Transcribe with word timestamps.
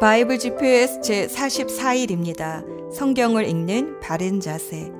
바이블 0.00 0.38
GPS 0.38 1.02
제 1.02 1.26
44일입니다. 1.26 2.64
성경을 2.90 3.46
읽는 3.46 4.00
바른 4.00 4.40
자세. 4.40 4.90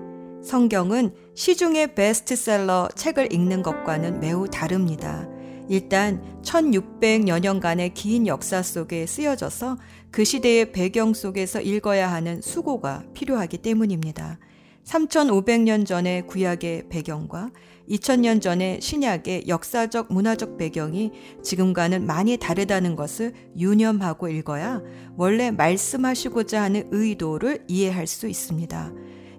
성경은 0.44 1.14
시중의 1.34 1.94
베스트셀러 1.94 2.90
책을 2.94 3.32
읽는 3.32 3.62
것과는 3.62 4.20
매우 4.20 4.46
다릅니다. 4.46 5.26
일단 5.70 6.22
1600여 6.42 7.40
년간의 7.40 7.94
긴 7.94 8.26
역사 8.26 8.62
속에 8.62 9.06
쓰여져서 9.06 9.78
그 10.10 10.22
시대의 10.22 10.72
배경 10.72 11.14
속에서 11.14 11.62
읽어야 11.62 12.12
하는 12.12 12.42
수고가 12.42 13.02
필요하기 13.14 13.56
때문입니다. 13.56 14.38
3500년 14.84 15.86
전의 15.86 16.26
구약의 16.26 16.90
배경과 16.90 17.50
2000년 17.90 18.40
전의 18.40 18.80
신약의 18.80 19.44
역사적 19.48 20.12
문화적 20.12 20.56
배경이 20.56 21.10
지금과는 21.42 22.06
많이 22.06 22.36
다르다는 22.36 22.94
것을 22.94 23.32
유념하고 23.58 24.28
읽어야 24.28 24.80
원래 25.16 25.50
말씀하시고자 25.50 26.62
하는 26.62 26.88
의도를 26.92 27.64
이해할 27.66 28.06
수 28.06 28.28
있습니다. 28.28 28.92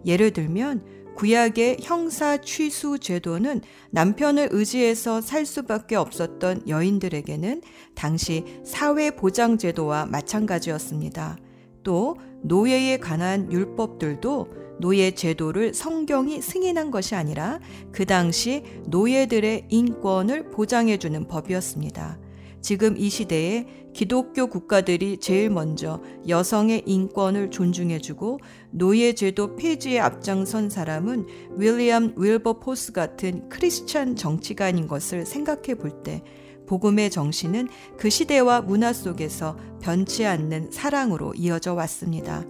예를 0.06 0.32
들면 0.32 0.84
구약의 1.16 1.78
형사 1.82 2.38
취수 2.38 2.98
제도는 3.00 3.62
남편을 3.92 4.50
의지해서 4.52 5.22
살 5.22 5.46
수밖에 5.46 5.96
없었던 5.96 6.68
여인들에게는 6.68 7.62
당시 7.96 8.44
사회 8.66 9.12
보장 9.12 9.58
제도와 9.58 10.06
마찬가지였습니다. 10.06 11.38
또 11.84 12.16
노예에 12.44 12.98
관한 12.98 13.52
율법들도 13.52 14.48
노예 14.82 15.12
제도를 15.12 15.74
성경이 15.74 16.42
승인한 16.42 16.92
것이 16.92 17.16
아니라 17.16 17.60
그 17.92 18.06
당시 18.06 18.64
노예들의 18.88 19.68
인권을 19.70 20.50
보장해주는 20.50 21.28
법이었습니다. 21.28 22.20
지금 22.62 22.98
이 22.98 23.10
시대에 23.10 23.66
기독교 23.94 24.48
국가들이 24.48 25.18
제일 25.18 25.50
먼저 25.50 26.02
여성의 26.28 26.84
인권을 26.86 27.52
존중해주고 27.52 28.40
노예제도 28.72 29.56
폐지에 29.56 30.00
앞장선 30.00 30.70
사람은 30.70 31.28
윌리엄 31.58 32.14
윌버포스 32.18 32.92
같은 32.92 33.50
크리스찬 33.50 34.16
정치가인 34.16 34.88
것을 34.88 35.26
생각해 35.26 35.76
볼 35.76 36.04
때 36.04 36.24
복음의 36.68 37.10
정신은 37.10 37.68
그 37.98 38.10
시대와 38.10 38.62
문화 38.62 38.94
속에서 38.94 39.58
변치 39.82 40.26
않는 40.26 40.72
사랑으로 40.72 41.34
이어져 41.34 41.74
왔습니다. 41.74 42.46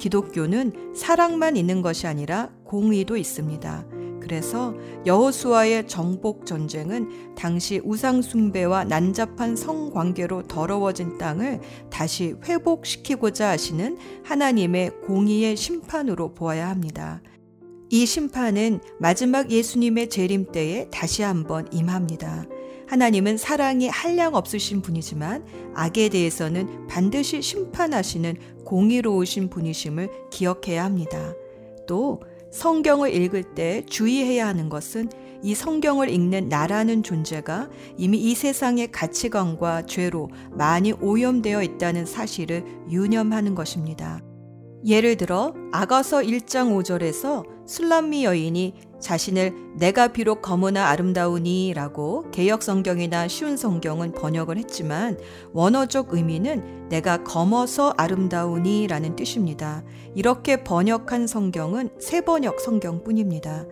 기독교는 0.00 0.94
사랑만 0.96 1.56
있는 1.56 1.82
것이 1.82 2.08
아니라 2.08 2.50
공의도 2.64 3.16
있습니다. 3.16 3.86
그래서 4.20 4.74
여호수아의 5.06 5.88
정복 5.88 6.46
전쟁은 6.46 7.34
당시 7.34 7.80
우상 7.84 8.22
숭배와 8.22 8.84
난잡한 8.84 9.56
성관계로 9.56 10.44
더러워진 10.46 11.18
땅을 11.18 11.60
다시 11.90 12.34
회복시키고자 12.44 13.48
하시는 13.48 13.96
하나님의 14.24 15.00
공의의 15.06 15.56
심판으로 15.56 16.34
보아야 16.34 16.68
합니다. 16.68 17.22
이 17.88 18.06
심판은 18.06 18.80
마지막 19.00 19.50
예수님의 19.50 20.10
재림 20.10 20.52
때에 20.52 20.88
다시 20.90 21.22
한번 21.22 21.66
임합니다. 21.72 22.46
하나님은 22.90 23.36
사랑이 23.36 23.86
한량 23.86 24.34
없으신 24.34 24.82
분이지만 24.82 25.44
악에 25.76 26.08
대해서는 26.08 26.88
반드시 26.88 27.40
심판하시는 27.40 28.34
공의로우신 28.64 29.48
분이심을 29.48 30.10
기억해야 30.30 30.84
합니다. 30.84 31.32
또 31.86 32.20
성경을 32.50 33.14
읽을 33.14 33.54
때 33.54 33.86
주의해야 33.86 34.48
하는 34.48 34.68
것은 34.68 35.08
이 35.40 35.54
성경을 35.54 36.10
읽는 36.10 36.48
나라는 36.48 37.04
존재가 37.04 37.70
이미 37.96 38.18
이 38.18 38.34
세상의 38.34 38.90
가치관과 38.90 39.86
죄로 39.86 40.28
많이 40.50 40.90
오염되어 40.90 41.62
있다는 41.62 42.06
사실을 42.06 42.64
유념하는 42.90 43.54
것입니다. 43.54 44.20
예를 44.84 45.16
들어 45.16 45.54
아가서 45.70 46.22
1장 46.22 46.76
5절에서 46.76 47.46
술람미 47.68 48.24
여인이 48.24 48.89
자신을 49.00 49.54
내가 49.76 50.08
비록 50.08 50.42
검으나 50.42 50.86
아름다우니 50.88 51.72
라고 51.74 52.30
개혁 52.30 52.62
성경이나 52.62 53.28
쉬운 53.28 53.56
성경은 53.56 54.12
번역을 54.12 54.58
했지만 54.58 55.18
원어적 55.52 56.14
의미는 56.14 56.88
내가 56.88 57.24
검어서 57.24 57.94
아름다우니 57.96 58.86
라는 58.86 59.16
뜻입니다. 59.16 59.82
이렇게 60.14 60.62
번역한 60.62 61.26
성경은 61.26 61.90
새 61.98 62.20
번역 62.20 62.60
성경뿐입니다. 62.60 63.66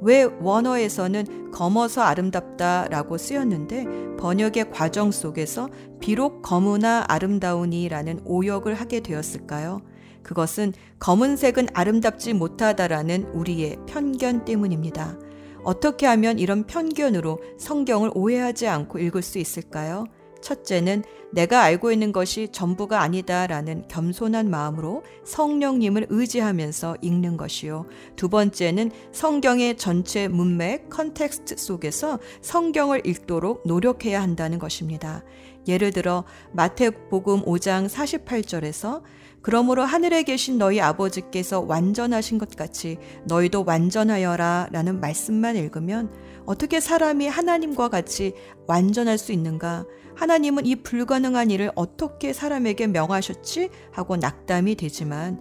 왜 0.00 0.24
원어에서는 0.24 1.50
검어서 1.50 2.02
아름답다 2.02 2.88
라고 2.90 3.16
쓰였는데 3.16 4.16
번역의 4.18 4.70
과정 4.70 5.10
속에서 5.10 5.68
비록 6.00 6.42
검으나 6.42 7.04
아름다우니 7.08 7.88
라는 7.88 8.20
오역을 8.24 8.74
하게 8.74 9.00
되었을까요? 9.00 9.80
그것은 10.24 10.72
검은색은 10.98 11.68
아름답지 11.72 12.32
못하다라는 12.32 13.26
우리의 13.34 13.76
편견 13.86 14.44
때문입니다. 14.44 15.16
어떻게 15.62 16.06
하면 16.06 16.38
이런 16.38 16.66
편견으로 16.66 17.38
성경을 17.58 18.10
오해하지 18.14 18.66
않고 18.66 18.98
읽을 18.98 19.22
수 19.22 19.38
있을까요? 19.38 20.06
첫째는 20.44 21.04
내가 21.32 21.62
알고 21.62 21.90
있는 21.90 22.12
것이 22.12 22.48
전부가 22.52 23.00
아니다라는 23.00 23.88
겸손한 23.88 24.50
마음으로 24.50 25.02
성령님을 25.24 26.06
의지하면서 26.10 26.98
읽는 27.00 27.38
것이요. 27.38 27.86
두 28.14 28.28
번째는 28.28 28.90
성경의 29.10 29.78
전체 29.78 30.28
문맥, 30.28 30.90
context 30.90 31.56
속에서 31.56 32.20
성경을 32.42 33.06
읽도록 33.06 33.66
노력해야 33.66 34.20
한다는 34.22 34.58
것입니다. 34.58 35.24
예를 35.66 35.92
들어 35.92 36.24
마태복음 36.52 37.46
5장 37.46 37.88
48절에서 37.88 39.02
그러므로 39.44 39.84
하늘에 39.84 40.22
계신 40.22 40.56
너희 40.56 40.80
아버지께서 40.80 41.60
완전하신 41.60 42.38
것 42.38 42.56
같이 42.56 42.96
너희도 43.26 43.64
완전하여라 43.66 44.70
라는 44.72 45.00
말씀만 45.00 45.56
읽으면 45.56 46.10
어떻게 46.46 46.80
사람이 46.80 47.28
하나님과 47.28 47.90
같이 47.90 48.32
완전할 48.66 49.18
수 49.18 49.32
있는가? 49.32 49.84
하나님은 50.16 50.64
이 50.64 50.76
불가능한 50.76 51.50
일을 51.50 51.72
어떻게 51.74 52.32
사람에게 52.32 52.86
명하셨지? 52.86 53.68
하고 53.92 54.16
낙담이 54.16 54.76
되지만 54.76 55.38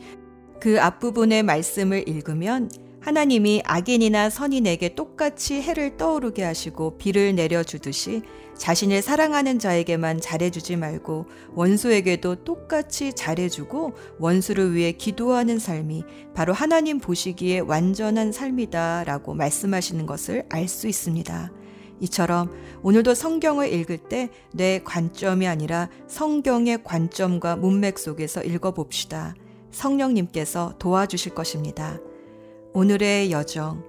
그 0.60 0.82
앞부분의 0.82 1.44
말씀을 1.44 2.08
읽으면 2.08 2.70
하나님이 3.04 3.64
악인이나 3.66 4.30
선인에게 4.30 4.96
똑같이 4.96 5.62
해를 5.62 5.98
떠오르게 5.98 6.42
하시고 6.42 6.98
비를 6.98 7.36
내려주듯이 7.36 8.22
자신을 8.58 9.02
사랑하는 9.02 9.60
자에게만 9.60 10.22
잘해주지 10.22 10.78
말고 10.78 11.26
원수에게도 11.54 12.46
똑같이 12.46 13.12
잘해주고 13.12 13.94
원수를 14.20 14.74
위해 14.74 14.94
기도하는 14.94 15.60
삶이 15.60 16.06
바로 16.34 16.54
하나님 16.54 17.00
보시기에 17.00 17.60
완전한 17.60 18.32
삶이다 18.32 19.04
라고 19.04 19.34
말씀하시는 19.34 20.06
것을 20.06 20.46
알 20.50 20.70
수 20.70 20.88
있습니다. 20.88 21.52
이처럼 22.00 22.52
오늘도 22.84 23.16
성경을 23.16 23.74
읽을 23.74 23.98
때 23.98 24.30
내 24.54 24.80
관점이 24.82 25.46
아니라 25.46 25.90
성경의 26.08 26.84
관점과 26.86 27.58
문맥 27.58 28.00
속에서 28.00 28.42
읽어봅시다. 28.44 29.36
성령님께서 29.72 30.76
도와주실 30.80 31.34
것입니다. 31.34 32.00
오늘의 32.74 33.32
여정 33.32 33.84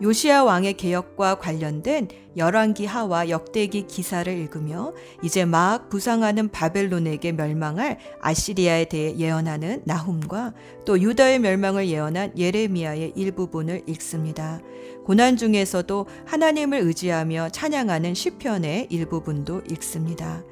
요시아 0.00 0.44
왕의 0.44 0.74
개혁과 0.74 1.40
관련된 1.40 2.06
열왕기 2.36 2.86
하와 2.86 3.30
역대기 3.30 3.88
기사를 3.88 4.32
읽으며 4.32 4.92
이제 5.24 5.44
막 5.44 5.88
부상하는 5.88 6.50
바벨론에게 6.50 7.32
멸망할 7.32 7.98
아시리아에 8.20 8.84
대해 8.84 9.16
예언하는 9.16 9.82
나훔과 9.84 10.54
또 10.84 11.00
유다의 11.00 11.40
멸망을 11.40 11.88
예언한 11.88 12.38
예레미야의 12.38 13.14
일부분을 13.16 13.82
읽습니다. 13.88 14.60
고난 15.04 15.36
중에서도 15.36 16.06
하나님을 16.26 16.78
의지하며 16.78 17.48
찬양하는 17.48 18.14
시편의 18.14 18.86
일부분도 18.90 19.62
읽습니다. 19.72 20.44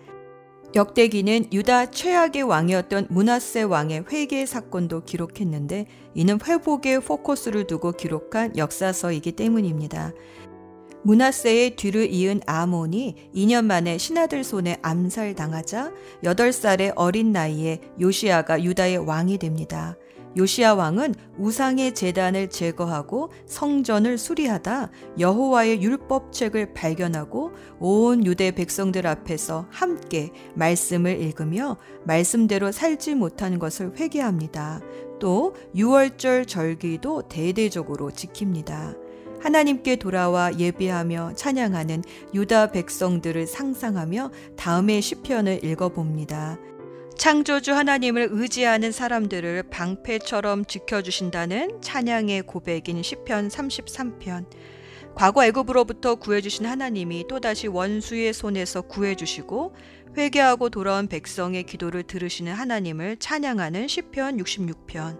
역대기는 0.76 1.54
유다 1.54 1.90
최악의 1.90 2.42
왕이었던 2.42 3.06
문하세 3.08 3.62
왕의 3.62 4.04
회개 4.12 4.44
사건도 4.44 5.04
기록했는데 5.04 5.86
이는 6.12 6.38
회복에 6.46 6.98
포커스를 6.98 7.66
두고 7.66 7.92
기록한 7.92 8.54
역사서이기 8.58 9.32
때문입니다. 9.32 10.12
문하세의 11.02 11.76
뒤를 11.76 12.12
이은 12.12 12.42
아몬이 12.44 13.14
2년 13.34 13.64
만에 13.64 13.96
신하들 13.96 14.44
손에 14.44 14.76
암살당하자 14.82 15.92
8살의 16.22 16.92
어린 16.96 17.32
나이에 17.32 17.80
요시아가 17.98 18.62
유다의 18.62 18.98
왕이 18.98 19.38
됩니다. 19.38 19.96
요시아 20.36 20.74
왕은 20.74 21.14
우상의 21.38 21.94
재단을 21.94 22.50
제거하고 22.50 23.30
성전을 23.46 24.18
수리하다 24.18 24.90
여호와의 25.18 25.82
율법책을 25.82 26.74
발견하고 26.74 27.52
온 27.78 28.26
유대 28.26 28.50
백성들 28.50 29.06
앞에서 29.06 29.66
함께 29.70 30.30
말씀을 30.54 31.20
읽으며 31.20 31.78
말씀대로 32.04 32.70
살지 32.70 33.14
못한 33.14 33.58
것을 33.58 33.92
회개합니다. 33.96 34.80
또 35.18 35.54
유월절 35.74 36.46
절기도 36.46 37.22
대대적으로 37.28 38.10
지킵니다. 38.10 39.06
하나님께 39.40 39.96
돌아와 39.96 40.58
예배하며 40.58 41.34
찬양하는 41.36 42.02
유다 42.34 42.72
백성들을 42.72 43.46
상상하며 43.46 44.30
다음의 44.56 45.02
시편을 45.02 45.64
읽어봅니다. 45.64 46.58
창조주 47.16 47.72
하나님을 47.72 48.28
의지하는 48.30 48.92
사람들을 48.92 49.64
방패처럼 49.70 50.66
지켜주신다는 50.66 51.80
찬양의 51.80 52.42
고백인 52.42 53.02
시편 53.02 53.48
33편. 53.48 54.46
과거 55.14 55.44
애굽으로부터 55.46 56.16
구해주신 56.16 56.66
하나님이 56.66 57.26
또다시 57.26 57.68
원수의 57.68 58.34
손에서 58.34 58.82
구해주시고 58.82 59.74
회개하고 60.16 60.68
돌아온 60.68 61.08
백성의 61.08 61.64
기도를 61.64 62.02
들으시는 62.02 62.52
하나님을 62.52 63.16
찬양하는 63.16 63.88
시편 63.88 64.36
66편. 64.36 65.18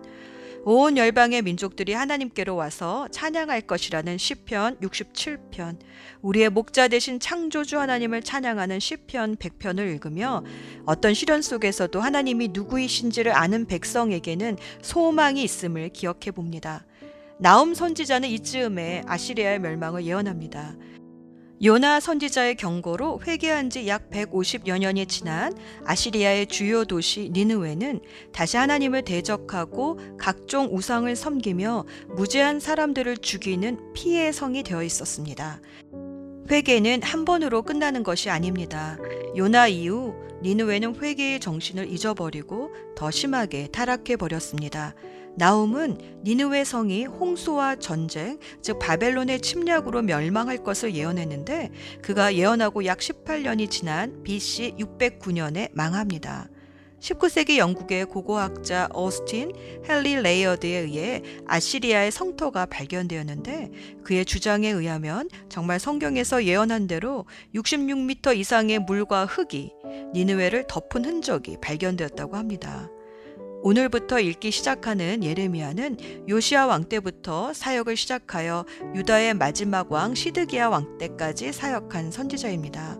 온 0.68 0.96
열방의 0.96 1.42
민족들이 1.42 1.92
하나님께로 1.92 2.56
와서 2.56 3.06
찬양할 3.12 3.60
것이라는 3.60 4.18
시편 4.18 4.78
67편. 4.80 5.78
우리의 6.22 6.50
목자 6.50 6.88
되신 6.88 7.20
창조주 7.20 7.78
하나님을 7.78 8.20
찬양하는 8.22 8.80
시편 8.80 9.36
100편을 9.36 9.88
읽으며 9.94 10.42
어떤 10.84 11.14
시련 11.14 11.40
속에서도 11.40 12.00
하나님이 12.00 12.48
누구이신지를 12.48 13.30
아는 13.30 13.66
백성에게는 13.66 14.56
소망이 14.82 15.44
있음을 15.44 15.90
기억해 15.90 16.32
봅니다. 16.34 16.84
나움 17.38 17.72
선지자는 17.72 18.28
이즈음에 18.28 19.02
아시리아의 19.06 19.60
멸망을 19.60 20.04
예언합니다. 20.04 20.74
요나 21.64 22.00
선지자의 22.00 22.56
경고로 22.56 23.20
회개한 23.26 23.70
지 23.70 23.86
약 23.86 24.10
150여 24.10 24.78
년이 24.78 25.06
지난 25.06 25.54
아시리아의 25.86 26.48
주요 26.48 26.84
도시 26.84 27.30
니느웨는 27.32 28.00
다시 28.32 28.58
하나님을 28.58 29.02
대적하고 29.02 29.98
각종 30.18 30.68
우상을 30.70 31.14
섬기며 31.16 31.86
무죄한 32.08 32.60
사람들을 32.60 33.16
죽이는 33.18 33.94
피해 33.94 34.32
성이 34.32 34.62
되어 34.62 34.82
있었습니다. 34.82 35.60
회개는 36.50 37.02
한 37.02 37.24
번으로 37.24 37.62
끝나는 37.62 38.02
것이 38.02 38.28
아닙니다. 38.28 38.98
요나 39.36 39.68
이후 39.68 40.14
니느웨는 40.42 40.96
회개의 41.00 41.40
정신을 41.40 41.90
잊어버리고 41.90 42.70
더 42.94 43.10
심하게 43.10 43.68
타락해 43.68 44.16
버렸습니다. 44.16 44.94
나움은 45.36 45.98
니느웨 46.24 46.64
성이 46.64 47.04
홍수와 47.04 47.76
전쟁, 47.76 48.38
즉 48.62 48.78
바벨론의 48.78 49.40
침략으로 49.40 50.02
멸망할 50.02 50.64
것을 50.64 50.94
예언했는데 50.94 51.70
그가 52.02 52.34
예언하고 52.34 52.86
약 52.86 52.98
18년이 52.98 53.70
지난 53.70 54.22
BC 54.22 54.76
609년에 54.78 55.70
망합니다. 55.74 56.48
19세기 57.00 57.58
영국의 57.58 58.06
고고학자 58.06 58.88
어스틴 58.92 59.52
헨리 59.88 60.16
레이어드에 60.16 60.78
의해 60.78 61.22
아시리아의 61.46 62.10
성터가 62.10 62.66
발견되었는데 62.66 63.70
그의 64.02 64.24
주장에 64.24 64.70
의하면 64.70 65.28
정말 65.48 65.78
성경에서 65.78 66.44
예언한 66.44 66.86
대로 66.86 67.26
66m 67.54 68.36
이상의 68.36 68.80
물과 68.80 69.26
흙이 69.26 69.72
니느웨를 70.14 70.66
덮은 70.66 71.04
흔적이 71.04 71.58
발견되었다고 71.60 72.36
합니다. 72.36 72.88
오늘부터 73.66 74.20
읽기 74.20 74.52
시작하는 74.52 75.24
예레미야는 75.24 76.28
요시아 76.28 76.66
왕 76.66 76.84
때부터 76.84 77.52
사역을 77.52 77.96
시작하여 77.96 78.64
유다의 78.94 79.34
마지막 79.34 79.90
왕 79.90 80.14
시드기야 80.14 80.68
왕 80.68 80.98
때까지 80.98 81.52
사역한 81.52 82.12
선지자입니다. 82.12 82.96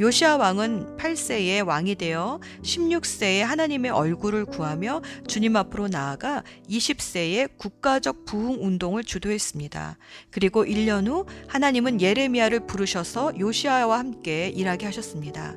요시아 0.00 0.36
왕은 0.38 0.96
8세에 0.96 1.64
왕이 1.64 1.94
되어 1.94 2.40
16세에 2.64 3.42
하나님의 3.42 3.92
얼굴을 3.92 4.46
구하며 4.46 5.02
주님 5.28 5.54
앞으로 5.54 5.86
나아가 5.86 6.42
20세에 6.68 7.56
국가적 7.56 8.24
부흥 8.24 8.58
운동을 8.60 9.04
주도했습니다. 9.04 9.98
그리고 10.32 10.64
1년 10.64 11.06
후 11.06 11.26
하나님은 11.46 12.00
예레미야를 12.00 12.66
부르셔서 12.66 13.38
요시아와 13.38 13.96
함께 14.00 14.48
일하게 14.48 14.86
하셨습니다. 14.86 15.54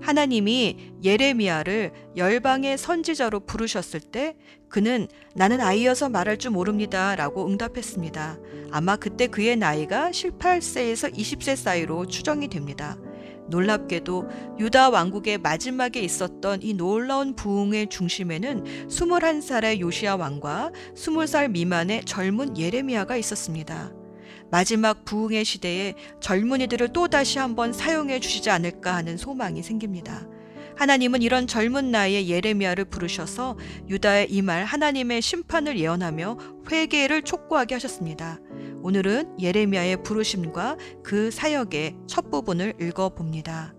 하나님이 0.00 0.92
예레미야를 1.02 1.92
열방의 2.16 2.78
선지자로 2.78 3.40
부르셨을 3.40 4.00
때 4.00 4.36
그는 4.68 5.08
나는 5.34 5.60
아이여서 5.60 6.08
말할 6.08 6.38
줄 6.38 6.50
모릅니다 6.50 7.16
라고 7.16 7.46
응답했습니다. 7.46 8.38
아마 8.70 8.96
그때 8.96 9.26
그의 9.26 9.56
나이가 9.56 10.10
18세에서 10.10 11.14
20세 11.14 11.56
사이로 11.56 12.06
추정이 12.06 12.48
됩니다. 12.48 12.96
놀랍게도 13.48 14.28
유다 14.58 14.90
왕국의 14.90 15.38
마지막에 15.38 16.00
있었던 16.00 16.62
이 16.62 16.74
놀라운 16.74 17.34
부흥의 17.34 17.88
중심에는 17.88 18.88
21살의 18.88 19.80
요시아 19.80 20.16
왕과 20.16 20.72
20살 20.94 21.50
미만의 21.50 22.04
젊은 22.04 22.58
예레미야가 22.58 23.16
있었습니다. 23.16 23.92
마지막 24.50 25.04
부흥의 25.04 25.44
시대에 25.44 25.94
젊은이들을 26.20 26.92
또다시 26.92 27.38
한번 27.38 27.72
사용해 27.72 28.20
주시지 28.20 28.50
않을까 28.50 28.94
하는 28.94 29.16
소망이 29.16 29.62
생깁니다. 29.62 30.26
하나님은 30.76 31.22
이런 31.22 31.46
젊은 31.46 31.90
나이에 31.90 32.28
예레미야를 32.28 32.84
부르셔서 32.86 33.56
유다의 33.88 34.30
이말 34.30 34.64
하나님의 34.64 35.22
심판을 35.22 35.78
예언하며 35.78 36.38
회개를 36.70 37.22
촉구하게 37.22 37.76
하셨습니다. 37.76 38.38
오늘은 38.82 39.40
예레미야의 39.40 40.02
부르심과 40.02 40.76
그 41.02 41.30
사역의 41.30 41.96
첫 42.06 42.30
부분을 42.30 42.74
읽어 42.80 43.08
봅니다. 43.08 43.74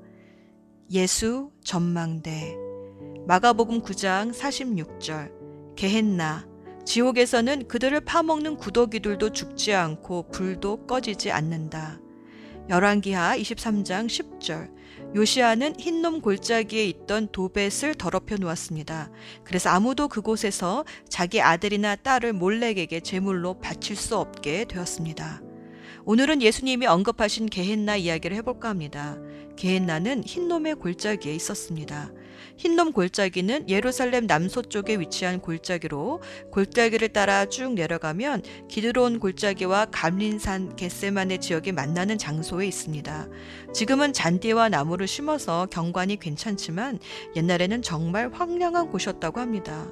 예수 0.92 1.52
전망대 1.64 2.56
마가복음 3.28 3.82
9장 3.84 4.34
46절 4.34 5.76
게헨나 5.76 6.48
지옥에서는 6.88 7.68
그들을 7.68 8.00
파먹는 8.00 8.56
구더기들도 8.56 9.34
죽지 9.34 9.74
않고 9.74 10.30
불도 10.32 10.88
꺼지지 10.88 11.32
않는다. 11.32 12.00
열왕기하 12.70 13.38
23장 13.38 14.08
10절 14.08 14.72
요시아는 15.14 15.78
흰놈 15.82 16.22
골짜기에 16.22 16.86
있던 16.86 17.28
도벳을 17.34 17.96
더럽혀 17.98 18.38
놓았습니다. 18.38 19.12
그래서 19.44 19.70
아무도 19.70 20.08
그곳에서 20.08 20.86
자기 21.10 21.42
아들이나 21.42 21.98
딸을 21.98 22.32
몰렉에게 22.32 23.02
제물로 23.02 23.60
바칠 23.60 23.98
수 23.98 24.16
없게 24.16 24.64
되었습니다. 24.64 25.42
오늘은 26.06 26.42
예수님이 26.42 26.88
언급하신 26.88 27.48
게헨나 27.48 27.98
이야기를 27.98 28.38
해볼까 28.38 28.70
합니다. 28.70 29.18
게헨나는 29.58 30.24
흰놈의 30.24 30.76
골짜기에 30.76 31.36
있었습니다. 31.36 32.14
흰놈 32.58 32.92
골짜기는 32.92 33.70
예루살렘 33.70 34.26
남서쪽에 34.26 35.00
위치한 35.00 35.40
골짜기로 35.40 36.22
골짜기를 36.52 37.10
따라 37.10 37.46
쭉 37.46 37.74
내려가면 37.74 38.42
기드론 38.68 39.20
골짜기와 39.20 39.88
감린산 39.92 40.76
겟세만의 40.76 41.40
지역이 41.40 41.72
만나는 41.72 42.18
장소에 42.18 42.66
있습니다. 42.68 43.28
지금은 43.74 44.12
잔디와 44.12 44.70
나무를 44.70 45.08
심어서 45.08 45.68
경관이 45.68 46.18
괜찮지만 46.18 47.00
옛날에는 47.36 47.82
정말 47.84 48.32
황량한 48.34 48.90
곳이었다고 48.90 49.40
합니다. 49.40 49.88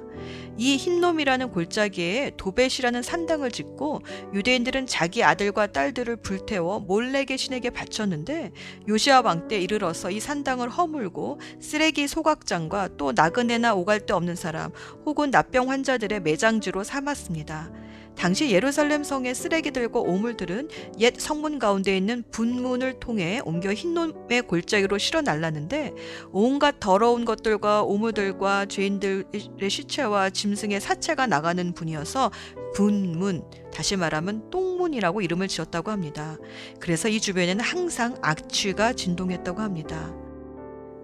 이 0.58 0.76
흰놈이라는 0.76 1.50
골짜기에 1.50 2.32
도벳이라는 2.36 3.02
산당을 3.02 3.50
짓고 3.52 4.00
유대인들은 4.34 4.86
자기 4.86 5.22
아들과 5.22 5.68
딸들을 5.68 6.16
불태워 6.16 6.80
몰래 6.80 7.24
계 7.24 7.36
신에게 7.36 7.70
바쳤는데 7.70 8.50
요시아 8.88 9.20
왕 9.20 9.36
때 9.48 9.60
이르러서 9.60 10.10
이 10.10 10.18
산당을 10.18 10.70
허물고 10.70 11.38
쓰레기 11.60 12.08
소각 12.08 12.46
장과 12.56 12.88
또 12.96 13.12
나그네나 13.12 13.74
오갈 13.74 14.00
데 14.00 14.14
없는 14.14 14.34
사람 14.34 14.70
혹은 15.04 15.30
납병 15.30 15.70
환자들의 15.70 16.20
매장지로 16.20 16.84
삼았습니다. 16.84 17.70
당시 18.16 18.50
예루살렘 18.50 19.04
성의 19.04 19.34
쓰레기들과 19.34 20.00
오물들은 20.00 20.70
옛 21.00 21.14
성문 21.18 21.58
가운데 21.58 21.94
있는 21.94 22.24
분문을 22.30 22.98
통해 22.98 23.42
옮겨 23.44 23.74
흰놈의 23.74 24.42
골짜기로 24.48 24.96
실어 24.96 25.20
날랐는데 25.20 25.92
온갖 26.32 26.80
더러운 26.80 27.26
것들과 27.26 27.82
오물들과 27.82 28.66
죄인들의 28.66 29.68
시체와 29.68 30.30
짐승의 30.30 30.80
사체가 30.80 31.26
나가는 31.26 31.74
분이어서 31.74 32.30
분문, 32.74 33.44
다시 33.70 33.96
말하면 33.96 34.48
똥문이라고 34.48 35.20
이름을 35.20 35.48
지었다고 35.48 35.90
합니다. 35.90 36.38
그래서 36.80 37.08
이 37.10 37.20
주변에는 37.20 37.62
항상 37.62 38.16
악취가 38.22 38.94
진동했다고 38.94 39.60
합니다. 39.60 40.25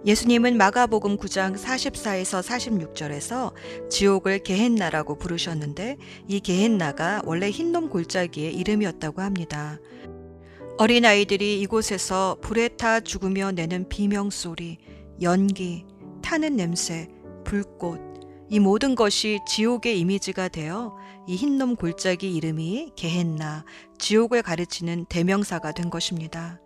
예수님은 0.04 0.56
마가복음 0.56 1.16
9장 1.16 1.56
44에서 1.56 2.42
46절에서 2.42 3.52
지옥을 3.88 4.40
게헨나라고 4.40 5.16
부르셨는데 5.16 5.96
이 6.26 6.40
게헨나가 6.40 7.22
원래 7.24 7.50
흰놈 7.50 7.88
골짜기의 7.88 8.52
이름이었다고 8.52 9.22
합니다. 9.22 9.78
어린아이들이 10.78 11.60
이곳에서 11.60 12.38
불에 12.40 12.68
타 12.70 12.98
죽으며 12.98 13.52
내는 13.52 13.88
비명소리, 13.88 14.78
연기, 15.22 15.84
타는 16.20 16.56
냄새, 16.56 17.08
불꽃, 17.44 18.00
이 18.48 18.58
모든 18.58 18.96
것이 18.96 19.38
지옥의 19.46 20.00
이미지가 20.00 20.48
되어 20.48 20.96
이 21.28 21.36
흰놈 21.36 21.76
골짜기 21.76 22.34
이름이 22.34 22.94
게헨나, 22.96 23.64
지옥을 23.98 24.42
가르치는 24.42 25.04
대명사가 25.04 25.70
된 25.70 25.90
것입니다. 25.90 26.60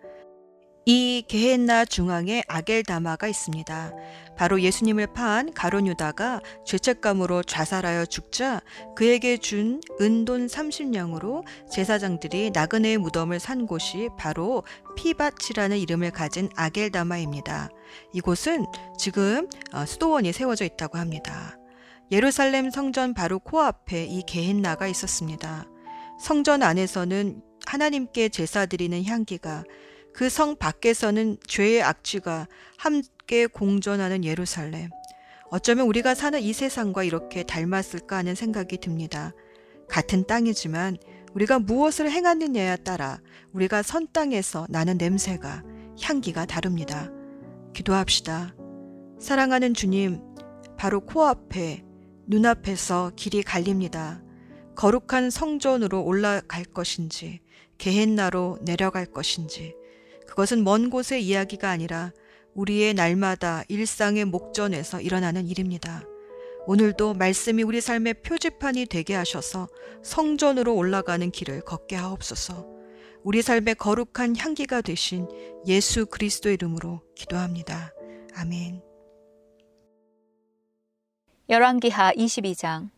이 0.88 1.24
게헨나 1.26 1.84
중앙에 1.84 2.44
아겔다마가 2.46 3.26
있습니다. 3.26 3.92
바로 4.36 4.60
예수님을 4.60 5.08
판 5.08 5.52
가론 5.52 5.88
유다가 5.88 6.40
죄책감으로 6.64 7.42
자살하여 7.42 8.06
죽자 8.06 8.60
그에게 8.94 9.36
준 9.36 9.80
은돈 10.00 10.46
30냥으로 10.46 11.44
제사장들이 11.72 12.52
나그네의 12.52 12.98
무덤을 12.98 13.40
산 13.40 13.66
곳이 13.66 14.10
바로 14.16 14.62
피밭이라는 14.94 15.76
이름을 15.76 16.12
가진 16.12 16.48
아겔다마입니다. 16.54 17.68
이곳은 18.12 18.66
지금 18.96 19.48
어, 19.72 19.84
수도원이 19.84 20.32
세워져 20.32 20.66
있다고 20.66 20.98
합니다. 20.98 21.58
예루살렘 22.12 22.70
성전 22.70 23.12
바로 23.12 23.40
코앞에 23.40 24.04
이 24.04 24.22
게헨나가 24.24 24.86
있었습니다. 24.86 25.66
성전 26.20 26.62
안에서는 26.62 27.42
하나님께 27.66 28.28
제사 28.28 28.66
드리는 28.66 29.04
향기가 29.04 29.64
그 30.16 30.30
성 30.30 30.56
밖에서는 30.56 31.36
죄의 31.46 31.82
악취가 31.82 32.48
함께 32.78 33.46
공존하는 33.46 34.24
예루살렘. 34.24 34.88
어쩌면 35.50 35.86
우리가 35.86 36.14
사는 36.14 36.40
이 36.40 36.54
세상과 36.54 37.04
이렇게 37.04 37.42
닮았을까 37.42 38.16
하는 38.16 38.34
생각이 38.34 38.78
듭니다. 38.78 39.34
같은 39.90 40.26
땅이지만 40.26 40.96
우리가 41.34 41.58
무엇을 41.58 42.10
행하느냐에 42.10 42.76
따라 42.76 43.20
우리가 43.52 43.82
선 43.82 44.08
땅에서 44.10 44.66
나는 44.70 44.96
냄새가 44.96 45.62
향기가 46.00 46.46
다릅니다. 46.46 47.10
기도합시다. 47.74 48.54
사랑하는 49.20 49.74
주님, 49.74 50.22
바로 50.78 51.00
코앞에 51.00 51.84
눈앞에서 52.26 53.12
길이 53.16 53.42
갈립니다. 53.42 54.22
거룩한 54.76 55.28
성전으로 55.28 56.02
올라갈 56.02 56.64
것인지, 56.64 57.40
게헨나로 57.76 58.60
내려갈 58.62 59.04
것인지, 59.04 59.74
그것은 60.26 60.64
먼 60.64 60.90
곳의 60.90 61.24
이야기가 61.24 61.70
아니라 61.70 62.12
우리의 62.54 62.94
날마다 62.94 63.62
일상의 63.68 64.24
목전에서 64.24 65.00
일어나는 65.00 65.46
일입니다. 65.46 66.02
오늘도 66.66 67.14
말씀이 67.14 67.62
우리 67.62 67.80
삶의 67.80 68.22
표지판이 68.22 68.86
되게 68.86 69.14
하셔서 69.14 69.68
성전으로 70.02 70.74
올라가는 70.74 71.30
길을 71.30 71.60
걷게 71.60 71.94
하옵소서. 71.94 72.66
우리 73.22 73.42
삶의 73.42 73.76
거룩한 73.76 74.36
향기가 74.36 74.80
되신 74.80 75.28
예수 75.66 76.06
그리스도 76.06 76.50
이름으로 76.50 77.02
기도합니다. 77.14 77.92
아멘. 78.34 78.82
열왕기하 81.48 82.12
22장 82.12 82.90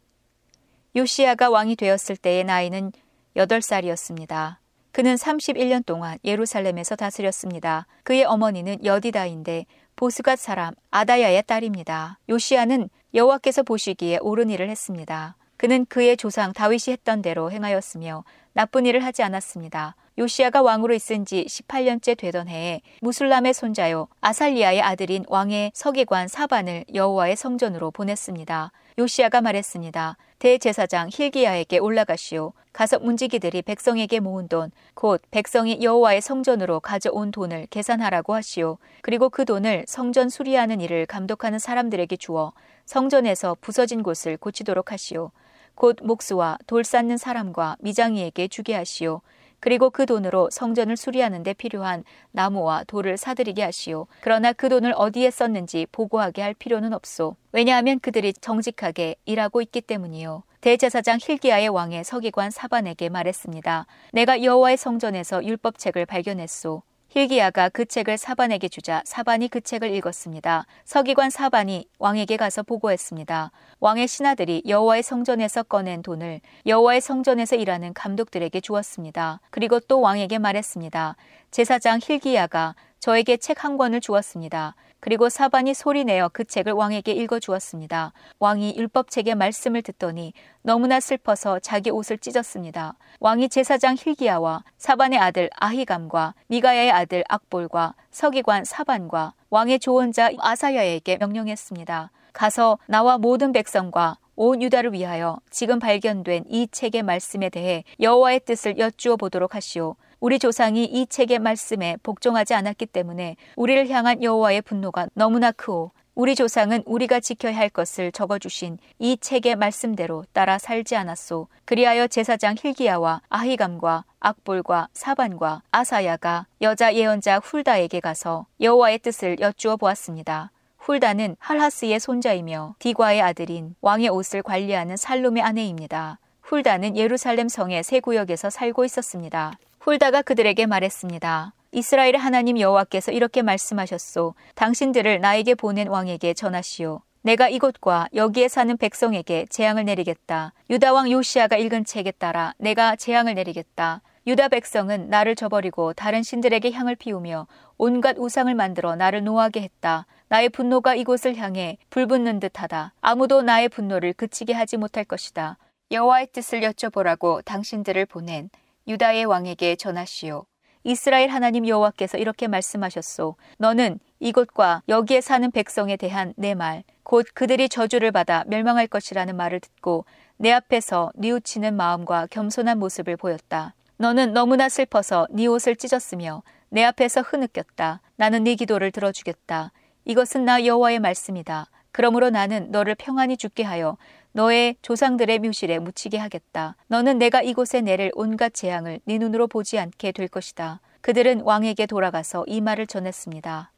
요시아가 0.96 1.50
왕이 1.50 1.76
되었을 1.76 2.16
때의 2.16 2.44
나이는 2.44 2.92
8살이었습니다. 3.36 4.56
그는 4.98 5.14
31년 5.14 5.86
동안 5.86 6.18
예루살렘에서 6.24 6.96
다스렸습니다. 6.96 7.86
그의 8.02 8.24
어머니는 8.24 8.84
여디다인데 8.84 9.66
보스갓 9.94 10.40
사람 10.40 10.74
아다야의 10.90 11.44
딸입니다. 11.46 12.18
요시아는 12.28 12.90
여호와께서 13.14 13.62
보시기에 13.62 14.18
옳은 14.20 14.50
일을 14.50 14.68
했습니다. 14.68 15.36
그는 15.56 15.86
그의 15.86 16.16
조상 16.16 16.52
다윗이 16.52 16.86
했던 16.88 17.22
대로 17.22 17.52
행하였으며 17.52 18.24
나쁜 18.58 18.86
일을 18.86 19.04
하지 19.04 19.22
않았습니다. 19.22 19.94
요시아가 20.18 20.62
왕으로 20.62 20.92
있은 20.92 21.24
지 21.24 21.46
18년째 21.48 22.18
되던 22.18 22.48
해에 22.48 22.80
무술람의 23.02 23.54
손자요 23.54 24.08
아살리아의 24.20 24.82
아들인 24.82 25.24
왕의 25.28 25.70
서기관 25.74 26.26
사반을 26.26 26.84
여호와의 26.92 27.36
성전으로 27.36 27.92
보냈습니다. 27.92 28.72
요시아가 28.98 29.42
말했습니다. 29.42 30.16
대제사장 30.40 31.08
힐기야에게 31.12 31.78
올라가시오. 31.78 32.52
가서 32.72 32.98
문지기들이 32.98 33.62
백성에게 33.62 34.18
모은 34.18 34.48
돈, 34.48 34.72
곧 34.94 35.22
백성이 35.30 35.78
여호와의 35.80 36.20
성전으로 36.20 36.80
가져온 36.80 37.30
돈을 37.30 37.68
계산하라고 37.70 38.34
하시오. 38.34 38.78
그리고 39.02 39.28
그 39.28 39.44
돈을 39.44 39.84
성전 39.86 40.28
수리하는 40.28 40.80
일을 40.80 41.06
감독하는 41.06 41.60
사람들에게 41.60 42.16
주어 42.16 42.52
성전에서 42.86 43.56
부서진 43.60 44.02
곳을 44.02 44.36
고치도록 44.36 44.90
하시오. 44.90 45.30
곧 45.78 45.96
목수와 46.02 46.58
돌 46.66 46.82
쌓는 46.82 47.18
사람과 47.18 47.76
미장이에게 47.78 48.48
주게 48.48 48.74
하시오. 48.74 49.20
그리고 49.60 49.90
그 49.90 50.06
돈으로 50.06 50.48
성전을 50.50 50.96
수리하는 50.96 51.44
데 51.44 51.52
필요한 51.52 52.02
나무와 52.32 52.82
돌을 52.82 53.16
사들이게 53.16 53.62
하시오. 53.62 54.08
그러나 54.20 54.52
그 54.52 54.68
돈을 54.68 54.92
어디에 54.96 55.30
썼는지 55.30 55.86
보고하게 55.92 56.42
할 56.42 56.54
필요는 56.54 56.92
없소. 56.92 57.36
왜냐하면 57.52 58.00
그들이 58.00 58.32
정직하게 58.32 59.14
일하고 59.24 59.62
있기 59.62 59.80
때문이요. 59.82 60.42
대제사장 60.60 61.18
힐기야의 61.22 61.68
왕의 61.68 62.02
서기관 62.02 62.50
사반에게 62.50 63.08
말했습니다. 63.08 63.86
내가 64.12 64.42
여호와의 64.42 64.76
성전에서 64.76 65.44
율법책을 65.44 66.06
발견했소. 66.06 66.82
힐기야가 67.10 67.70
그 67.70 67.86
책을 67.86 68.18
사반에게 68.18 68.68
주자 68.68 69.02
사반이 69.06 69.48
그 69.48 69.62
책을 69.62 69.94
읽었습니다. 69.94 70.66
서기관 70.84 71.30
사반이 71.30 71.88
왕에게 71.98 72.36
가서 72.36 72.62
보고했습니다. 72.62 73.50
왕의 73.80 74.08
신하들이 74.08 74.64
여호와의 74.66 75.02
성전에서 75.02 75.62
꺼낸 75.62 76.02
돈을 76.02 76.40
여호와의 76.66 77.00
성전에서 77.00 77.56
일하는 77.56 77.94
감독들에게 77.94 78.60
주었습니다. 78.60 79.40
그리고 79.50 79.80
또 79.80 80.02
왕에게 80.02 80.38
말했습니다. 80.38 81.16
제사장 81.50 81.98
힐기야가 82.02 82.74
저에게 83.00 83.38
책 83.38 83.64
한 83.64 83.76
권을 83.78 84.00
주었습니다. 84.00 84.74
그리고 85.00 85.28
사반이 85.28 85.74
소리내어 85.74 86.30
그 86.32 86.44
책을 86.44 86.72
왕에게 86.72 87.12
읽어 87.12 87.38
주었습니다. 87.38 88.12
왕이 88.40 88.74
율법책의 88.76 89.36
말씀을 89.36 89.82
듣더니 89.82 90.32
너무나 90.62 90.98
슬퍼서 91.00 91.60
자기 91.60 91.90
옷을 91.90 92.18
찢었습니다. 92.18 92.94
왕이 93.20 93.48
제사장 93.48 93.96
힐기야와 93.98 94.64
사반의 94.76 95.18
아들 95.18 95.50
아히감과 95.54 96.34
미가야의 96.48 96.90
아들 96.90 97.24
악볼과 97.28 97.94
서기관 98.10 98.64
사반과 98.64 99.34
왕의 99.50 99.78
조언자 99.78 100.30
아사야에게 100.38 101.18
명령했습니다. 101.18 102.10
가서 102.32 102.78
나와 102.86 103.18
모든 103.18 103.52
백성과 103.52 104.18
온 104.34 104.62
유다를 104.62 104.92
위하여 104.92 105.38
지금 105.50 105.80
발견된 105.80 106.44
이 106.48 106.68
책의 106.70 107.02
말씀에 107.02 107.48
대해 107.50 107.82
여호와의 108.00 108.40
뜻을 108.44 108.78
여쭈어 108.78 109.16
보도록 109.16 109.56
하시오. 109.56 109.96
우리 110.20 110.40
조상이 110.40 110.84
이 110.84 111.06
책의 111.06 111.38
말씀에 111.38 111.96
복종하지 112.02 112.52
않았기 112.52 112.86
때문에 112.86 113.36
우리를 113.54 113.88
향한 113.88 114.20
여호와의 114.20 114.62
분노가 114.62 115.06
너무나 115.14 115.52
크오. 115.52 115.92
우리 116.16 116.34
조상은 116.34 116.82
우리가 116.86 117.20
지켜야 117.20 117.56
할 117.56 117.68
것을 117.68 118.10
적어주신 118.10 118.78
이 118.98 119.16
책의 119.16 119.54
말씀대로 119.54 120.24
따라 120.32 120.58
살지 120.58 120.96
않았소. 120.96 121.46
그리하여 121.64 122.08
제사장 122.08 122.56
힐기야와 122.60 123.22
아히감과 123.28 124.04
악볼과 124.18 124.88
사반과 124.92 125.62
아사야가 125.70 126.46
여자 126.62 126.92
예언자 126.92 127.38
훌다에게 127.38 128.00
가서 128.00 128.46
여호와의 128.60 128.98
뜻을 128.98 129.38
여쭈어 129.38 129.76
보았습니다. 129.76 130.50
훌다는 130.78 131.36
할하스의 131.38 132.00
손자이며 132.00 132.74
디과의 132.80 133.22
아들인 133.22 133.76
왕의 133.82 134.08
옷을 134.08 134.42
관리하는 134.42 134.96
살롬의 134.96 135.44
아내입니다. 135.44 136.18
훌다는 136.42 136.96
예루살렘 136.96 137.48
성의 137.48 137.84
세 137.84 138.00
구역에서 138.00 138.50
살고 138.50 138.84
있었습니다. 138.84 139.52
홀다가 139.84 140.22
그들에게 140.22 140.66
말했습니다. 140.66 141.52
이스라엘 141.72 142.16
하나님 142.16 142.58
여호와께서 142.58 143.12
이렇게 143.12 143.42
말씀하셨소. 143.42 144.34
당신들을 144.54 145.20
나에게 145.20 145.54
보낸 145.54 145.88
왕에게 145.88 146.34
전하시오. 146.34 147.00
내가 147.22 147.48
이곳과 147.48 148.08
여기에 148.14 148.48
사는 148.48 148.76
백성에게 148.76 149.46
재앙을 149.50 149.84
내리겠다. 149.84 150.52
유다 150.70 150.92
왕 150.92 151.10
요시아가 151.10 151.56
읽은 151.56 151.84
책에 151.84 152.10
따라 152.12 152.54
내가 152.58 152.96
재앙을 152.96 153.34
내리겠다. 153.34 154.02
유다 154.26 154.48
백성은 154.48 155.08
나를 155.08 155.34
저버리고 155.34 155.92
다른 155.94 156.22
신들에게 156.22 156.70
향을 156.70 156.96
피우며 156.96 157.46
온갖 157.76 158.16
우상을 158.18 158.54
만들어 158.54 158.96
나를 158.96 159.24
노하게 159.24 159.62
했다. 159.62 160.06
나의 160.28 160.48
분노가 160.50 160.94
이곳을 160.94 161.36
향해 161.36 161.78
불붙는 161.90 162.40
듯하다. 162.40 162.92
아무도 163.00 163.42
나의 163.42 163.68
분노를 163.68 164.12
그치게 164.12 164.52
하지 164.52 164.76
못할 164.76 165.04
것이다. 165.04 165.56
여호와의 165.90 166.28
뜻을 166.32 166.60
여쭤보라고 166.60 167.42
당신들을 167.44 168.04
보낸 168.06 168.50
유다의 168.88 169.26
왕에게 169.26 169.76
전하시오. 169.76 170.46
이스라엘 170.82 171.28
하나님 171.28 171.68
여호와께서 171.68 172.16
이렇게 172.16 172.48
말씀하셨소. 172.48 173.36
너는 173.58 174.00
이곳과 174.18 174.82
여기에 174.88 175.20
사는 175.20 175.50
백성에 175.50 175.98
대한 175.98 176.32
내 176.38 176.54
말, 176.54 176.84
곧 177.02 177.26
그들이 177.34 177.68
저주를 177.68 178.10
받아 178.12 178.44
멸망할 178.46 178.86
것이라는 178.86 179.36
말을 179.36 179.60
듣고 179.60 180.06
내 180.38 180.50
앞에서 180.52 181.12
뉘우치는 181.16 181.76
마음과 181.76 182.28
겸손한 182.30 182.78
모습을 182.78 183.18
보였다. 183.18 183.74
너는 183.98 184.32
너무나 184.32 184.70
슬퍼서 184.70 185.26
네 185.30 185.46
옷을 185.46 185.76
찢었으며 185.76 186.42
내 186.70 186.82
앞에서 186.84 187.20
흐느꼈다. 187.20 188.00
나는 188.16 188.44
네 188.44 188.54
기도를 188.54 188.90
들어주겠다. 188.90 189.72
이것은 190.06 190.46
나 190.46 190.64
여호와의 190.64 191.00
말씀이다. 191.00 191.66
그러므로 191.92 192.30
나는 192.30 192.70
너를 192.70 192.94
평안히 192.94 193.36
죽게 193.36 193.62
하여 193.62 193.96
너의 194.32 194.76
조상들의 194.82 195.38
묘실에 195.40 195.78
묻히게 195.78 196.18
하겠다. 196.18 196.76
너는 196.88 197.18
내가 197.18 197.42
이곳에 197.42 197.80
내릴 197.80 198.10
온갖 198.14 198.54
재앙을 198.54 199.00
네 199.04 199.18
눈으로 199.18 199.46
보지 199.46 199.78
않게 199.78 200.12
될 200.12 200.28
것이다. 200.28 200.80
그들은 201.00 201.40
왕에게 201.42 201.86
돌아가서 201.86 202.44
이 202.46 202.60
말을 202.60 202.86
전했습니다. 202.86 203.72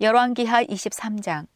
열왕기하 0.00 0.64
23장 0.64 1.46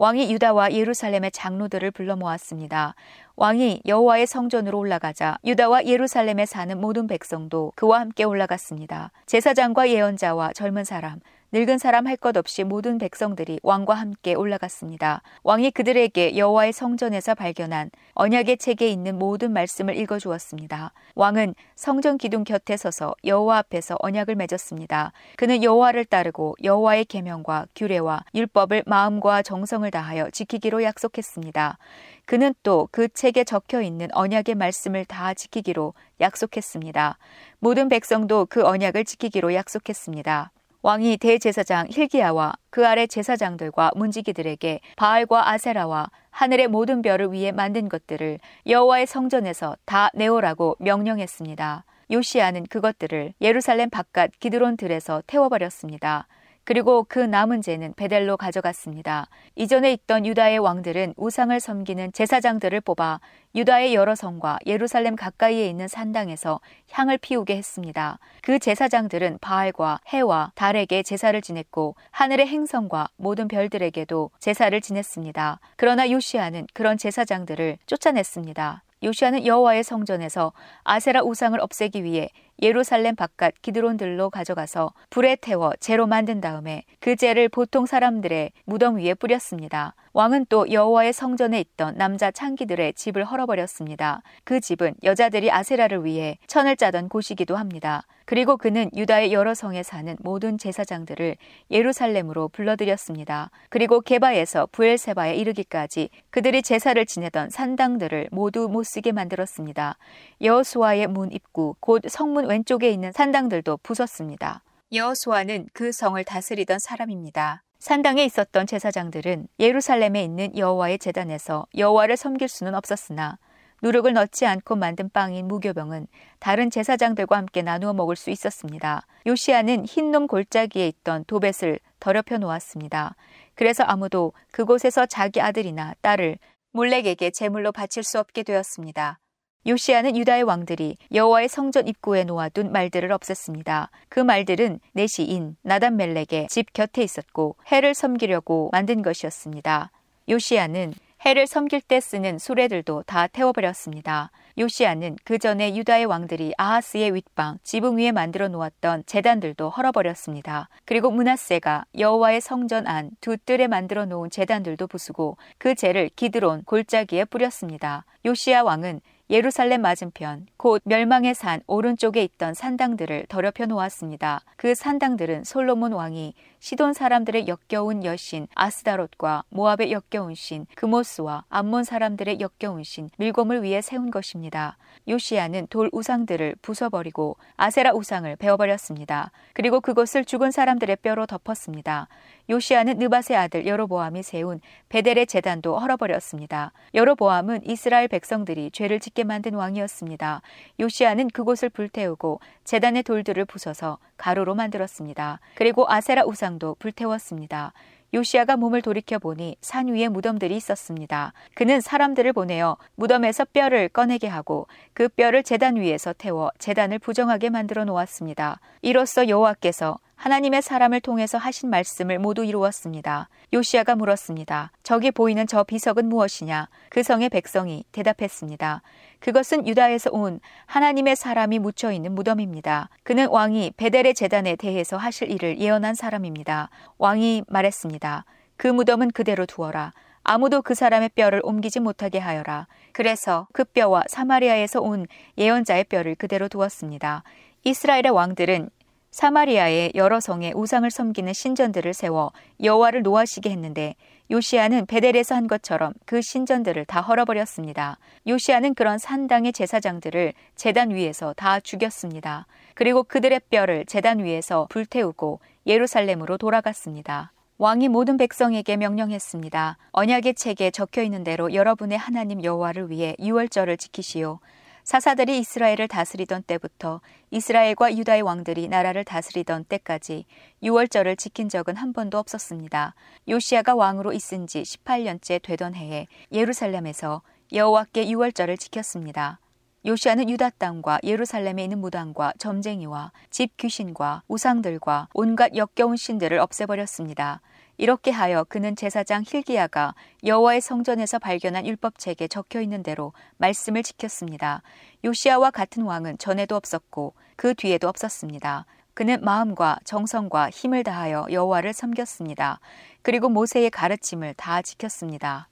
왕이 0.00 0.32
유다와 0.32 0.72
예루살렘의 0.72 1.30
장로들을 1.30 1.90
불러 1.90 2.16
모았습니다. 2.16 2.94
왕이 3.36 3.82
여호와의 3.84 4.26
성전으로 4.26 4.78
올라가자 4.78 5.36
유다와 5.44 5.84
예루살렘에 5.84 6.46
사는 6.46 6.80
모든 6.80 7.06
백성도 7.06 7.72
그와 7.76 8.00
함께 8.00 8.24
올라갔습니다. 8.24 9.12
제사장과 9.26 9.90
예언자와 9.90 10.54
젊은 10.54 10.84
사람, 10.84 11.20
늙은 11.52 11.78
사람 11.78 12.06
할 12.06 12.16
것 12.16 12.36
없이 12.36 12.62
모든 12.64 12.98
백성들이 12.98 13.58
왕과 13.62 13.94
함께 13.94 14.34
올라갔습니다. 14.34 15.22
왕이 15.42 15.72
그들에게 15.72 16.36
여호와의 16.36 16.72
성전에서 16.72 17.34
발견한 17.34 17.90
언약의 18.14 18.58
책에 18.58 18.86
있는 18.88 19.18
모든 19.18 19.52
말씀을 19.52 19.96
읽어 19.96 20.18
주었습니다. 20.18 20.92
왕은 21.16 21.54
성전 21.74 22.18
기둥 22.18 22.44
곁에 22.44 22.76
서서 22.76 23.14
여호와 23.24 23.58
앞에서 23.58 23.96
언약을 24.00 24.36
맺었습니다. 24.36 25.12
그는 25.36 25.62
여호와를 25.64 26.04
따르고 26.04 26.56
여호와의 26.62 27.06
계명과 27.06 27.66
규례와 27.74 28.24
율법을 28.34 28.84
마음과 28.86 29.42
정성을 29.42 29.90
다하여 29.90 30.30
지키기로 30.30 30.84
약속했습니다. 30.84 31.78
그는 32.26 32.54
또 32.62 32.86
그 32.92 33.08
책에 33.08 33.42
적혀 33.44 33.82
있는 33.82 34.08
언약의 34.12 34.54
말씀을 34.54 35.04
다 35.04 35.34
지키기로 35.34 35.94
약속했습니다. 36.20 37.18
모든 37.58 37.88
백성도 37.88 38.46
그 38.48 38.64
언약을 38.64 39.04
지키기로 39.04 39.54
약속했습니다. 39.54 40.52
왕이 40.82 41.18
대제사장 41.18 41.88
힐기야와 41.90 42.54
그 42.70 42.86
아래 42.86 43.06
제사장들과 43.06 43.90
문지기들에게 43.96 44.80
바알과 44.96 45.50
아세라와 45.50 46.10
하늘의 46.30 46.68
모든 46.68 47.02
별을 47.02 47.32
위해 47.32 47.52
만든 47.52 47.88
것들을 47.88 48.38
여호와의 48.66 49.06
성전에서 49.06 49.76
다 49.84 50.10
내오라고 50.14 50.76
명령했습니다. 50.78 51.84
요시아는 52.10 52.64
그것들을 52.66 53.34
예루살렘 53.42 53.90
바깥 53.90 54.30
기드론 54.40 54.78
들에서 54.78 55.22
태워버렸습니다. 55.26 56.26
그리고 56.64 57.04
그 57.08 57.18
남은 57.18 57.62
재는 57.62 57.94
베델로 57.94 58.36
가져갔습니다. 58.36 59.28
이전에 59.56 59.92
있던 59.92 60.26
유다의 60.26 60.58
왕들은 60.58 61.14
우상을 61.16 61.58
섬기는 61.58 62.12
제사장들을 62.12 62.80
뽑아 62.82 63.20
유다의 63.54 63.94
여러 63.94 64.14
성과 64.14 64.58
예루살렘 64.66 65.16
가까이에 65.16 65.66
있는 65.66 65.88
산당에서 65.88 66.60
향을 66.92 67.18
피우게 67.18 67.56
했습니다. 67.56 68.18
그 68.42 68.58
제사장들은 68.58 69.38
바알과 69.40 70.00
해와 70.08 70.52
달에게 70.54 71.02
제사를 71.02 71.40
지냈고 71.40 71.96
하늘의 72.10 72.46
행성과 72.46 73.08
모든 73.16 73.48
별들에게도 73.48 74.30
제사를 74.38 74.80
지냈습니다. 74.80 75.60
그러나 75.76 76.10
요시아는 76.10 76.66
그런 76.72 76.96
제사장들을 76.96 77.78
쫓아냈습니다. 77.86 78.84
요시아는 79.02 79.46
여호와의 79.46 79.82
성전에서 79.82 80.52
아세라 80.84 81.22
우상을 81.22 81.58
없애기 81.58 82.04
위해 82.04 82.28
예루살렘 82.62 83.16
바깥 83.16 83.54
기드론들로 83.62 84.30
가져가서 84.30 84.92
불에 85.10 85.36
태워 85.36 85.72
재로 85.80 86.06
만든 86.06 86.40
다음에 86.40 86.84
그 87.00 87.16
재를 87.16 87.48
보통 87.48 87.86
사람들의 87.86 88.52
무덤 88.64 88.96
위에 88.96 89.14
뿌렸습니다. 89.14 89.94
왕은 90.12 90.46
또 90.48 90.70
여호와의 90.70 91.12
성전에 91.12 91.60
있던 91.60 91.96
남자 91.96 92.30
창기들의 92.30 92.94
집을 92.94 93.24
헐어버렸습니다. 93.24 94.22
그 94.44 94.60
집은 94.60 94.94
여자들이 95.04 95.50
아세라를 95.52 96.04
위해 96.04 96.38
천을 96.46 96.76
짜던 96.76 97.08
곳이기도 97.08 97.56
합니다. 97.56 98.04
그리고 98.24 98.56
그는 98.56 98.90
유다의 98.94 99.32
여러 99.32 99.54
성에 99.54 99.82
사는 99.82 100.16
모든 100.20 100.56
제사장들을 100.56 101.36
예루살렘으로 101.70 102.48
불러들였습니다. 102.48 103.50
그리고 103.70 104.00
게바에서 104.00 104.68
부엘세바에 104.70 105.34
이르기까지 105.34 106.10
그들이 106.30 106.62
제사를 106.62 107.04
지내던 107.04 107.50
산당들을 107.50 108.28
모두 108.30 108.68
못쓰게 108.68 109.10
만들었습니다. 109.10 109.96
여호수아의 110.42 111.08
문 111.08 111.32
입구 111.32 111.74
곧 111.80 112.02
성문 112.08 112.49
왼쪽에 112.50 112.90
있는 112.90 113.12
산당들도 113.12 113.76
부쉈습니다. 113.84 114.64
여호수아는 114.92 115.68
그 115.72 115.92
성을 115.92 116.22
다스리던 116.24 116.80
사람입니다. 116.80 117.62
산당에 117.78 118.24
있었던 118.24 118.66
제사장들은 118.66 119.46
예루살렘에 119.60 120.24
있는 120.24 120.58
여호와의 120.58 120.98
제단에서 120.98 121.68
여호와를 121.76 122.16
섬길 122.16 122.48
수는 122.48 122.74
없었으나 122.74 123.38
누룩을 123.82 124.14
넣지 124.14 124.46
않고 124.46 124.74
만든 124.74 125.10
빵인 125.10 125.46
무교병은 125.46 126.08
다른 126.40 126.70
제사장들과 126.70 127.36
함께 127.36 127.62
나누어 127.62 127.92
먹을 127.92 128.16
수 128.16 128.30
있었습니다. 128.30 129.06
요시아는 129.28 129.84
흰놈 129.84 130.26
골짜기에 130.26 130.88
있던 130.88 131.24
도벳을 131.26 131.78
더럽혀 132.00 132.38
놓았습니다. 132.38 133.14
그래서 133.54 133.84
아무도 133.84 134.32
그곳에서 134.50 135.06
자기 135.06 135.40
아들이나 135.40 135.94
딸을 136.02 136.38
몰렉에게 136.72 137.30
제물로 137.30 137.70
바칠 137.70 138.02
수 138.02 138.18
없게 138.18 138.42
되었습니다. 138.42 139.20
요시아는 139.66 140.16
유다의 140.16 140.44
왕들이 140.44 140.96
여호와의 141.12 141.48
성전 141.48 141.86
입구에 141.86 142.24
놓아둔 142.24 142.72
말들을 142.72 143.10
없앴습니다. 143.10 143.88
그 144.08 144.20
말들은 144.20 144.80
내 144.92 145.06
시인 145.06 145.56
나단멜렉의 145.62 146.48
집 146.48 146.72
곁에 146.72 147.02
있었고 147.02 147.56
해를 147.70 147.94
섬기려고 147.94 148.70
만든 148.72 149.02
것이었습니다. 149.02 149.90
요시아는 150.28 150.94
해를 151.26 151.46
섬길 151.46 151.82
때 151.82 152.00
쓰는 152.00 152.38
수레들도 152.38 153.02
다 153.06 153.26
태워버렸습니다. 153.26 154.30
요시아는 154.58 155.16
그 155.24 155.38
전에 155.38 155.76
유다의 155.76 156.06
왕들이 156.06 156.54
아하스의 156.56 157.14
윗방 157.14 157.58
지붕 157.62 157.98
위에 157.98 158.10
만들어 158.12 158.48
놓았던 158.48 159.04
재단들도 159.04 159.68
헐어버렸습니다. 159.68 160.70
그리고 160.86 161.10
문하세가 161.10 161.84
여호와의 161.98 162.40
성전 162.40 162.86
안 162.86 163.10
두 163.20 163.36
뜰에 163.36 163.66
만들어 163.68 164.06
놓은 164.06 164.30
재단들도 164.30 164.86
부수고 164.86 165.36
그 165.58 165.74
재를 165.74 166.08
기드론 166.16 166.62
골짜기에 166.64 167.26
뿌렸습니다. 167.26 168.06
요시아 168.24 168.62
왕은 168.62 169.00
예루살렘 169.30 169.82
맞은편 169.82 170.46
곧 170.56 170.82
멸망의 170.84 171.34
산 171.34 171.60
오른쪽에 171.68 172.24
있던 172.24 172.52
산당들을 172.52 173.26
더럽혀 173.28 173.66
놓았습니다. 173.66 174.40
그 174.56 174.74
산당들은 174.74 175.44
솔로몬 175.44 175.92
왕이 175.92 176.34
시돈 176.62 176.92
사람들의 176.92 177.48
역겨운 177.48 178.04
여신 178.04 178.46
아스다롯과 178.54 179.44
모압의 179.48 179.92
역겨운 179.92 180.34
신 180.34 180.66
그모스와 180.74 181.44
암몬 181.48 181.84
사람들의 181.84 182.38
역겨운 182.40 182.84
신 182.84 183.08
밀곰을 183.16 183.62
위해 183.62 183.80
세운 183.80 184.10
것입니다. 184.10 184.76
요시아는 185.08 185.68
돌 185.70 185.88
우상들을 185.90 186.56
부숴버리고 186.60 187.36
아세라 187.56 187.92
우상을 187.94 188.36
베어버렸습니다. 188.36 189.30
그리고 189.54 189.80
그것을 189.80 190.26
죽은 190.26 190.50
사람들의 190.50 190.96
뼈로 190.96 191.24
덮었습니다. 191.24 192.08
요시아는 192.50 192.98
느바의 192.98 193.38
아들 193.38 193.66
여로보암이 193.66 194.22
세운 194.22 194.60
베델의 194.90 195.28
재단도 195.28 195.78
헐어버렸습니다. 195.78 196.72
여로보암은 196.94 197.60
이스라엘 197.64 198.08
백성들이 198.08 198.72
죄를 198.72 199.00
짓게 199.00 199.24
만든 199.24 199.54
왕이었습니다. 199.54 200.42
요시아는 200.78 201.28
그곳을 201.28 201.70
불태우고 201.70 202.40
재단의 202.64 203.04
돌들을 203.04 203.44
부숴서 203.46 203.98
가루로 204.16 204.54
만들었습니다. 204.54 205.40
그리고 205.54 205.86
아세라 205.88 206.24
우상 206.26 206.49
도 206.58 206.76
불태웠습니다. 206.78 207.72
요시아가 208.12 208.56
몸을 208.56 208.82
돌이켜 208.82 209.18
보니 209.18 209.56
산 209.60 209.88
위에 209.88 210.08
무덤들이 210.08 210.56
있었습니다. 210.56 211.32
그는 211.54 211.80
사람들을 211.80 212.32
보내어 212.32 212.76
무덤에서 212.96 213.44
뼈를 213.46 213.88
꺼내게 213.88 214.26
하고 214.26 214.66
그 214.92 215.08
뼈를 215.08 215.42
재단 215.42 215.76
위에서 215.76 216.12
태워 216.12 216.50
재단을 216.58 216.98
부정하게 216.98 217.50
만들어 217.50 217.84
놓았습니다. 217.84 218.60
이로써 218.82 219.28
여호와께서 219.28 219.98
하나님의 220.20 220.60
사람을 220.60 221.00
통해서 221.00 221.38
하신 221.38 221.70
말씀을 221.70 222.18
모두 222.18 222.44
이루었습니다. 222.44 223.30
요시아가 223.54 223.96
물었습니다. 223.96 224.70
저기 224.82 225.10
보이는 225.10 225.46
저 225.46 225.64
비석은 225.64 226.10
무엇이냐? 226.10 226.68
그 226.90 227.02
성의 227.02 227.30
백성이 227.30 227.84
대답했습니다. 227.92 228.82
그것은 229.20 229.66
유다에서 229.66 230.10
온 230.12 230.40
하나님의 230.66 231.16
사람이 231.16 231.58
묻혀 231.58 231.90
있는 231.90 232.14
무덤입니다. 232.14 232.90
그는 233.02 233.28
왕이 233.28 233.72
베델의 233.78 234.12
재단에 234.12 234.56
대해서 234.56 234.98
하실 234.98 235.30
일을 235.30 235.58
예언한 235.58 235.94
사람입니다. 235.94 236.68
왕이 236.98 237.44
말했습니다. 237.48 238.26
그 238.58 238.66
무덤은 238.66 239.12
그대로 239.12 239.46
두어라. 239.46 239.94
아무도 240.22 240.60
그 240.60 240.74
사람의 240.74 241.12
뼈를 241.14 241.40
옮기지 241.42 241.80
못하게 241.80 242.18
하여라. 242.18 242.66
그래서 242.92 243.48
그 243.54 243.64
뼈와 243.64 244.02
사마리아에서 244.06 244.82
온 244.82 245.06
예언자의 245.38 245.84
뼈를 245.84 246.14
그대로 246.14 246.48
두었습니다. 246.48 247.22
이스라엘의 247.64 248.10
왕들은 248.10 248.68
사마리아의 249.10 249.92
여러 249.96 250.20
성에 250.20 250.52
우상을 250.54 250.88
섬기는 250.88 251.32
신전들을 251.32 251.94
세워 251.94 252.32
여호와를 252.62 253.02
노하시게 253.02 253.50
했는데 253.50 253.96
요시아는 254.30 254.86
베델에서 254.86 255.34
한 255.34 255.48
것처럼 255.48 255.92
그 256.06 256.22
신전들을 256.22 256.84
다 256.84 257.00
헐어버렸습니다. 257.00 257.98
요시아는 258.28 258.74
그런 258.74 258.98
산당의 258.98 259.52
제사장들을 259.52 260.32
재단 260.54 260.90
위에서 260.90 261.32
다 261.32 261.58
죽였습니다. 261.58 262.46
그리고 262.74 263.02
그들의 263.02 263.40
뼈를 263.50 263.84
재단 263.86 264.20
위에서 264.20 264.68
불태우고 264.70 265.40
예루살렘으로 265.66 266.38
돌아갔습니다. 266.38 267.32
왕이 267.58 267.88
모든 267.88 268.16
백성에게 268.16 268.76
명령했습니다. 268.76 269.76
언약의 269.90 270.34
책에 270.34 270.70
적혀 270.70 271.02
있는 271.02 271.24
대로 271.24 271.52
여러분의 271.52 271.98
하나님 271.98 272.42
여호와를 272.42 272.90
위해 272.90 273.16
유월절을 273.18 273.76
지키시오. 273.76 274.38
사사들이 274.84 275.38
이스라엘을 275.38 275.88
다스리던 275.88 276.44
때부터 276.44 277.00
이스라엘과 277.30 277.96
유다의 277.96 278.22
왕들이 278.22 278.68
나라를 278.68 279.04
다스리던 279.04 279.64
때까지 279.64 280.24
6월절을 280.62 281.18
지킨 281.18 281.48
적은 281.48 281.76
한 281.76 281.92
번도 281.92 282.18
없었습니다. 282.18 282.94
요시아가 283.28 283.74
왕으로 283.74 284.12
있은 284.12 284.46
지 284.46 284.62
18년째 284.62 285.42
되던 285.42 285.74
해에 285.74 286.06
예루살렘에서 286.32 287.22
여호와께 287.52 288.06
6월절을 288.06 288.58
지켰습니다. 288.58 289.40
요시아는 289.86 290.28
유다 290.28 290.50
땅과 290.50 291.00
예루살렘에 291.04 291.64
있는 291.64 291.78
무당과 291.78 292.34
점쟁이와 292.38 293.12
집 293.30 293.56
귀신과 293.56 294.22
우상들과 294.28 295.08
온갖 295.14 295.56
역겨운 295.56 295.96
신들을 295.96 296.38
없애버렸습니다. 296.38 297.40
이렇게 297.80 298.10
하여 298.10 298.44
그는 298.44 298.76
제사장 298.76 299.24
힐기야가 299.26 299.94
여호와의 300.26 300.60
성전에서 300.60 301.18
발견한 301.18 301.66
율법책에 301.66 302.28
적혀 302.28 302.60
있는 302.60 302.82
대로 302.82 303.14
말씀을 303.38 303.82
지켰습니다. 303.82 304.60
요시아와 305.02 305.50
같은 305.50 305.84
왕은 305.84 306.18
전에도 306.18 306.56
없었고 306.56 307.14
그 307.36 307.54
뒤에도 307.54 307.88
없었습니다. 307.88 308.66
그는 308.92 309.24
마음과 309.24 309.78
정성과 309.84 310.50
힘을 310.50 310.84
다하여 310.84 311.26
여호와를 311.30 311.72
섬겼습니다. 311.72 312.60
그리고 313.00 313.30
모세의 313.30 313.70
가르침을 313.70 314.34
다 314.34 314.60
지켰습니다. 314.60 315.48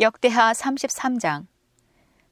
역대하 0.00 0.52
33장 0.52 1.44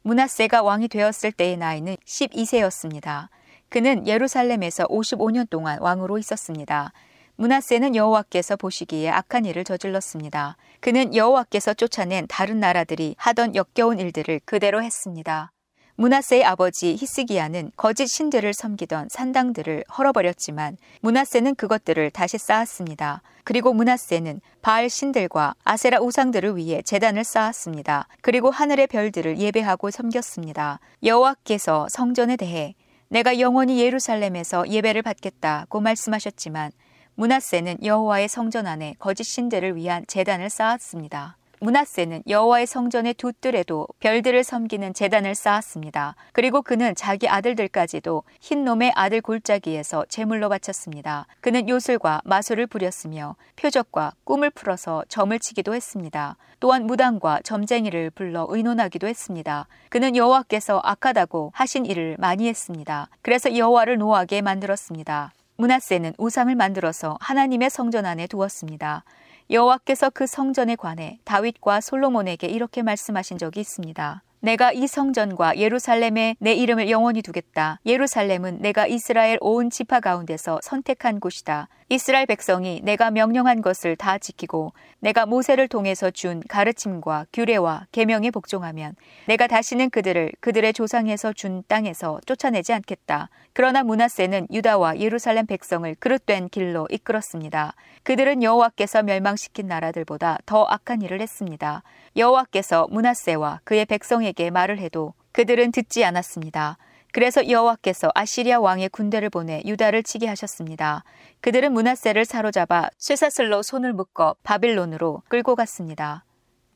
문하세가 0.00 0.62
왕이 0.62 0.88
되었을 0.88 1.33
때의 1.33 1.59
나이는 1.59 1.96
12세였습니다. 2.07 3.28
그는 3.68 4.07
예루살렘에서 4.07 4.87
55년 4.87 5.50
동안 5.50 5.78
왕으로 5.83 6.16
있었습니다. 6.16 6.94
문하세는 7.37 7.97
여호와께서 7.97 8.57
보시기에 8.57 9.11
악한 9.11 9.44
일을 9.44 9.64
저질렀습니다. 9.64 10.57
그는 10.81 11.14
여호와께서 11.14 11.75
쫓아낸 11.75 12.27
다른 12.29 12.61
나라들이 12.61 13.16
하던 13.18 13.57
역겨운 13.57 13.99
일들을 13.99 14.40
그대로 14.44 14.83
했습니다. 14.83 15.51
문하세의 15.97 16.44
아버지 16.44 16.97
히스기야는 16.97 17.73
거짓 17.77 18.09
신들을 18.09 18.53
섬기던 18.53 19.09
산당들을 19.11 19.85
헐어버렸지만 19.97 20.77
문하세는 21.01 21.55
그것들을 21.55 22.11
다시 22.11 22.38
쌓았습니다. 22.38 23.23
그리고 23.44 23.73
문하세는 23.73 24.40
바알 24.62 24.90
신들과 24.90 25.55
아세라 25.62 26.01
우상들을 26.01 26.57
위해 26.57 26.83
재단을 26.83 27.23
쌓았습니다. 27.23 28.09
그리고 28.23 28.51
하늘의 28.51 28.88
별들을 28.88 29.38
예배하고 29.38 29.90
섬겼습니다. 29.90 30.81
여호와께서 31.05 31.88
성전에 31.90 32.37
대해 32.37 32.75
내가 33.09 33.38
영원히 33.38 33.81
예루살렘에서 33.81 34.68
예배를 34.68 35.03
받겠다고 35.03 35.81
말씀하셨지만 35.81 36.73
문하세는 37.16 37.79
여호와의 37.85 38.29
성전 38.29 38.66
안에 38.66 38.96
거짓 38.98 39.22
신들을 39.24 39.77
위한 39.77 40.05
재단을 40.09 40.50
쌓았습니다. 40.50 41.37
문하세는 41.61 42.24
여호와의 42.29 42.66
성전의 42.66 43.14
두 43.14 43.33
뜰에도 43.33 43.87
별들을 44.00 44.42
섬기는 44.42 44.92
재단을 44.92 45.35
쌓았습니다. 45.37 46.16
그리고 46.33 46.61
그는 46.61 46.94
자기 46.96 47.29
아들들까지도 47.29 48.24
흰놈의 48.40 48.92
아들 48.96 49.20
골짜기에서 49.20 50.07
제물로 50.09 50.48
바쳤습니다. 50.48 51.27
그는 51.40 51.68
요술과 51.68 52.22
마술을 52.24 52.66
부렸으며 52.66 53.37
표적과 53.57 54.12
꿈을 54.24 54.50
풀어서 54.50 55.05
점을 55.09 55.38
치기도 55.38 55.74
했습니다. 55.74 56.37
또한 56.59 56.85
무당과 56.87 57.40
점쟁이를 57.44 58.11
불러 58.11 58.46
의논하기도 58.50 59.07
했습니다. 59.07 59.68
그는 59.88 60.16
여호와께서 60.16 60.81
악하다고 60.83 61.53
하신 61.55 61.87
일을 61.87 62.16
많이 62.18 62.48
했습니다. 62.48 63.09
그래서 63.22 63.57
여호와를 63.57 63.98
노하게 63.98 64.42
만들었습니다. 64.42 65.33
문하세는 65.57 66.14
우상을 66.19 66.55
만들어서 66.55 67.17
하나님의 67.21 67.71
성전 67.71 68.07
안에 68.07 68.27
두었습니다. 68.27 69.05
여호와께서 69.51 70.11
그 70.11 70.27
성전에 70.27 70.77
관해 70.77 71.19
다윗과 71.25 71.81
솔로몬에게 71.81 72.47
이렇게 72.47 72.83
말씀하신 72.83 73.38
적이 73.38 73.61
있습니다. 73.61 74.23
내가 74.44 74.72
이 74.72 74.87
성전과 74.87 75.57
예루살렘에 75.57 76.37
내 76.38 76.52
이름을 76.52 76.90
영원히 76.90 77.22
두겠다. 77.22 77.80
예루살렘은 77.87 78.61
내가 78.61 78.87
이스라엘 78.87 79.38
온 79.40 79.70
지파 79.70 80.00
가운데서 80.00 80.61
선택한 80.62 81.18
곳이다. 81.18 81.68
이스라엘 81.88 82.26
백성이 82.26 82.80
내가 82.83 83.11
명령한 83.11 83.62
것을 83.62 83.96
다 83.96 84.18
지키고 84.18 84.74
내가 85.00 85.24
모세를 85.24 85.68
통해서 85.68 86.11
준 86.11 86.42
가르침과 86.48 87.26
규례와 87.33 87.87
계명에 87.92 88.30
복종하면 88.30 88.96
내가 89.26 89.46
다시는 89.46 89.90
그들을 89.90 90.33
그들의 90.40 90.72
조상에서 90.72 91.33
준 91.33 91.62
땅에서 91.68 92.20
쫓아내지 92.26 92.72
않겠다. 92.72 93.28
그러나 93.52 93.83
문하세는 93.83 94.48
유다와 94.50 94.98
예루살렘 94.98 95.46
백성을 95.46 95.94
그릇된 96.00 96.48
길로 96.48 96.88
이끌었습니다. 96.90 97.74
그들은 98.02 98.42
여호와께서 98.42 99.02
멸망시킨 99.04 99.68
나라들보다 99.68 100.38
더 100.46 100.64
악한 100.64 101.02
일을 101.02 101.20
했습니다. 101.20 101.83
여호와께서 102.16 102.88
문하세와 102.90 103.61
그의 103.64 103.85
백성에게 103.87 104.34
말을 104.51 104.79
해도 104.79 105.14
그들은 105.33 105.73
듣지 105.73 106.05
않았습니다. 106.05 106.79
그래서 107.12 107.49
여호와께서 107.49 108.11
아시리아 108.14 108.59
왕의 108.59 108.88
군대를 108.88 109.31
보내 109.31 109.62
유다를 109.64 110.03
치게 110.03 110.27
하셨습니다. 110.27 111.05
그들은 111.40 111.73
문하세를 111.73 112.25
사로잡아 112.25 112.88
쇠사슬로 112.99 113.62
손을 113.62 113.92
묶어 113.92 114.35
바빌론으로 114.42 115.23
끌고 115.29 115.55
갔습니다. 115.55 116.25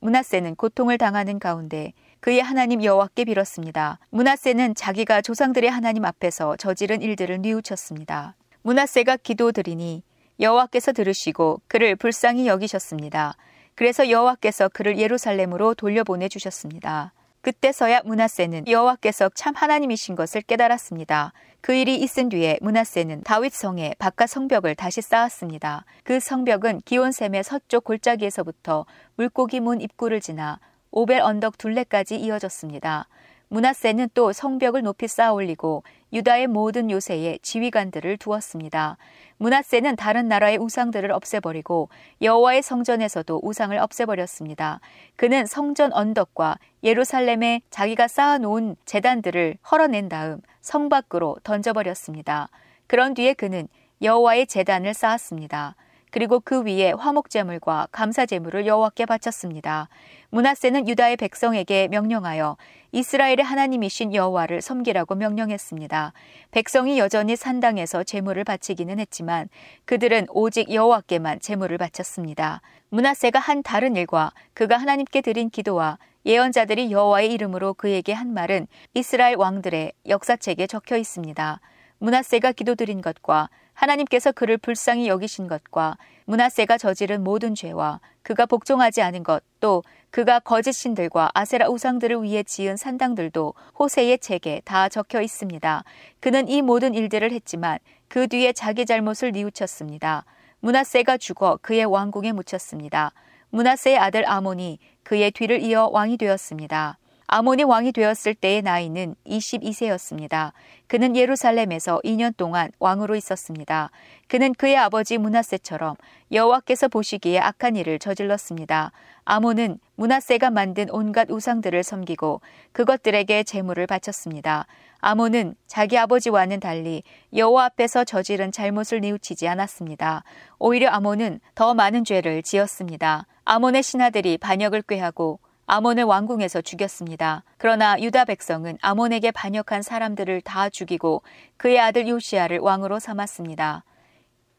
문하세는 0.01 0.55
고통을 0.55 0.97
당하는 0.97 1.40
가운데 1.40 1.92
그의 2.21 2.40
하나님 2.40 2.85
여호와께 2.85 3.25
빌었습니다. 3.25 3.99
문하세는 4.11 4.77
자기가 4.77 5.23
조상들의 5.23 5.68
하나님 5.71 6.05
앞에서 6.05 6.57
저지른 6.57 7.03
일들을 7.03 7.40
뉘우쳤습니다. 7.40 8.37
문하세가 8.62 9.16
기도드리니 9.18 10.03
여호와께서 10.38 10.92
들으시고 10.92 11.62
그를 11.66 11.97
불쌍히 11.97 12.47
여기셨습니다. 12.47 13.35
그래서 13.75 14.09
여호와께서 14.09 14.68
그를 14.68 14.99
예루살렘으로 14.99 15.75
돌려보내 15.75 16.29
주셨습니다. 16.29 17.12
그때서야 17.40 18.03
문하세는 18.05 18.68
여호와께서 18.68 19.31
참 19.35 19.55
하나님이신 19.55 20.16
것을 20.16 20.42
깨달았습니다. 20.42 21.33
그 21.61 21.74
일이 21.74 21.96
있은 21.96 22.29
뒤에 22.29 22.59
문하세는 22.61 23.22
다윗 23.22 23.53
성에 23.53 23.94
바깥 23.98 24.29
성벽을 24.29 24.74
다시 24.74 25.01
쌓았습니다. 25.03 25.85
그 26.05 26.20
성벽은 26.20 26.83
기온샘의 26.85 27.44
서쪽 27.44 27.85
골짜기에서부터 27.85 28.87
물고기 29.16 29.61
문 29.61 29.81
입구를 29.81 30.20
지나 30.20 30.61
오벨 30.90 31.20
언덕 31.20 31.59
둘레까지 31.59 32.16
이어졌습니다. 32.16 33.09
문하세는 33.48 34.11
또 34.14 34.33
성벽을 34.33 34.83
높이 34.83 35.09
쌓아 35.09 35.33
올리고 35.33 35.83
유다의 36.12 36.47
모든 36.47 36.90
요새에 36.90 37.38
지휘관들을 37.42 38.16
두었습니다. 38.16 38.97
문하세는 39.37 39.97
다른 39.97 40.29
나라의 40.29 40.59
우상들을 40.59 41.11
없애버리고 41.12 41.88
여호와의 42.23 42.62
성전에서도 42.62 43.40
우상을 43.42 43.77
없애버렸습니다. 43.79 44.81
그는 45.16 45.47
성전 45.47 45.92
언덕과 45.92 46.59
예루살렘에 46.83 47.61
자기가 47.71 48.09
쌓아놓은 48.09 48.77
재단들을 48.85 49.59
헐어낸 49.71 50.09
다음 50.09 50.40
성 50.61 50.88
밖으로 50.88 51.37
던져버렸습니다. 51.44 52.49
그런 52.87 53.14
뒤에 53.14 53.35
그는 53.35 53.68
여호와의 54.03 54.47
재단을 54.47 54.94
쌓았습니다. 54.94 55.77
그리고 56.11 56.40
그 56.40 56.62
위에 56.62 56.92
화목제물과 56.92 57.88
감사제물을 57.92 58.66
여호와께 58.66 59.07
바쳤습니다. 59.07 59.88
문하세는 60.31 60.88
유다의 60.88 61.16
백성에게 61.16 61.88
명령하여 61.88 62.57
이스라엘의 62.92 63.42
하나님이신 63.42 64.14
여호와를 64.14 64.62
섬기라고 64.62 65.14
명령했습니다. 65.14 66.12
백성이 66.51 66.99
여전히 66.99 67.37
산당에서 67.37 68.05
제물을 68.05 68.44
바치기는 68.44 68.99
했지만 68.99 69.49
그들은 69.85 70.27
오직 70.31 70.73
여호와께만 70.73 71.40
제물을 71.40 71.77
바쳤습니다. 71.79 72.62
문하세가 72.90 73.38
한 73.38 73.62
다른 73.62 73.97
일과 73.97 74.33
그가 74.55 74.79
하나님께 74.79 75.21
드린 75.21 75.51
기도와 75.51 75.99
예언자들이 76.25 76.90
여호와의 76.90 77.33
이름으로 77.33 77.75
그에게 77.75 78.12
한 78.12 78.33
말은 78.33 78.66
이스라엘 78.94 79.37
왕들의 79.37 79.92
역사책에 80.09 80.66
적혀 80.66 80.97
있습니다. 80.97 81.61
문하세가 81.99 82.53
기도드린 82.53 83.01
것과 83.03 83.51
하나님께서 83.79 84.33
그를 84.33 84.59
불쌍히 84.59 85.09
여기신 85.09 85.47
것과 85.49 85.97
문하세가 86.27 86.79
저지른 86.79 87.25
모든 87.25 87.55
죄와 87.55 88.01
그가 88.23 88.47
복종하지 88.47 89.03
않은 89.03 89.23
것 89.23 89.43
또 89.61 89.83
그가 90.11 90.41
거짓 90.41 90.73
신들과 90.73 91.31
아세라 91.35 91.69
우상들을 91.69 92.23
위해 92.23 92.43
지은 92.43 92.77
산당들도 92.77 93.55
호세의 93.79 94.19
책에 94.19 94.62
다 94.64 94.88
적혀 94.88 95.21
있습니다. 95.21 95.85
그는 96.21 96.49
이 96.49 96.62
모든 96.62 96.95
일들을 96.95 97.31
했지만 97.33 97.79
그 98.09 98.27
뒤에 98.29 98.53
자기 98.53 98.87
잘못을 98.87 99.33
뉘우쳤습니다. 99.33 100.25
문하세가 100.61 101.19
죽어 101.19 101.59
그의 101.61 101.85
왕궁에 101.85 102.33
묻혔습니다. 102.33 103.12
문하세의 103.51 103.99
아들 103.99 104.29
아몬이 104.29 104.79
그의 105.03 105.31
뒤를 105.31 105.61
이어 105.62 105.88
왕이 105.93 106.17
되었습니다. 106.17 106.99
아몬이 107.31 107.62
왕이 107.62 107.93
되었을 107.93 108.35
때의 108.35 108.62
나이는 108.62 109.14
22세였습니다. 109.27 110.53
그는 110.87 111.14
예루살렘에서 111.14 112.01
2년 112.03 112.35
동안 112.35 112.71
왕으로 112.79 113.17
있었습니다. 113.17 113.91
그는 114.29 114.55
그의 114.55 114.79
아버지 114.79 115.19
문하세처럼 115.19 115.97
여호와께서 116.33 116.88
보시기에 116.88 117.38
악한 117.38 117.77
일을 117.77 117.99
저질렀습니다. 117.99 118.93
아몬은 119.27 119.79
문하세가 119.97 120.49
만든 120.49 120.88
온갖 120.88 121.31
우상들을 121.31 121.83
섬기고 121.83 122.41
그것들에게 122.73 123.43
재물을 123.43 123.87
바쳤습니다. 123.87 124.67
아몬은 125.01 125.55
자기 125.67 125.99
아버지와는 125.99 126.61
달리 126.61 127.03
여호와 127.37 127.67
앞에서 127.67 128.05
저지른 128.05 128.53
잘못을 128.53 129.01
뉘우치지 129.03 129.47
않았습니다. 129.49 130.25
오히려 130.59 130.88
아몬은 130.88 131.41
더 131.55 131.75
많은 131.75 132.07
죄를 132.07 132.43
지었습니다. 132.43 133.27
아몬의 133.45 133.83
신하들이 133.83 134.38
반역을 134.38 134.81
꾀하고 134.81 135.41
아몬을 135.70 136.04
왕궁에서 136.04 136.62
죽였습니다. 136.62 137.44
그러나 137.59 138.00
유다 138.00 138.24
백성은 138.24 138.78
아몬에게 138.81 139.31
반역한 139.33 139.83
사람들을 139.83 140.40
다 140.40 140.70
죽이고 140.70 141.22
그의 141.59 141.78
아들 141.78 142.09
요시아를 142.09 142.59
왕으로 142.61 142.98
삼았습니다. 142.98 143.85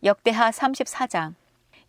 역대하 0.03 0.51
34장 0.51 1.33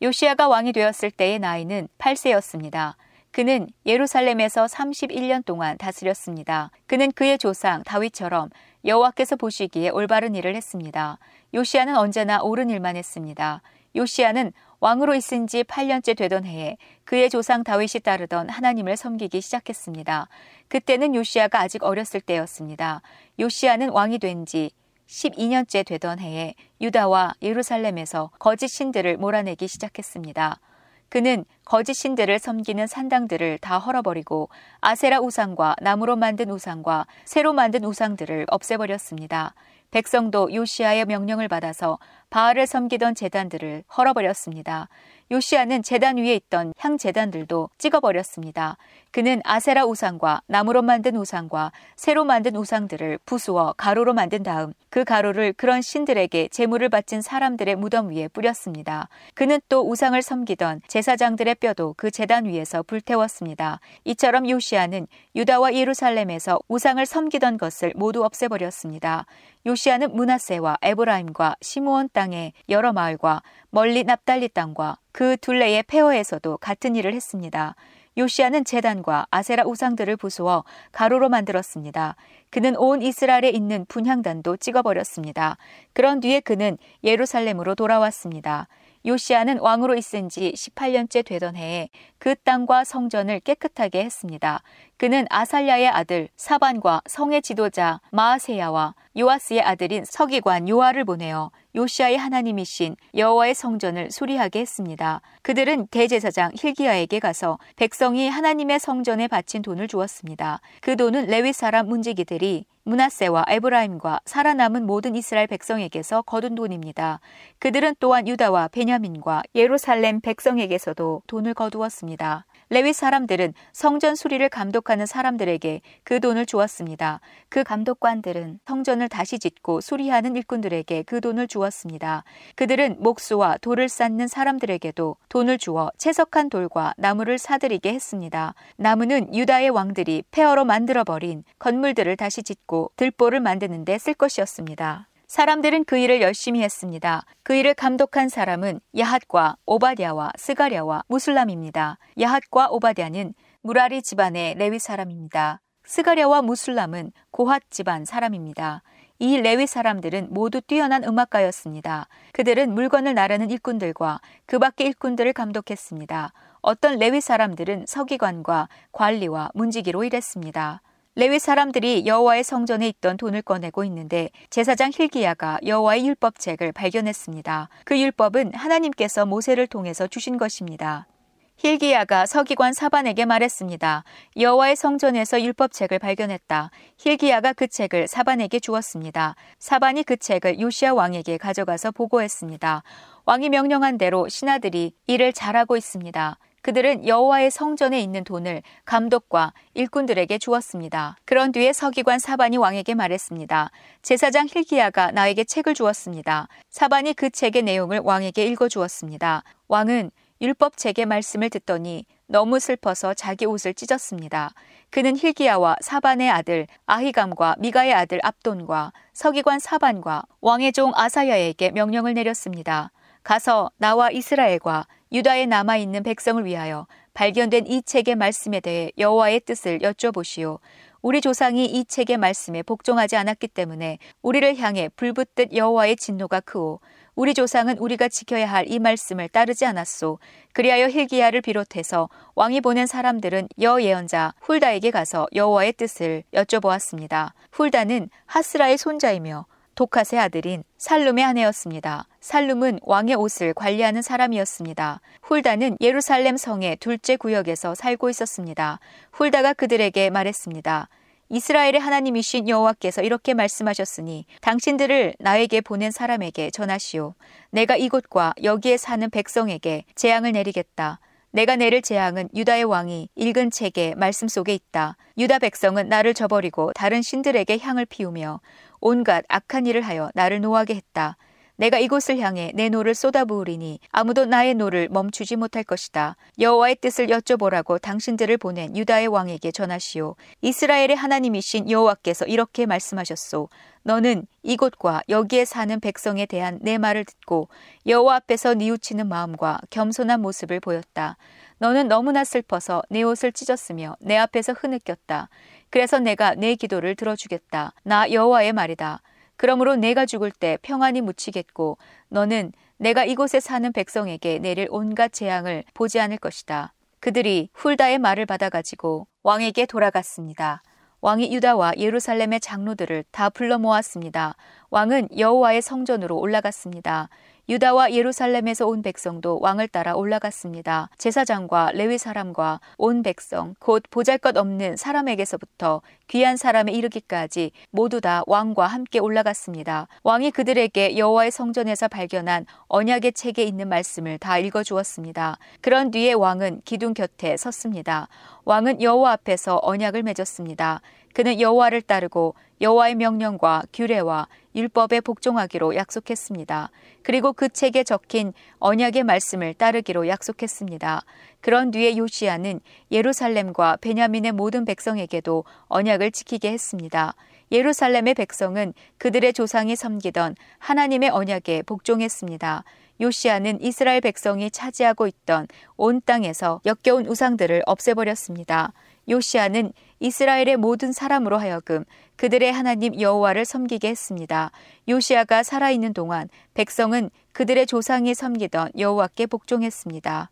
요시아가 0.01 0.49
왕이 0.49 0.73
되었을 0.73 1.11
때의 1.11 1.39
나이는 1.39 1.89
8세였습니다. 1.99 2.95
그는 3.31 3.69
예루살렘에서 3.85 4.65
31년 4.65 5.45
동안 5.45 5.77
다스렸습니다. 5.77 6.71
그는 6.87 7.13
그의 7.13 7.37
조상 7.37 7.83
다윗처럼 7.83 8.49
여호와께서 8.87 9.37
보시기에 9.37 9.91
올바른 9.91 10.35
일을 10.35 10.57
했습니다. 10.57 11.19
요시아는 11.53 11.95
언제나 11.95 12.41
옳은 12.41 12.71
일만 12.71 12.97
했습니다. 12.97 13.61
요시아는 13.95 14.53
왕으로 14.81 15.15
있은 15.15 15.47
지 15.47 15.63
8년째 15.63 16.17
되던 16.17 16.45
해에 16.45 16.77
그의 17.05 17.31
조상 17.31 17.63
다윗이 17.63 18.01
따르던 18.03 18.49
하나님을 18.49 18.97
섬기기 18.97 19.41
시작했습니다. 19.41 20.29
그때는 20.69 21.15
요시아가 21.15 21.61
아직 21.61 21.83
어렸을 21.85 22.21
때였습니다. 22.21 23.03
요시아는 23.39 23.91
왕이 23.91 24.19
된 24.19 24.45
지 24.47 24.71
12년째 25.11 25.85
되던 25.85 26.21
해에 26.21 26.55
유다와 26.81 27.35
예루살렘에서 27.43 28.31
거짓 28.39 28.69
신들을 28.69 29.17
몰아내기 29.17 29.67
시작했습니다. 29.67 30.61
그는 31.09 31.45
거짓 31.65 31.95
신들을 31.95 32.39
섬기는 32.39 32.87
산당들을 32.87 33.59
다 33.59 33.79
헐어버리고 33.79 34.49
아세라 34.81 35.19
우상과 35.19 35.75
나무로 35.83 36.15
만든 36.15 36.51
우상과 36.51 37.09
새로 37.25 37.53
만든 37.53 37.85
우상들을 37.85 38.47
없애버렸습니다. 38.49 39.55
백성도 39.91 40.53
요시아의 40.53 41.07
명령을 41.07 41.49
받아서 41.49 41.99
바알을 42.31 42.67
섬기던 42.67 43.15
재단들을 43.15 43.85
헐어버렸습니다. 43.97 44.89
요시아는 45.33 45.83
재단 45.83 46.17
위에 46.17 46.35
있던 46.35 46.75
향 46.79 46.97
재단들도 46.99 47.71
찍어버렸습니다. 47.79 48.77
그는 49.13 49.41
아세라 49.45 49.87
우상과 49.87 50.43
나무로 50.47 50.83
만든 50.83 51.17
우상과 51.17 51.73
새로 51.97 52.25
만든 52.25 52.55
우상들을 52.55 53.19
부수어 53.27 53.75
가루로 53.77 54.15
만든 54.15 54.45
다음 54.45 54.73
그 54.89 55.05
가루를 55.05 55.53
그런 55.53 55.83
신들에게 55.83 56.49
제물을 56.49 56.89
바친 56.89 57.21
사람들의 57.21 57.75
무덤 57.77 58.11
위에 58.11 58.29
뿌렸습니다. 58.29 59.09
그는 59.35 59.61
또 59.69 59.89
우상을 59.89 60.21
섬기던 60.21 60.83
제사장들의 60.87 61.57
뼈도 61.57 61.95
그 61.97 62.11
재단 62.11 62.45
위에서 62.45 62.85
불태웠습니다. 62.85 63.81
이처럼 64.05 64.49
요시아는 64.49 65.09
유다와 65.35 65.75
예루살렘에서 65.75 66.61
우상을 66.69 67.05
섬기던 67.05 67.59
것을 67.59 67.93
모두 67.97 68.25
없애버렸습니다. 68.25 69.27
요시아는 69.67 70.15
문하세와 70.15 70.79
에브라임과 70.83 71.57
시므온 71.61 72.11
땅의 72.13 72.53
여러 72.69 72.93
마을과 72.93 73.43
멀리 73.71 74.05
납달리 74.05 74.49
땅과 74.49 74.99
그 75.13 75.37
둘레의 75.37 75.83
폐허에서도 75.85 76.59
같은 76.59 76.97
일을 76.97 77.13
했습니다. 77.15 77.75
요시아는 78.19 78.65
재단과 78.65 79.27
아세라 79.31 79.65
우상들을 79.65 80.17
부수어 80.17 80.65
가루로 80.93 81.29
만들었습니다. 81.29 82.17
그는 82.51 82.77
온 82.77 83.03
이스라엘에 83.03 83.51
있는 83.51 83.85
분향단도 83.87 84.57
찍어버렸습니다. 84.57 85.57
그런 85.93 86.21
뒤에 86.21 86.41
그는 86.41 86.77
예루살렘으로 87.05 87.75
돌아왔습니다. 87.75 88.67
요시아는 89.07 89.61
왕으로 89.61 89.95
있은 89.95 90.29
지 90.29 90.53
18년째 90.55 91.25
되던 91.25 91.57
해에 91.57 91.89
그 92.19 92.35
땅과 92.35 92.85
성전을 92.85 93.41
깨끗하게 93.41 94.05
했습니다. 94.05 94.63
그는 95.01 95.25
아살랴의 95.31 95.89
아들 95.89 96.29
사반과 96.37 97.01
성의 97.07 97.41
지도자 97.41 98.03
마아세야와 98.11 98.95
요아스의 99.17 99.63
아들인 99.63 100.05
서기관 100.05 100.69
요아를 100.69 101.07
보내어 101.07 101.51
요시아의 101.75 102.19
하나님이신 102.19 102.97
여호와의 103.17 103.55
성전을 103.55 104.11
수리하게 104.11 104.61
했습니다. 104.61 105.23
그들은 105.41 105.87
대제사장 105.87 106.51
힐기야에게 106.55 107.19
가서 107.19 107.59
백성이 107.77 108.29
하나님의 108.29 108.79
성전에 108.79 109.27
바친 109.27 109.63
돈을 109.63 109.89
주었습니다. 109.89 110.61
그 110.83 110.97
돈은 110.97 111.29
레위 111.29 111.55
사람 111.55 111.89
문지기들이 111.89 112.67
문하세와 112.83 113.47
에브라임과 113.49 114.21
살아남은 114.27 114.85
모든 114.85 115.15
이스라엘 115.15 115.47
백성에게서 115.47 116.23
거둔 116.23 116.55
돈입니다. 116.55 117.21
그들은 117.59 117.95
또한 118.01 118.29
유다와 118.29 118.69
베냐민과 118.69 119.45
예루살렘 119.55 120.21
백성에게서도 120.21 121.23
돈을 121.27 121.55
거두었습니다. 121.55 122.45
레위 122.73 122.93
사람들은 122.93 123.53
성전 123.73 124.15
수리를 124.15 124.49
감독하는 124.49 125.05
사람들에게 125.05 125.81
그 126.05 126.21
돈을 126.21 126.47
주었습니다. 126.47 127.21
그 127.49 127.65
감독관들은 127.65 128.61
성전을 128.65 129.09
다시 129.09 129.41
짓고 129.41 129.81
수리하는 129.81 130.37
일꾼들에게 130.37 131.03
그 131.03 131.21
돈을 131.21 131.49
주었습니다. 131.49 132.23
그들은 132.55 132.97
목수와 133.01 133.59
돌을 133.59 133.89
쌓는 133.89 134.29
사람들에게도 134.29 135.17
돈을 135.29 135.59
주어 135.59 135.91
채석한 135.99 136.49
돌과 136.49 136.95
나무를 136.97 137.39
사들이게 137.39 137.93
했습니다. 137.93 138.55
나무는 138.77 139.35
유다의 139.35 139.71
왕들이 139.71 140.23
폐허로 140.31 140.65
만들어버린 140.65 141.43
건물들을 141.59 142.17
다시 142.17 142.43
짓고 142.45 142.93
들보를 142.97 143.41
만드는 143.41 143.85
데 143.85 143.99
쓸 143.99 144.15
것이었습니다. 144.15 145.10
사람들은 145.31 145.85
그 145.85 145.97
일을 145.97 146.23
열심히 146.23 146.61
했습니다. 146.61 147.25
그 147.45 147.55
일을 147.55 147.75
감독한 147.75 148.29
사람은 148.29 148.81
야핫과 148.99 149.59
오바디아와 149.65 150.33
스가랴와 150.37 151.05
무슬람입니다. 151.07 151.99
야핫과 152.19 152.71
오바디아는 152.71 153.35
무라리 153.63 154.03
집안의 154.03 154.57
레위 154.57 154.81
사람입니다. 154.81 155.61
스가랴와 155.85 156.43
무슬람은 156.43 157.13
고핫 157.31 157.63
집안 157.71 158.05
사람입니다. 158.05 158.83
이 159.21 159.37
레위 159.37 159.69
사람들은 159.69 160.31
모두 160.33 160.61
뛰어난 160.61 161.05
음악가였습니다. 161.05 162.09
그들은 162.33 162.75
물건을 162.75 163.15
나르는 163.15 163.53
일꾼들과 163.53 164.21
그 164.47 164.59
밖의 164.59 164.89
일꾼들을 164.89 165.33
감독했습니다. 165.33 166.33
어떤 166.61 166.99
레위 166.99 167.21
사람들은 167.21 167.85
서기관과 167.87 168.69
관리와 168.91 169.53
문지기로 169.55 170.03
일했습니다. 170.03 170.83
레위 171.17 171.41
사람들이 171.41 172.07
여호와의 172.07 172.45
성전에 172.45 172.87
있던 172.89 173.17
돈을 173.17 173.43
꺼내고 173.43 173.83
있는데 173.85 174.31
제사장 174.49 174.93
힐기야가 174.95 175.59
여호와의 175.67 176.07
율법책을 176.07 176.71
발견했습니다. 176.71 177.69
그 177.85 178.01
율법은 178.01 178.55
하나님께서 178.55 179.27
모세를 179.27 179.67
통해서 179.67 180.07
주신 180.07 180.39
것입니다. 180.39 181.09
힐기야가 181.57 182.27
서기관 182.27 182.73
사반에게 182.73 183.25
말했습니다. 183.27 184.05
여호와의 184.39 184.77
성전에서 184.77 185.43
율법책을 185.43 185.99
발견했다. 185.99 186.71
힐기야가 186.97 187.55
그 187.55 187.67
책을 187.67 188.07
사반에게 188.07 188.61
주었습니다. 188.61 189.35
사반이 189.59 190.05
그 190.05 190.17
책을 190.17 190.61
요시아 190.61 190.95
왕에게 190.95 191.39
가져가서 191.39 191.91
보고했습니다. 191.91 192.83
왕이 193.27 193.49
명령한 193.51 193.99
대로 193.99 194.29
신하들이 194.29 194.95
일을 195.07 195.33
잘하고 195.33 195.77
있습니다. 195.77 196.39
그들은 196.63 197.07
여호와의 197.07 197.51
성전에 197.51 198.01
있는 198.01 198.25
돈을 198.25 198.63
감독과 198.85 199.53
일꾼들에게 199.75 200.39
주었습니다. 200.39 201.17
그런 201.25 201.53
뒤에 201.53 201.73
서기관 201.73 202.19
사반이 202.19 202.57
왕에게 202.59 202.95
말했습니다. 202.95 203.71
제사장 204.03 204.47
힐기야가 204.51 205.11
나에게 205.13 205.45
책을 205.45 205.75
주었습니다. 205.75 206.49
사반이 206.69 207.15
그 207.15 207.31
책의 207.31 207.63
내용을 207.63 208.01
왕에게 208.01 208.47
읽어 208.47 208.69
주었습니다. 208.69 209.43
왕은 209.69 210.11
율법 210.43 210.77
책의 210.77 211.07
말씀을 211.07 211.51
듣더니 211.51 212.07
너무 212.27 212.61
슬퍼서 212.61 213.13
자기 213.13 213.45
옷을 213.45 213.75
찢었습니다. 213.75 214.53
그는 214.91 215.17
힐기야와 215.17 215.77
사반의 215.81 216.31
아들 216.31 216.67
아히감과 216.87 217.57
미가의 217.59 217.93
아들 217.93 218.21
압돈과 218.23 218.93
서기관 219.13 219.59
사반과 219.59 220.23
왕의 220.41 220.73
종 220.73 220.93
아사야에게 220.95 221.73
명령을 221.73 222.15
내렸습니다. 222.15 222.91
가서 223.23 223.71
나와 223.77 224.11
이스라엘과 224.11 224.87
유다에 225.13 225.47
남아 225.47 225.77
있는 225.77 226.05
백성을 226.05 226.45
위하여 226.45 226.87
발견된 227.15 227.67
이 227.67 227.83
책의 227.83 228.15
말씀에 228.15 228.61
대해 228.61 228.93
여호와의 228.97 229.41
뜻을 229.41 229.81
여쭤보시오. 229.81 230.61
우리 231.03 231.21
조상이 231.21 231.65
이 231.65 231.85
책의 231.85 232.17
말씀에 232.19 232.63
복종하지 232.63 233.17
않았기 233.17 233.49
때문에 233.49 233.99
우리를 234.23 234.57
향해 234.59 234.89
불붙듯 234.95 235.53
여호와의 235.53 235.97
진노가 235.97 236.41
크오. 236.41 236.79
우리 237.17 237.35
조상은 237.35 237.79
우리가 237.79 238.09
지켜야 238.09 238.47
할 238.49 238.67
이 238.69 238.79
말씀을 238.79 239.29
따르지 239.29 239.67
않았소. 239.67 240.21
그리하여 240.53 240.89
힐기야를 240.89 241.41
비롯해서 241.41 242.09
왕이 242.37 242.61
보낸 242.61 242.87
사람들은 242.87 243.49
여 243.63 243.83
예언자 243.83 244.35
훌다에게 244.41 244.93
가서 244.93 245.27
여호와의 245.35 245.73
뜻을 245.73 246.23
여쭤보았습니다. 246.33 247.33
훌다는 247.51 248.11
하스라의 248.27 248.79
손자이며 248.79 249.47
도카의 249.81 250.21
아들인 250.21 250.63
살룸의 250.77 251.25
아내였습니다. 251.25 252.07
살룸은 252.21 252.81
왕의 252.83 253.15
옷을 253.15 253.55
관리하는 253.55 254.03
사람이었습니다. 254.03 255.01
훌다는 255.23 255.79
예루살렘 255.81 256.37
성의 256.37 256.77
둘째 256.77 257.17
구역에서 257.17 257.75
살고 257.75 258.11
있었습니다. 258.11 258.79
훌다가 259.11 259.55
그들에게 259.55 260.11
말했습니다. 260.11 260.91
이스라엘의 261.31 261.79
하나님이신 261.81 262.47
여호와께서 262.51 263.01
이렇게 263.01 263.33
말씀하셨으니 263.33 264.27
당신들을 264.43 265.15
나에게 265.19 265.63
보낸 265.63 265.91
사람에게 265.91 266.51
전하시오. 266.51 267.15
내가 267.51 267.77
이곳과 267.77 268.35
여기에 268.43 268.77
사는 268.77 269.09
백성에게 269.09 269.85
재앙을 269.95 270.33
내리겠다. 270.33 271.01
내가 271.33 271.55
내릴 271.57 271.81
재앙은 271.81 272.29
유다의 272.35 272.65
왕이 272.65 273.09
읽은 273.15 273.51
책의 273.51 273.95
말씀 273.95 274.27
속에 274.27 274.53
있다. 274.53 274.97
유다 275.17 275.39
백성은 275.39 275.89
나를 275.89 276.13
저버리고 276.13 276.73
다른 276.75 277.03
신들에게 277.03 277.59
향을 277.59 277.87
피우며 277.87 278.41
온갖 278.81 279.25
악한 279.29 279.67
일을 279.67 279.83
하여 279.83 280.11
나를 280.15 280.41
노하게 280.41 280.75
했다. 280.75 281.17
내가 281.61 281.79
이곳을 281.79 282.19
향해 282.21 282.53
내 282.55 282.71
노를 282.71 282.95
쏟아부으리니 282.95 283.81
아무도 283.91 284.25
나의 284.25 284.55
노를 284.55 284.89
멈추지 284.91 285.37
못할 285.37 285.63
것이다. 285.63 286.17
여호와의 286.39 286.77
뜻을 286.77 287.09
여쭤보라고 287.09 287.79
당신들을 287.79 288.39
보낸 288.39 288.75
유다의 288.75 289.09
왕에게 289.09 289.53
전하시오. 289.53 290.17
이스라엘의 290.41 290.97
하나님이신 290.97 291.71
여호와께서 291.71 292.25
이렇게 292.25 292.65
말씀하셨소. 292.65 293.51
너는 293.83 294.27
이곳과 294.43 295.03
여기에 295.11 295.45
사는 295.45 295.79
백성에 295.81 296.25
대한 296.25 296.59
내 296.63 296.79
말을 296.79 297.05
듣고 297.05 297.49
여호와 297.87 298.17
앞에서 298.17 298.55
뉘우치는 298.55 299.07
마음과 299.07 299.61
겸손한 299.69 300.23
모습을 300.23 300.61
보였다. 300.61 301.19
너는 301.59 301.89
너무나 301.89 302.25
슬퍼서 302.25 302.83
내 302.89 303.03
옷을 303.03 303.33
찢었으며 303.33 303.97
내 304.01 304.17
앞에서 304.17 304.55
흐느꼈다. 304.55 305.29
그래서 305.71 305.99
내가 305.99 306.35
내 306.35 306.57
기도를 306.57 306.97
들어주겠다. 306.97 307.73
나 307.85 308.11
여호와의 308.11 308.53
말이다. 308.53 309.01
그러므로 309.37 309.77
내가 309.77 310.05
죽을 310.05 310.31
때 310.31 310.59
평안히 310.61 311.01
묻히겠고 311.01 311.79
너는 312.09 312.53
내가 312.77 313.05
이곳에 313.05 313.41
사는 313.41 313.73
백성에게 313.73 314.39
내릴 314.39 314.67
온갖 314.71 315.13
재앙을 315.13 315.65
보지 315.75 316.01
않을 316.01 316.19
것이다. 316.19 316.73
그들이 316.99 317.49
훌다의 317.55 317.99
말을 317.99 318.27
받아가지고 318.27 319.07
왕에게 319.23 319.67
돌아갔습니다. 319.67 320.63
왕이 321.03 321.33
유다와 321.33 321.73
예루살렘의 321.79 322.41
장로들을 322.41 323.05
다 323.11 323.31
불러 323.31 323.59
모았습니다. 323.59 324.37
왕은 324.69 325.09
여호와의 325.19 325.63
성전으로 325.63 326.19
올라갔습니다. 326.19 327.09
유다와 327.51 327.91
예루살렘에서 327.91 328.69
온 328.69 328.81
백성도 328.81 329.41
왕을 329.41 329.67
따라 329.67 329.97
올라갔습니다. 329.97 330.89
제사장과 330.99 331.73
레위 331.73 331.99
사람과 331.99 332.61
온 332.79 333.03
백성, 333.03 333.57
곧 333.59 333.83
보잘것 333.91 334.37
없는 334.37 334.77
사람에게서부터 334.77 335.83
귀한 336.07 336.37
사람에 336.37 336.71
이르기까지 336.71 337.51
모두 337.73 338.01
다 338.01 338.23
왕과 338.29 338.69
함께 338.69 339.01
올라갔습니다. 339.01 339.89
왕이 340.05 340.31
그들에게 340.31 340.97
여호와의 340.97 341.33
성전에서 341.33 341.89
발견한 341.89 342.47
언약의 342.69 343.15
책에 343.15 343.43
있는 343.43 343.69
말씀을 343.69 344.19
다 344.19 344.39
읽어 344.39 344.63
주었습니다. 344.63 345.37
그런 345.61 345.91
뒤에 345.91 346.13
왕은 346.13 346.63
기둥 346.65 346.95
곁에 346.95 347.37
섰습니다. 347.37 348.07
왕은 348.45 348.81
여호와 348.81 349.13
앞에서 349.13 349.59
언약을 349.63 350.05
맺었습니다. 350.05 350.83
그는 351.13 351.41
여호와를 351.41 351.83
따르고 351.83 352.35
여호와의 352.61 352.95
명령과 352.97 353.65
규례와 353.73 354.29
율법에 354.55 355.01
복종하기로 355.01 355.77
약속했습니다. 355.77 356.71
그리고 357.03 357.33
그 357.33 357.49
책에 357.49 357.85
적힌 357.85 358.33
언약의 358.59 359.05
말씀을 359.05 359.55
따르기로 359.55 360.09
약속했습니다. 360.09 361.03
그런 361.41 361.71
뒤에 361.71 361.97
요시아는 361.97 362.61
예루살렘과 362.93 363.79
베냐민의 363.81 364.33
모든 364.33 364.65
백성에게도 364.65 365.45
언약을 365.69 366.11
지키게 366.11 366.53
했습니다. 366.53 367.15
예루살렘의 367.53 368.15
백성은 368.15 368.75
그들의 368.99 369.33
조상이 369.33 369.75
섬기던 369.75 370.37
하나님의 370.59 371.11
언약에 371.11 371.63
복종했습니다. 371.63 372.65
요시아는 373.01 373.63
이스라엘 373.63 374.01
백성이 374.01 374.51
차지하고 374.51 375.07
있던 375.07 375.47
온 375.77 376.03
땅에서 376.05 376.61
역겨운 376.67 377.07
우상들을 377.07 377.63
없애버렸습니다. 377.67 378.73
요시아는 379.09 379.73
이스라엘의 380.01 380.57
모든 380.57 380.93
사람으로 380.93 381.39
하여금 381.39 381.85
그들의 382.17 382.51
하나님 382.51 382.99
여호와를 382.99 383.45
섬기게 383.45 383.89
했습니다. 383.89 384.51
요시아가 384.89 385.43
살아있는 385.43 385.93
동안 385.93 386.29
백성은 386.55 387.11
그들의 387.33 387.67
조상이 387.67 388.15
섬기던 388.15 388.73
여호와께 388.79 389.27
복종했습니다. 389.27 390.31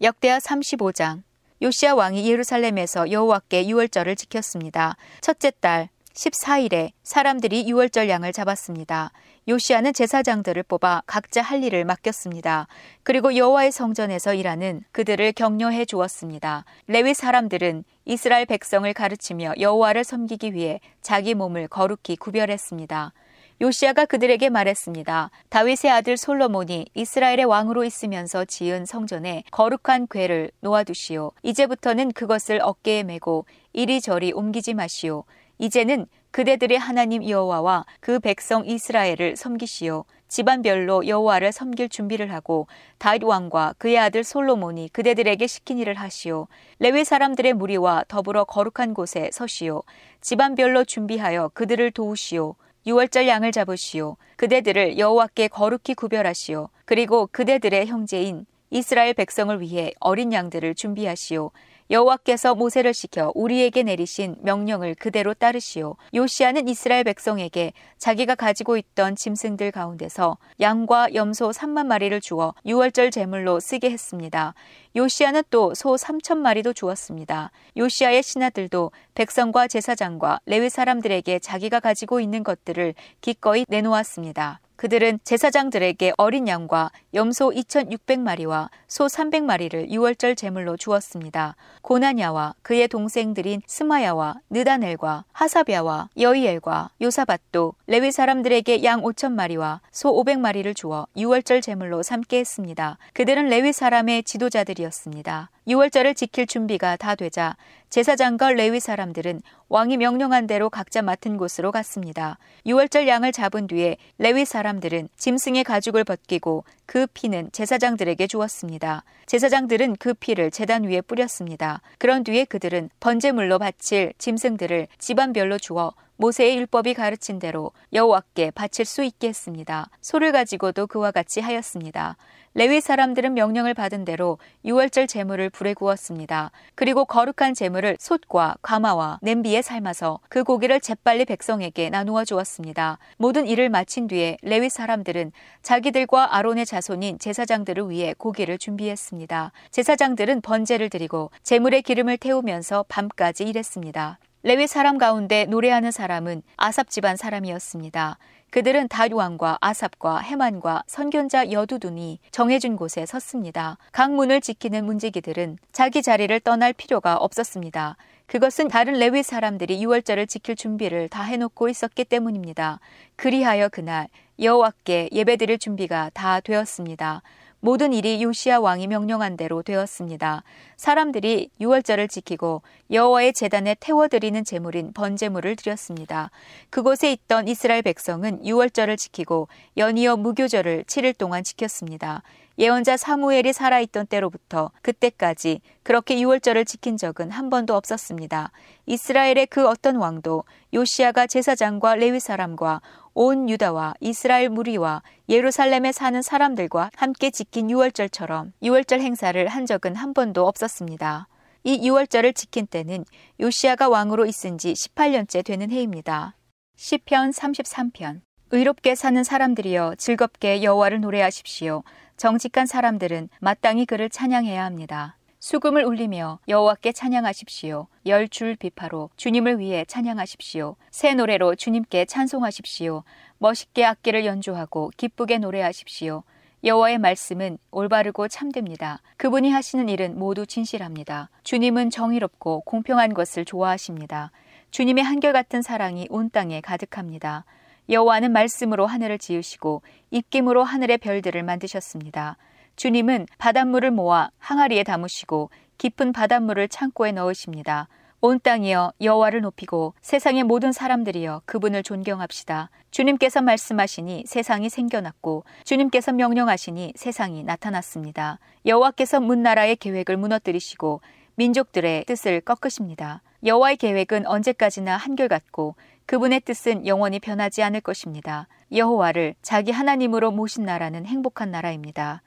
역대하 0.00 0.38
35장 0.38 1.22
요시아 1.60 1.94
왕이 1.94 2.28
예루살렘에서 2.28 3.10
여호와께 3.10 3.68
유월절을 3.68 4.16
지켰습니다. 4.16 4.96
첫째 5.20 5.52
달 5.60 5.88
14일에 6.14 6.92
사람들이 7.02 7.68
유월절 7.68 8.08
양을 8.08 8.32
잡았습니다. 8.32 9.12
요시아는 9.48 9.92
제사장들을 9.92 10.62
뽑아 10.64 11.02
각자 11.06 11.42
할 11.42 11.64
일을 11.64 11.84
맡겼습니다. 11.84 12.68
그리고 13.02 13.34
여호와의 13.34 13.72
성전에서 13.72 14.34
일하는 14.34 14.82
그들을 14.92 15.32
격려해 15.32 15.84
주었습니다. 15.84 16.64
레위 16.86 17.14
사람들은 17.14 17.84
이스라엘 18.04 18.46
백성을 18.46 18.92
가르치며 18.92 19.54
여호와를 19.58 20.04
섬기기 20.04 20.54
위해 20.54 20.80
자기 21.00 21.34
몸을 21.34 21.68
거룩히 21.68 22.16
구별했습니다. 22.16 23.12
요시아가 23.60 24.06
그들에게 24.06 24.48
말했습니다. 24.48 25.30
다윗의 25.48 25.90
아들 25.90 26.16
솔로몬이 26.16 26.86
이스라엘의 26.94 27.44
왕으로 27.44 27.84
있으면서 27.84 28.44
지은 28.44 28.86
성전에 28.86 29.44
거룩한 29.52 30.08
궤를 30.10 30.50
놓아두시오. 30.60 31.30
이제부터는 31.42 32.12
그것을 32.12 32.60
어깨에 32.60 33.04
메고 33.04 33.44
이리저리 33.72 34.32
옮기지 34.32 34.74
마시오. 34.74 35.24
이제는 35.62 36.06
그대들의 36.32 36.76
하나님 36.76 37.28
여호와와 37.28 37.86
그 38.00 38.18
백성 38.18 38.66
이스라엘을 38.66 39.36
섬기시오. 39.36 40.04
집안별로 40.26 41.06
여호와를 41.06 41.52
섬길 41.52 41.88
준비를 41.88 42.32
하고 42.32 42.66
다윗 42.98 43.22
왕과 43.22 43.76
그의 43.78 43.96
아들 43.96 44.24
솔로몬이 44.24 44.88
그대들에게 44.88 45.46
시킨 45.46 45.78
일을 45.78 45.94
하시오. 45.94 46.48
레위 46.80 47.04
사람들의 47.04 47.52
무리와 47.52 48.06
더불어 48.08 48.42
거룩한 48.42 48.92
곳에 48.92 49.30
서시오. 49.32 49.84
집안별로 50.20 50.82
준비하여 50.82 51.52
그들을 51.54 51.92
도우시오. 51.92 52.56
유월절 52.84 53.28
양을 53.28 53.52
잡으시오. 53.52 54.16
그대들을 54.34 54.98
여호와께 54.98 55.46
거룩히 55.46 55.94
구별하시오. 55.94 56.70
그리고 56.84 57.28
그대들의 57.30 57.86
형제인 57.86 58.46
이스라엘 58.70 59.14
백성을 59.14 59.60
위해 59.60 59.92
어린 60.00 60.32
양들을 60.32 60.74
준비하시오. 60.74 61.52
여호와께서 61.92 62.54
모세를 62.54 62.94
시켜 62.94 63.30
우리에게 63.34 63.82
내리신 63.82 64.36
명령을 64.40 64.94
그대로 64.94 65.34
따르시오. 65.34 65.96
요시아는 66.14 66.66
이스라엘 66.66 67.04
백성에게 67.04 67.74
자기가 67.98 68.34
가지고 68.34 68.78
있던 68.78 69.14
짐승들 69.14 69.70
가운데서 69.72 70.38
양과 70.58 71.14
염소 71.14 71.50
3만 71.50 71.84
마리를 71.84 72.18
주어 72.22 72.54
유월절 72.64 73.10
제물로 73.10 73.60
쓰게 73.60 73.90
했습니다. 73.90 74.54
요시아는 74.96 75.42
또 75.50 75.74
소 75.74 75.96
3천 75.96 76.38
마리도 76.38 76.72
주었습니다. 76.72 77.50
요시아의 77.76 78.22
신하들도 78.22 78.90
백성과 79.14 79.68
제사장과 79.68 80.40
레위 80.46 80.70
사람들에게 80.70 81.40
자기가 81.40 81.80
가지고 81.80 82.20
있는 82.20 82.42
것들을 82.42 82.94
기꺼이 83.20 83.66
내놓았습니다. 83.68 84.60
그들은 84.82 85.20
제사장들에게 85.22 86.14
어린 86.16 86.48
양과 86.48 86.90
염소 87.14 87.50
2,600마리와 87.50 88.68
소 88.88 89.06
300마리를 89.06 89.88
유월절 89.88 90.34
제물로 90.34 90.76
주었습니다. 90.76 91.54
고나냐와 91.82 92.56
그의 92.62 92.88
동생들인 92.88 93.62
스마야와 93.64 94.40
느다넬과 94.50 95.24
하사비아와 95.30 96.08
여이엘과 96.18 96.90
요사밭도 97.00 97.74
레위 97.86 98.10
사람들에게 98.10 98.82
양 98.82 99.02
5천마리와 99.02 99.78
소 99.92 100.12
500마리를 100.14 100.74
주어 100.74 101.06
유월절 101.16 101.60
제물로 101.60 102.02
삼게 102.02 102.40
했습니다. 102.40 102.98
그들은 103.12 103.50
레위 103.50 103.72
사람의 103.72 104.24
지도자들이었습니다. 104.24 105.50
유월절을 105.66 106.14
지킬 106.14 106.46
준비가 106.46 106.96
다 106.96 107.14
되자 107.14 107.56
제사장과 107.90 108.52
레위 108.52 108.80
사람들은 108.80 109.42
왕이 109.68 109.98
명령한 109.98 110.46
대로 110.46 110.70
각자 110.70 111.02
맡은 111.02 111.36
곳으로 111.36 111.70
갔습니다. 111.70 112.38
유월절 112.66 113.06
양을 113.06 113.32
잡은 113.32 113.66
뒤에 113.66 113.96
레위 114.18 114.44
사람들은 114.44 115.08
짐승의 115.16 115.64
가죽을 115.64 116.04
벗기고 116.04 116.64
그 116.86 117.06
피는 117.14 117.50
제사장들에게 117.52 118.26
주었습니다. 118.26 119.04
제사장들은 119.26 119.96
그 119.96 120.14
피를 120.14 120.50
제단 120.50 120.84
위에 120.84 121.00
뿌렸습니다. 121.00 121.80
그런 121.98 122.24
뒤에 122.24 122.44
그들은 122.44 122.90
번제물로 123.00 123.58
바칠 123.58 124.12
짐승들을 124.18 124.88
집안별로 124.98 125.58
주어 125.58 125.92
모세의 126.16 126.56
율법이 126.58 126.94
가르친 126.94 127.38
대로 127.38 127.72
여호와께 127.92 128.52
바칠 128.52 128.84
수 128.84 129.02
있게 129.02 129.28
했습니다. 129.28 129.88
소를 130.00 130.32
가지고도 130.32 130.86
그와 130.86 131.10
같이 131.10 131.40
하였습니다. 131.40 132.16
레위 132.54 132.82
사람들은 132.82 133.32
명령을 133.32 133.72
받은 133.72 134.04
대로 134.04 134.38
유월절 134.64 135.06
제물을 135.06 135.48
불에 135.50 135.72
구웠습니다. 135.72 136.50
그리고 136.74 137.06
거룩한 137.06 137.54
제물을 137.54 137.96
솥과 137.98 138.56
가마와 138.60 139.20
냄비에 139.22 139.62
삶아서 139.62 140.20
그 140.28 140.44
고기를 140.44 140.80
재빨리 140.80 141.24
백성에게 141.24 141.88
나누어 141.88 142.24
주었습니다. 142.24 142.98
모든 143.16 143.46
일을 143.46 143.70
마친 143.70 144.06
뒤에 144.06 144.36
레위 144.42 144.68
사람들은 144.68 145.32
자기들과 145.62 146.36
아론의 146.36 146.66
자손인 146.66 147.18
제사장들을 147.18 147.88
위해 147.88 148.14
고기를 148.18 148.58
준비했습니다. 148.58 149.52
제사장들은 149.70 150.42
번제를 150.42 150.90
드리고 150.90 151.30
제물의 151.42 151.82
기름을 151.82 152.18
태우면서 152.18 152.84
밤까지 152.88 153.44
일했습니다. 153.44 154.18
레위 154.44 154.66
사람 154.66 154.98
가운데 154.98 155.44
노래하는 155.44 155.92
사람은 155.92 156.42
아삽 156.56 156.90
집안 156.90 157.16
사람이었습니다. 157.16 158.18
그들은 158.50 158.88
다윗 158.88 159.12
왕과 159.12 159.56
아삽과 159.60 160.18
해만과 160.18 160.82
선견자 160.88 161.52
여두둔이 161.52 162.18
정해준 162.32 162.76
곳에 162.76 163.06
섰습니다. 163.06 163.78
각 163.92 164.12
문을 164.12 164.40
지키는 164.40 164.84
문지기들은 164.84 165.58
자기 165.70 166.02
자리를 166.02 166.40
떠날 166.40 166.72
필요가 166.72 167.16
없었습니다. 167.16 167.96
그것은 168.26 168.66
다른 168.66 168.94
레위 168.94 169.22
사람들이 169.22 169.80
유월절을 169.82 170.26
지킬 170.26 170.56
준비를 170.56 171.08
다 171.08 171.22
해놓고 171.22 171.68
있었기 171.68 172.04
때문입니다. 172.04 172.80
그리하여 173.14 173.68
그날 173.68 174.08
여호와께 174.40 175.10
예배드릴 175.12 175.58
준비가 175.58 176.10
다 176.14 176.40
되었습니다. 176.40 177.22
모든 177.64 177.92
일이 177.92 178.20
요시아 178.20 178.58
왕이 178.58 178.88
명령한 178.88 179.36
대로 179.36 179.62
되었습니다. 179.62 180.42
사람들이 180.76 181.48
유월절을 181.60 182.08
지키고 182.08 182.62
여호와의 182.90 183.34
제단에 183.34 183.76
태워드리는 183.78 184.42
제물인 184.42 184.92
번제물을 184.92 185.54
드렸습니다. 185.54 186.32
그곳에 186.70 187.12
있던 187.12 187.46
이스라엘 187.46 187.82
백성은 187.82 188.44
유월절을 188.44 188.96
지키고 188.96 189.46
연이어 189.76 190.16
무교절을 190.16 190.82
7일 190.88 191.16
동안 191.16 191.44
지켰습니다. 191.44 192.24
예언자 192.58 192.96
사무엘이 192.96 193.52
살아있던 193.52 194.06
때로부터 194.06 194.70
그때까지 194.82 195.60
그렇게 195.82 196.18
유월절을 196.20 196.64
지킨 196.64 196.96
적은 196.96 197.30
한 197.30 197.50
번도 197.50 197.74
없었습니다. 197.74 198.52
이스라엘의 198.86 199.46
그 199.46 199.68
어떤 199.68 199.96
왕도 199.96 200.44
요시아가 200.74 201.26
제사장과 201.26 201.96
레위 201.96 202.20
사람과 202.20 202.80
온 203.14 203.48
유다와 203.48 203.94
이스라엘 204.00 204.48
무리와 204.48 205.02
예루살렘에 205.28 205.92
사는 205.92 206.20
사람들과 206.20 206.90
함께 206.96 207.30
지킨 207.30 207.70
유월절처럼 207.70 208.52
유월절 208.62 209.00
행사를 209.00 209.46
한 209.48 209.66
적은 209.66 209.96
한 209.96 210.14
번도 210.14 210.46
없었습니다. 210.46 211.28
이 211.64 211.86
유월절을 211.86 212.32
지킨 212.32 212.66
때는 212.66 213.04
요시아가 213.40 213.88
왕으로 213.88 214.26
있은 214.26 214.58
지 214.58 214.72
18년째 214.72 215.44
되는 215.44 215.70
해입니다. 215.70 216.36
시편 216.76 217.30
33편 217.30 218.22
의롭게 218.54 218.94
사는 218.94 219.24
사람들이여 219.24 219.94
즐겁게 219.96 220.62
여호와를 220.62 221.00
노래하십시오. 221.00 221.84
정직한 222.18 222.66
사람들은 222.66 223.30
마땅히 223.40 223.86
그를 223.86 224.10
찬양해야 224.10 224.62
합니다. 224.62 225.16
수금을 225.40 225.84
울리며 225.86 226.38
여호와께 226.46 226.92
찬양하십시오. 226.92 227.86
열 228.04 228.28
줄 228.28 228.54
비파로 228.56 229.08
주님을 229.16 229.58
위해 229.58 229.86
찬양하십시오. 229.86 230.76
새 230.90 231.14
노래로 231.14 231.54
주님께 231.54 232.04
찬송하십시오. 232.04 233.04
멋있게 233.38 233.86
악기를 233.86 234.26
연주하고 234.26 234.90
기쁘게 234.98 235.38
노래하십시오. 235.38 236.22
여호와의 236.62 236.98
말씀은 236.98 237.56
올바르고 237.70 238.28
참됩니다. 238.28 239.00
그분이 239.16 239.50
하시는 239.50 239.88
일은 239.88 240.18
모두 240.18 240.44
진실합니다. 240.44 241.30
주님은 241.42 241.88
정의롭고 241.88 242.60
공평한 242.66 243.14
것을 243.14 243.46
좋아하십니다. 243.46 244.30
주님의 244.70 245.04
한결같은 245.04 245.62
사랑이 245.62 246.06
온 246.10 246.28
땅에 246.28 246.60
가득합니다. 246.60 247.46
여호와는 247.88 248.32
말씀으로 248.32 248.86
하늘을 248.86 249.18
지으시고 249.18 249.82
입김으로 250.10 250.62
하늘의 250.64 250.98
별들을 250.98 251.42
만드셨습니다. 251.42 252.36
주님은 252.76 253.26
바닷물을 253.38 253.90
모아 253.90 254.30
항아리에 254.38 254.82
담으시고 254.84 255.50
깊은 255.78 256.12
바닷물을 256.12 256.68
창고에 256.68 257.12
넣으십니다. 257.12 257.88
온 258.24 258.38
땅이여 258.38 258.92
여호와를 259.00 259.40
높이고 259.40 259.94
세상의 260.00 260.44
모든 260.44 260.70
사람들이여 260.70 261.42
그분을 261.44 261.82
존경합시다. 261.82 262.70
주님께서 262.92 263.42
말씀하시니 263.42 264.24
세상이 264.28 264.70
생겨났고 264.70 265.42
주님께서 265.64 266.12
명령하시니 266.12 266.92
세상이 266.94 267.42
나타났습니다. 267.42 268.38
여호와께서 268.64 269.18
문나라의 269.18 269.74
계획을 269.74 270.16
무너뜨리시고 270.16 271.00
민족들의 271.34 272.04
뜻을 272.04 272.42
꺾으십니다. 272.42 273.22
여호와의 273.44 273.76
계획은 273.76 274.28
언제까지나 274.28 274.96
한결같고 274.96 275.74
그분의 276.06 276.40
뜻은 276.40 276.86
영원히 276.86 277.20
변하지 277.20 277.62
않을 277.62 277.80
것입니다. 277.80 278.48
여호와를 278.72 279.34
자기 279.42 279.70
하나님으로 279.70 280.30
모신 280.30 280.64
나라는 280.64 281.06
행복한 281.06 281.50
나라입니다. 281.50 282.22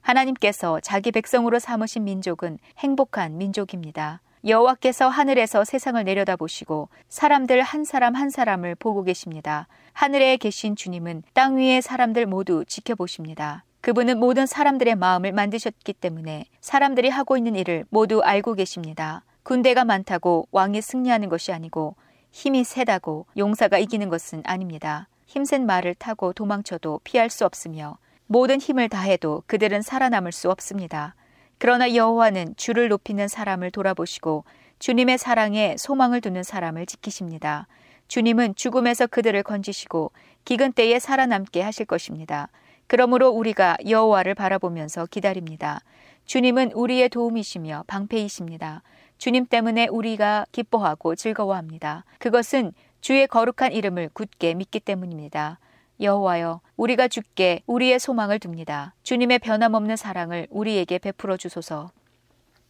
하나님께서 0.00 0.80
자기 0.80 1.10
백성으로 1.10 1.58
삼으신 1.58 2.04
민족은 2.04 2.58
행복한 2.78 3.38
민족입니다. 3.38 4.20
여호와께서 4.46 5.08
하늘에서 5.08 5.64
세상을 5.64 6.02
내려다보시고 6.04 6.88
사람들 7.08 7.62
한 7.62 7.84
사람 7.84 8.14
한 8.14 8.30
사람을 8.30 8.76
보고 8.76 9.02
계십니다. 9.02 9.66
하늘에 9.92 10.36
계신 10.36 10.76
주님은 10.76 11.24
땅 11.32 11.56
위의 11.56 11.82
사람들 11.82 12.26
모두 12.26 12.64
지켜보십니다. 12.64 13.64
그분은 13.80 14.18
모든 14.18 14.46
사람들의 14.46 14.94
마음을 14.94 15.32
만드셨기 15.32 15.94
때문에 15.94 16.44
사람들이 16.60 17.08
하고 17.08 17.36
있는 17.36 17.56
일을 17.56 17.86
모두 17.90 18.20
알고 18.20 18.54
계십니다. 18.54 19.24
군대가 19.42 19.84
많다고 19.84 20.46
왕이 20.50 20.82
승리하는 20.82 21.28
것이 21.28 21.52
아니고 21.52 21.96
힘이 22.36 22.64
세다고 22.64 23.24
용사가 23.38 23.78
이기는 23.78 24.10
것은 24.10 24.42
아닙니다. 24.44 25.08
힘센 25.24 25.64
말을 25.64 25.94
타고 25.94 26.34
도망쳐도 26.34 27.00
피할 27.02 27.30
수 27.30 27.46
없으며 27.46 27.96
모든 28.26 28.60
힘을 28.60 28.90
다해도 28.90 29.42
그들은 29.46 29.80
살아남을 29.80 30.32
수 30.32 30.50
없습니다. 30.50 31.14
그러나 31.56 31.94
여호와는 31.94 32.56
주를 32.58 32.90
높이는 32.90 33.26
사람을 33.26 33.70
돌아보시고 33.70 34.44
주님의 34.80 35.16
사랑에 35.16 35.76
소망을 35.78 36.20
두는 36.20 36.42
사람을 36.42 36.84
지키십니다. 36.84 37.68
주님은 38.08 38.54
죽음에서 38.54 39.06
그들을 39.06 39.42
건지시고 39.42 40.12
기근 40.44 40.74
때에 40.74 40.98
살아남게 40.98 41.62
하실 41.62 41.86
것입니다. 41.86 42.50
그러므로 42.86 43.30
우리가 43.30 43.78
여호와를 43.88 44.34
바라보면서 44.34 45.06
기다립니다. 45.06 45.80
주님은 46.26 46.72
우리의 46.72 47.08
도움이시며 47.08 47.84
방패이십니다. 47.86 48.82
주님 49.18 49.46
때문에 49.46 49.88
우리가 49.88 50.46
기뻐하고 50.52 51.14
즐거워합니다. 51.14 52.04
그것은 52.18 52.72
주의 53.00 53.26
거룩한 53.26 53.72
이름을 53.72 54.10
굳게 54.12 54.54
믿기 54.54 54.80
때문입니다. 54.80 55.58
여호와여 56.00 56.60
우리가 56.76 57.08
주께 57.08 57.62
우리의 57.66 57.98
소망을 57.98 58.38
둡니다. 58.44 58.94
주님의 59.02 59.38
변함없는 59.38 59.96
사랑을 59.96 60.46
우리에게 60.50 60.98
베풀어 60.98 61.36
주소서. 61.36 61.90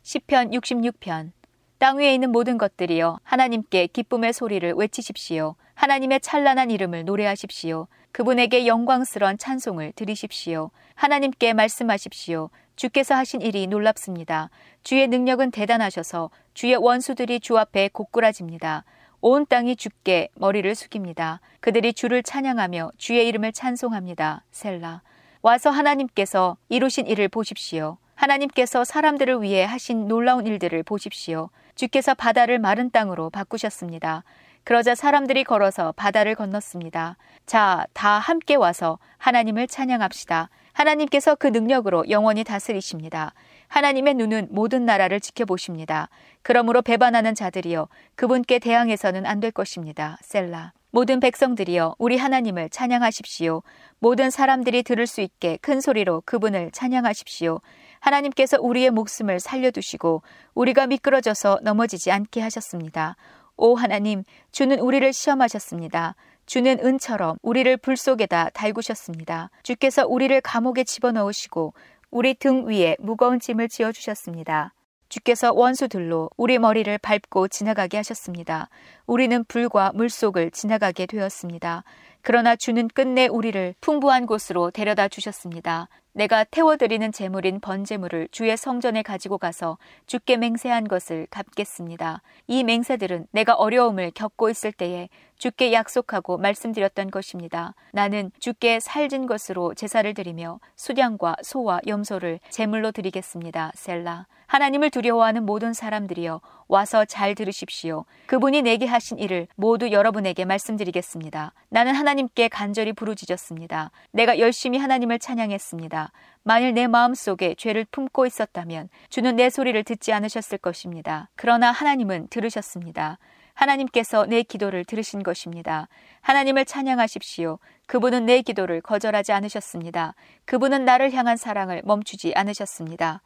시편 0.02 0.50
66편 0.50 1.32
땅 1.78 1.98
위에 1.98 2.14
있는 2.14 2.30
모든 2.30 2.56
것들이여 2.58 3.18
하나님께 3.22 3.88
기쁨의 3.88 4.32
소리를 4.32 4.72
외치십시오. 4.74 5.56
하나님의 5.74 6.20
찬란한 6.20 6.70
이름을 6.70 7.04
노래하십시오. 7.04 7.88
그분에게 8.12 8.66
영광스러운 8.66 9.36
찬송을 9.36 9.92
드리십시오. 9.94 10.70
하나님께 10.94 11.52
말씀하십시오. 11.52 12.48
주께서 12.76 13.14
하신 13.14 13.40
일이 13.40 13.66
놀랍습니다. 13.66 14.50
주의 14.82 15.08
능력은 15.08 15.50
대단하셔서 15.50 16.30
주의 16.54 16.76
원수들이 16.76 17.40
주 17.40 17.58
앞에 17.58 17.88
고꾸라집니다. 17.92 18.84
온 19.20 19.46
땅이 19.46 19.76
주께 19.76 20.28
머리를 20.36 20.72
숙입니다. 20.74 21.40
그들이 21.60 21.94
주를 21.94 22.22
찬양하며 22.22 22.92
주의 22.98 23.26
이름을 23.26 23.52
찬송합니다. 23.52 24.44
셀라. 24.52 25.02
와서 25.42 25.70
하나님께서 25.70 26.56
이루신 26.68 27.06
일을 27.06 27.28
보십시오. 27.28 27.98
하나님께서 28.14 28.84
사람들을 28.84 29.42
위해 29.42 29.64
하신 29.64 30.08
놀라운 30.08 30.46
일들을 30.46 30.82
보십시오. 30.82 31.50
주께서 31.74 32.14
바다를 32.14 32.58
마른 32.58 32.90
땅으로 32.90 33.30
바꾸셨습니다. 33.30 34.24
그러자 34.66 34.96
사람들이 34.96 35.44
걸어서 35.44 35.92
바다를 35.92 36.34
건넜습니다. 36.34 37.16
자, 37.46 37.86
다 37.92 38.18
함께 38.18 38.56
와서 38.56 38.98
하나님을 39.16 39.68
찬양합시다. 39.68 40.50
하나님께서 40.72 41.36
그 41.36 41.46
능력으로 41.46 42.10
영원히 42.10 42.42
다스리십니다. 42.42 43.32
하나님의 43.68 44.14
눈은 44.14 44.48
모든 44.50 44.84
나라를 44.84 45.20
지켜보십니다. 45.20 46.08
그러므로 46.42 46.82
배반하는 46.82 47.36
자들이여 47.36 47.86
그분께 48.16 48.58
대항해서는 48.58 49.24
안 49.24 49.38
될 49.38 49.52
것입니다. 49.52 50.18
셀라. 50.22 50.72
모든 50.90 51.20
백성들이여 51.20 51.94
우리 51.98 52.16
하나님을 52.16 52.68
찬양하십시오. 52.70 53.62
모든 54.00 54.30
사람들이 54.30 54.82
들을 54.82 55.06
수 55.06 55.20
있게 55.20 55.58
큰 55.62 55.80
소리로 55.80 56.24
그분을 56.26 56.72
찬양하십시오. 56.72 57.60
하나님께서 58.00 58.58
우리의 58.60 58.90
목숨을 58.90 59.38
살려두시고 59.38 60.22
우리가 60.54 60.88
미끄러져서 60.88 61.60
넘어지지 61.62 62.10
않게 62.10 62.40
하셨습니다. 62.40 63.14
오 63.56 63.74
하나님, 63.74 64.22
주는 64.52 64.78
우리를 64.78 65.12
시험하셨습니다. 65.12 66.14
주는 66.44 66.78
은처럼 66.84 67.38
우리를 67.42 67.76
불 67.78 67.96
속에다 67.96 68.50
달구셨습니다. 68.50 69.50
주께서 69.62 70.06
우리를 70.06 70.38
감옥에 70.42 70.84
집어넣으시고 70.84 71.72
우리 72.10 72.34
등 72.34 72.68
위에 72.68 72.96
무거운 73.00 73.40
짐을 73.40 73.68
지어 73.68 73.92
주셨습니다. 73.92 74.74
주께서 75.08 75.52
원수들로 75.52 76.30
우리 76.36 76.58
머리를 76.58 76.98
밟고 76.98 77.48
지나가게 77.48 77.96
하셨습니다. 77.96 78.68
우리는 79.06 79.44
불과 79.44 79.92
물속을 79.94 80.50
지나가게 80.50 81.06
되었습니다. 81.06 81.84
그러나 82.22 82.56
주는 82.56 82.88
끝내 82.88 83.28
우리를 83.28 83.74
풍부한 83.80 84.26
곳으로 84.26 84.72
데려다 84.72 85.06
주셨습니다. 85.06 85.88
내가 86.12 86.44
태워드리는 86.44 87.12
제물인 87.12 87.60
번제물을 87.60 88.28
주의 88.32 88.56
성전에 88.56 89.02
가지고 89.02 89.36
가서 89.36 89.76
주께 90.06 90.36
맹세한 90.38 90.88
것을 90.88 91.26
갚겠습니다. 91.30 92.22
이 92.46 92.64
맹세들은 92.64 93.26
내가 93.32 93.52
어려움을 93.54 94.12
겪고 94.12 94.48
있을 94.48 94.72
때에 94.72 95.08
주께 95.36 95.72
약속하고 95.74 96.38
말씀드렸던 96.38 97.10
것입니다. 97.10 97.74
나는 97.92 98.32
주께 98.40 98.80
살진 98.80 99.26
것으로 99.26 99.74
제사를 99.74 100.12
드리며 100.14 100.58
수량과 100.74 101.36
소와 101.42 101.80
염소를 101.86 102.40
제물로 102.48 102.92
드리겠습니다. 102.92 103.72
셀라. 103.74 104.26
하나님을 104.46 104.90
두려워하는 104.90 105.44
모든 105.44 105.74
사람들이여 105.74 106.40
와서 106.68 107.04
잘 107.04 107.34
들으십시오. 107.34 108.04
그분이 108.26 108.62
내게 108.62 108.86
하신 108.86 109.18
일을 109.18 109.46
모두 109.54 109.90
여러분에게 109.90 110.44
말씀드리겠습니다. 110.44 111.52
나는 111.68 111.94
하나님께 111.94 112.48
간절히 112.48 112.92
부르짖었습니다. 112.92 113.90
내가 114.12 114.38
열심히 114.38 114.78
하나님을 114.78 115.18
찬양했습니다. 115.18 116.12
만일 116.42 116.74
내 116.74 116.86
마음 116.86 117.14
속에 117.14 117.54
죄를 117.56 117.86
품고 117.90 118.26
있었다면 118.26 118.88
주는 119.08 119.36
내 119.36 119.50
소리를 119.50 119.82
듣지 119.84 120.12
않으셨을 120.12 120.58
것입니다. 120.58 121.28
그러나 121.36 121.70
하나님은 121.70 122.28
들으셨습니다. 122.28 123.18
하나님께서 123.54 124.26
내 124.26 124.42
기도를 124.42 124.84
들으신 124.84 125.22
것입니다. 125.22 125.88
하나님을 126.20 126.66
찬양하십시오. 126.66 127.58
그분은 127.86 128.26
내 128.26 128.42
기도를 128.42 128.80
거절하지 128.82 129.32
않으셨습니다. 129.32 130.14
그분은 130.44 130.84
나를 130.84 131.12
향한 131.12 131.36
사랑을 131.36 131.82
멈추지 131.84 132.32
않으셨습니다. 132.34 133.22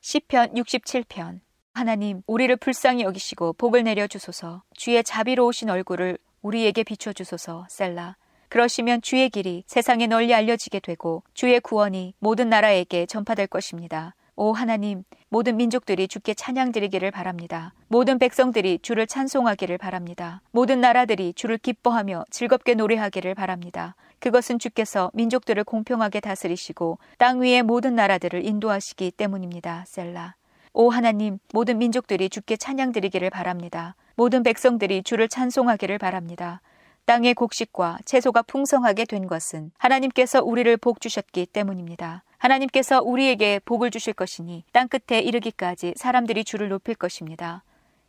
시편 0.00 0.54
67편 0.54 1.40
하나님 1.80 2.22
우리를 2.26 2.54
불쌍히 2.56 3.04
여기시고 3.04 3.54
복을 3.54 3.84
내려 3.84 4.06
주소서 4.06 4.62
주의 4.74 5.02
자비로우신 5.02 5.70
얼굴을 5.70 6.18
우리에게 6.42 6.82
비춰 6.82 7.14
주소서 7.14 7.64
셀라 7.70 8.16
그러시면 8.50 9.00
주의 9.00 9.30
길이 9.30 9.64
세상에 9.66 10.06
널리 10.06 10.34
알려지게 10.34 10.80
되고 10.80 11.22
주의 11.32 11.58
구원이 11.58 12.12
모든 12.18 12.50
나라에게 12.50 13.06
전파될 13.06 13.46
것입니다. 13.46 14.14
오 14.36 14.52
하나님, 14.52 15.04
모든 15.30 15.56
민족들이 15.56 16.06
주께 16.06 16.34
찬양 16.34 16.72
드리기를 16.72 17.10
바랍니다. 17.10 17.72
모든 17.88 18.18
백성들이 18.18 18.80
주를 18.82 19.06
찬송하기를 19.06 19.78
바랍니다. 19.78 20.42
모든 20.50 20.82
나라들이 20.82 21.32
주를 21.32 21.56
기뻐하며 21.56 22.26
즐겁게 22.28 22.74
노래하기를 22.74 23.34
바랍니다. 23.34 23.94
그것은 24.18 24.58
주께서 24.58 25.10
민족들을 25.14 25.64
공평하게 25.64 26.20
다스리시고 26.20 26.98
땅 27.16 27.40
위의 27.40 27.62
모든 27.62 27.94
나라들을 27.94 28.44
인도하시기 28.44 29.12
때문입니다. 29.12 29.84
셀라. 29.86 30.34
오 30.72 30.90
하나님, 30.90 31.38
모든 31.52 31.78
민족들이 31.78 32.28
주께 32.28 32.56
찬양 32.56 32.92
드리기를 32.92 33.30
바랍니다. 33.30 33.96
모든 34.14 34.42
백성들이 34.42 35.02
주를 35.02 35.28
찬송하기를 35.28 35.98
바랍니다. 35.98 36.60
땅의 37.06 37.34
곡식과 37.34 37.98
채소가 38.04 38.42
풍성하게 38.42 39.04
된 39.04 39.26
것은 39.26 39.72
하나님께서 39.78 40.42
우리를 40.42 40.76
복 40.76 41.00
주셨기 41.00 41.46
때문입니다. 41.46 42.22
하나님께서 42.38 43.02
우리에게 43.02 43.60
복을 43.64 43.90
주실 43.90 44.12
것이니 44.12 44.64
땅 44.72 44.86
끝에 44.88 45.20
이르기까지 45.20 45.94
사람들이 45.96 46.44
주를 46.44 46.68
높일 46.68 46.94
것입니다. 46.94 47.64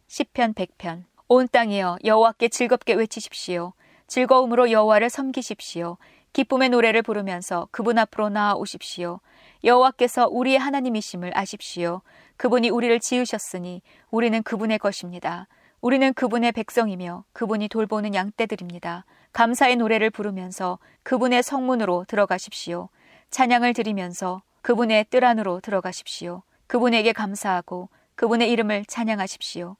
시편 0.07 0.53
100편 0.53 1.03
온 1.27 1.47
땅이여 1.51 1.97
여호와께 2.05 2.49
즐겁게 2.49 2.93
외치십시오. 2.93 3.73
즐거움으로 4.07 4.69
여호와를 4.69 5.09
섬기십시오. 5.09 5.97
기쁨의 6.33 6.69
노래를 6.69 7.01
부르면서 7.01 7.67
그분 7.71 7.97
앞으로 7.97 8.29
나아오십시오. 8.29 9.19
여호와께서 9.63 10.27
우리의 10.29 10.59
하나님이심을 10.59 11.37
아십시오. 11.37 12.01
그분이 12.41 12.71
우리를 12.71 12.99
지으셨으니 12.99 13.83
우리는 14.09 14.41
그분의 14.41 14.79
것입니다. 14.79 15.47
우리는 15.79 16.11
그분의 16.11 16.53
백성이며 16.53 17.23
그분이 17.33 17.67
돌보는 17.67 18.15
양떼들입니다. 18.15 19.05
감사의 19.31 19.75
노래를 19.75 20.09
부르면서 20.09 20.79
그분의 21.03 21.43
성문으로 21.43 22.05
들어가십시오. 22.07 22.89
찬양을 23.29 23.73
드리면서 23.75 24.41
그분의 24.63 25.05
뜰 25.11 25.23
안으로 25.23 25.59
들어가십시오. 25.59 26.41
그분에게 26.65 27.13
감사하고 27.13 27.89
그분의 28.15 28.49
이름을 28.49 28.85
찬양하십시오. 28.85 29.75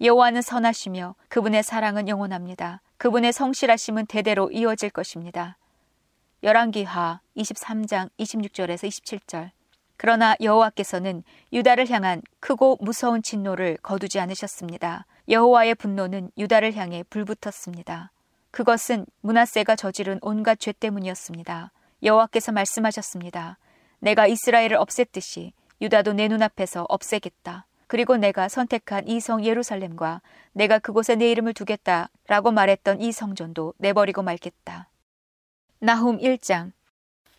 여호와는 0.00 0.40
선하시며 0.40 1.16
그분의 1.28 1.62
사랑은 1.62 2.08
영원합니다. 2.08 2.80
그분의 2.96 3.34
성실하심은 3.34 4.06
대대로 4.06 4.50
이어질 4.50 4.88
것입니다. 4.88 5.58
열왕기하 6.42 7.20
23장 7.36 8.08
26절에서 8.18 8.88
27절. 8.88 9.50
그러나 9.96 10.36
여호와께서는 10.40 11.22
유다를 11.52 11.88
향한 11.90 12.22
크고 12.40 12.78
무서운 12.80 13.22
진노를 13.22 13.78
거두지 13.78 14.20
않으셨습니다. 14.20 15.06
여호와의 15.28 15.74
분노는 15.76 16.30
유다를 16.36 16.74
향해 16.74 17.02
불붙었습니다. 17.08 18.12
그것은 18.50 19.06
문하세가 19.22 19.76
저지른 19.76 20.18
온갖 20.22 20.58
죄 20.60 20.72
때문이었습니다. 20.72 21.72
여호와께서 22.02 22.52
말씀하셨습니다. 22.52 23.58
내가 24.00 24.26
이스라엘을 24.26 24.78
없앴듯이 24.78 25.52
유다도 25.80 26.12
내 26.12 26.28
눈앞에서 26.28 26.86
없애겠다. 26.88 27.66
그리고 27.86 28.16
내가 28.16 28.48
선택한 28.48 29.06
이 29.08 29.20
성 29.20 29.44
예루살렘과 29.44 30.20
내가 30.52 30.78
그곳에 30.78 31.14
내 31.14 31.30
이름을 31.30 31.54
두겠다라고 31.54 32.50
말했던 32.52 33.00
이 33.00 33.12
성전도 33.12 33.74
내버리고 33.78 34.22
말겠다. 34.22 34.88
나훔 35.78 36.18
1장 36.18 36.72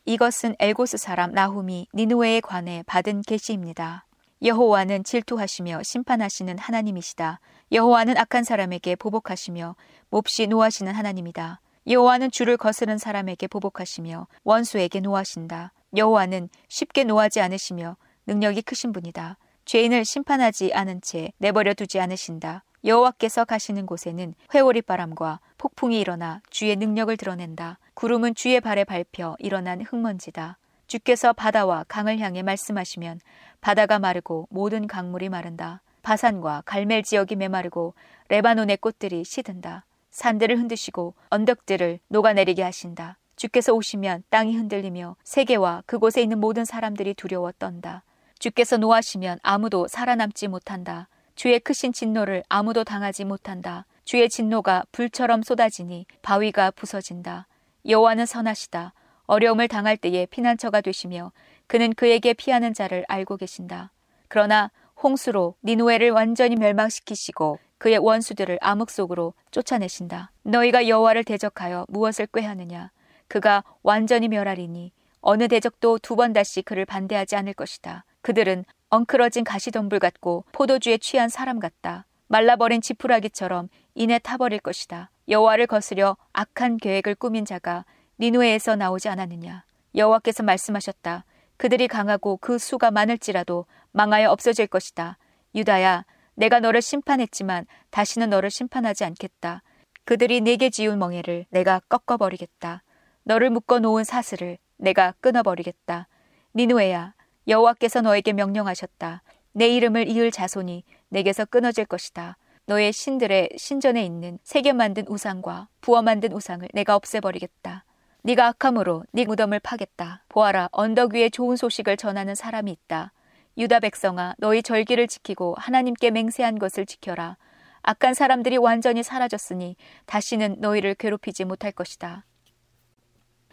이것은 0.10 0.56
엘고스 0.60 0.96
사람 0.96 1.34
나훔이 1.34 1.90
니누웨에 1.94 2.40
관해 2.40 2.82
받은 2.88 3.24
계시입니다. 3.24 4.06
여호와는 4.42 5.04
질투하시며 5.04 5.84
심판하시는 5.84 6.58
하나님이시다. 6.58 7.42
여호와는 7.74 8.16
악한 8.16 8.46
사람에게 8.46 8.96
보복하시며 8.96 9.76
몹시 10.10 10.48
노하시는 10.48 10.94
하나님이다. 10.94 11.60
여호와는 11.90 12.32
주를 12.32 12.56
거스른 12.56 12.98
사람에게 12.98 13.48
보복하시며 13.48 14.28
원수에게 14.46 15.02
노하신다. 15.02 15.74
여호와는 15.98 16.48
쉽게 16.70 17.04
노하지 17.04 17.42
않으시며 17.42 17.98
능력이 18.28 18.62
크신 18.62 18.94
분이다. 18.94 19.38
죄인을 19.66 20.06
심판하지 20.06 20.74
않은 20.74 21.02
채 21.02 21.34
내버려 21.38 21.74
두지 21.74 22.00
않으신다. 22.00 22.64
여호와께서 22.86 23.44
가시는 23.44 23.86
곳에는 23.86 24.36
회오리 24.56 24.84
바람과 24.84 25.42
폭풍이 25.58 26.00
일어나 26.00 26.42
주의 26.50 26.74
능력을 26.78 27.18
드러낸다. 27.18 27.80
구름은 27.98 28.36
주의 28.36 28.62
발에 28.62 28.84
밟혀 28.84 29.36
일어난 29.40 29.82
흙먼지다. 29.82 30.60
주께서 30.86 31.34
바다와 31.34 31.84
강을 31.88 32.20
향해 32.20 32.44
말씀하시면 32.44 33.20
바다가 33.60 33.98
마르고 33.98 34.48
모든 34.52 34.86
강물이 34.86 35.30
마른다. 35.30 35.82
바산과 36.04 36.62
갈멜 36.68 37.02
지역이 37.02 37.36
메마르고 37.38 37.96
레바논의 38.30 38.78
꽃들이 38.78 39.24
시든다. 39.24 39.84
산들을 40.12 40.60
흔드시고 40.60 41.16
언덕들을 41.32 41.98
녹아내리게 42.10 42.62
하신다. 42.62 43.18
주께서 43.36 43.74
오시면 43.74 44.26
땅이 44.30 44.56
흔들리며 44.56 45.16
세계와 45.24 45.82
그곳에 45.88 46.22
있는 46.22 46.40
모든 46.40 46.66
사람들이 46.66 47.16
두려워 47.16 47.52
떤다. 47.52 48.04
주께서 48.38 48.78
노하시면 48.78 49.40
아무도 49.42 49.88
살아남지 49.88 50.50
못한다. 50.50 51.10
주의 51.34 51.60
크신 51.60 51.94
진노를 51.94 52.44
아무도 52.48 52.84
당하지 52.84 53.26
못한다. 53.26 53.88
주의 54.06 54.30
진노가 54.30 54.84
불처럼 54.92 55.42
쏟아지니 55.42 56.06
바위가 56.22 56.70
부서진다. 56.70 57.48
여호와는 57.88 58.26
선하시다. 58.26 58.94
어려움을 59.28 59.68
당할 59.68 59.98
때에 59.98 60.26
피난처가 60.26 60.82
되시며 60.82 61.32
그는 61.68 61.94
그에게 61.94 62.34
피하는 62.34 62.74
자를 62.74 63.06
알고 63.08 63.38
계신다. 63.38 63.92
그러나 64.28 64.72
홍수로 65.02 65.56
니누에를 65.64 66.12
완전히 66.12 66.56
멸망시키시고 66.56 67.60
그의 67.78 67.98
원수들을 67.98 68.58
암흑 68.62 68.90
속으로 68.90 69.34
쫓아내신다. 69.52 70.32
너희가 70.44 70.88
여호와를 70.88 71.24
대적하여 71.24 71.86
무엇을 71.90 72.28
꾀하느냐? 72.34 72.92
그가 73.28 73.64
완전히 73.84 74.28
멸하리니 74.28 74.92
어느 75.22 75.48
대적도 75.48 76.00
두 76.00 76.16
번 76.16 76.34
다시 76.34 76.62
그를 76.62 76.86
반대하지 76.86 77.36
않을 77.36 77.54
것이다. 77.54 78.06
그들은 78.22 78.66
엉클어진 78.90 79.44
가시덤불 79.44 80.00
같고 80.00 80.46
포도주에 80.52 80.98
취한 80.98 81.30
사람 81.30 81.60
같다. 81.60 82.06
말라버린 82.28 82.82
지푸라기처럼 82.82 83.70
이내 83.96 84.20
타버릴 84.20 84.60
것이다. 84.60 85.10
여호와를 85.30 85.68
거스려 85.68 86.16
악한 86.34 86.78
계획을 86.78 87.16
꾸민 87.16 87.44
자가 87.44 87.86
니누에에서 88.20 88.76
나오지 88.76 89.10
않았느냐. 89.10 89.66
여호와께서 89.96 90.44
말씀하셨다. 90.44 91.26
그들이 91.58 91.88
강하고 91.88 92.38
그 92.38 92.58
수가 92.58 92.92
많을지라도 92.92 93.66
망하여 93.92 94.32
없어질 94.32 94.68
것이다. 94.68 95.18
유다야, 95.56 96.06
내가 96.36 96.60
너를 96.60 96.82
심판했지만 96.82 97.66
다시는 97.90 98.30
너를 98.30 98.52
심판하지 98.52 99.04
않겠다. 99.06 99.64
그들이 100.06 100.40
내게 100.40 100.70
지운 100.70 101.00
멍에를 101.00 101.46
내가 101.50 101.82
꺾어버리겠다. 101.90 102.84
너를 103.24 103.50
묶어 103.50 103.80
놓은 103.80 104.04
사슬을 104.04 104.58
내가 104.78 105.14
끊어버리겠다. 105.20 106.08
니누에야, 106.56 107.14
여호와께서 107.48 108.02
너에게 108.02 108.34
명령하셨다. 108.34 109.24
내 109.54 109.68
이름을 109.68 110.08
이을 110.08 110.32
자손이 110.32 110.84
내게서 111.10 111.46
끊어질 111.46 111.86
것이다. 111.86 112.38
너의 112.68 112.92
신들의 112.92 113.52
신전에 113.56 114.04
있는 114.04 114.40
새겨 114.44 114.74
만든 114.74 115.06
우상과 115.08 115.70
부어 115.80 116.02
만든 116.02 116.34
우상을 116.34 116.68
내가 116.74 116.98
없애버리겠다. 116.98 117.86
네가 118.24 118.48
악함으로 118.48 119.06
네 119.14 119.24
무덤을 119.24 119.62
파겠다. 119.62 120.26
보아라 120.28 120.68
언덕 120.74 121.14
위에 121.14 121.30
좋은 121.30 121.56
소식을 121.56 121.96
전하는 121.96 122.36
사람이 122.36 122.70
있다. 122.70 123.14
유다 123.58 123.80
백성아 123.80 124.36
너희 124.38 124.62
절기를 124.62 125.08
지키고 125.08 125.56
하나님께 125.58 126.12
맹세한 126.12 126.60
것을 126.60 126.86
지켜라. 126.86 127.38
악한 127.84 128.14
사람들이 128.14 128.58
완전히 128.58 129.02
사라졌으니 129.02 129.78
다시는 130.06 130.58
너희를 130.60 130.96
괴롭히지 130.96 131.46
못할 131.46 131.72
것이다. 131.72 132.26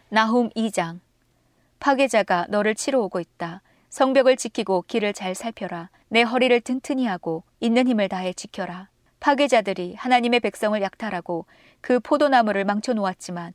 나훔 0.09 0.49
2장 0.49 0.99
파괴자가 1.79 2.47
너를 2.49 2.75
치러 2.75 2.99
오고 2.99 3.21
있다. 3.21 3.61
성벽을 3.87 4.35
지키고 4.35 4.83
길을 4.87 5.13
잘 5.13 5.35
살펴라. 5.35 5.89
내 6.09 6.21
허리를 6.21 6.59
튼튼히 6.59 7.05
하고 7.05 7.45
있는 7.61 7.87
힘을 7.87 8.09
다해 8.09 8.33
지켜라. 8.33 8.89
파괴자들이 9.25 9.95
하나님의 9.95 10.39
백성을 10.39 10.79
약탈하고 10.79 11.47
그 11.81 11.99
포도나무를 11.99 12.63
망쳐 12.63 12.93
놓았지만 12.93 13.53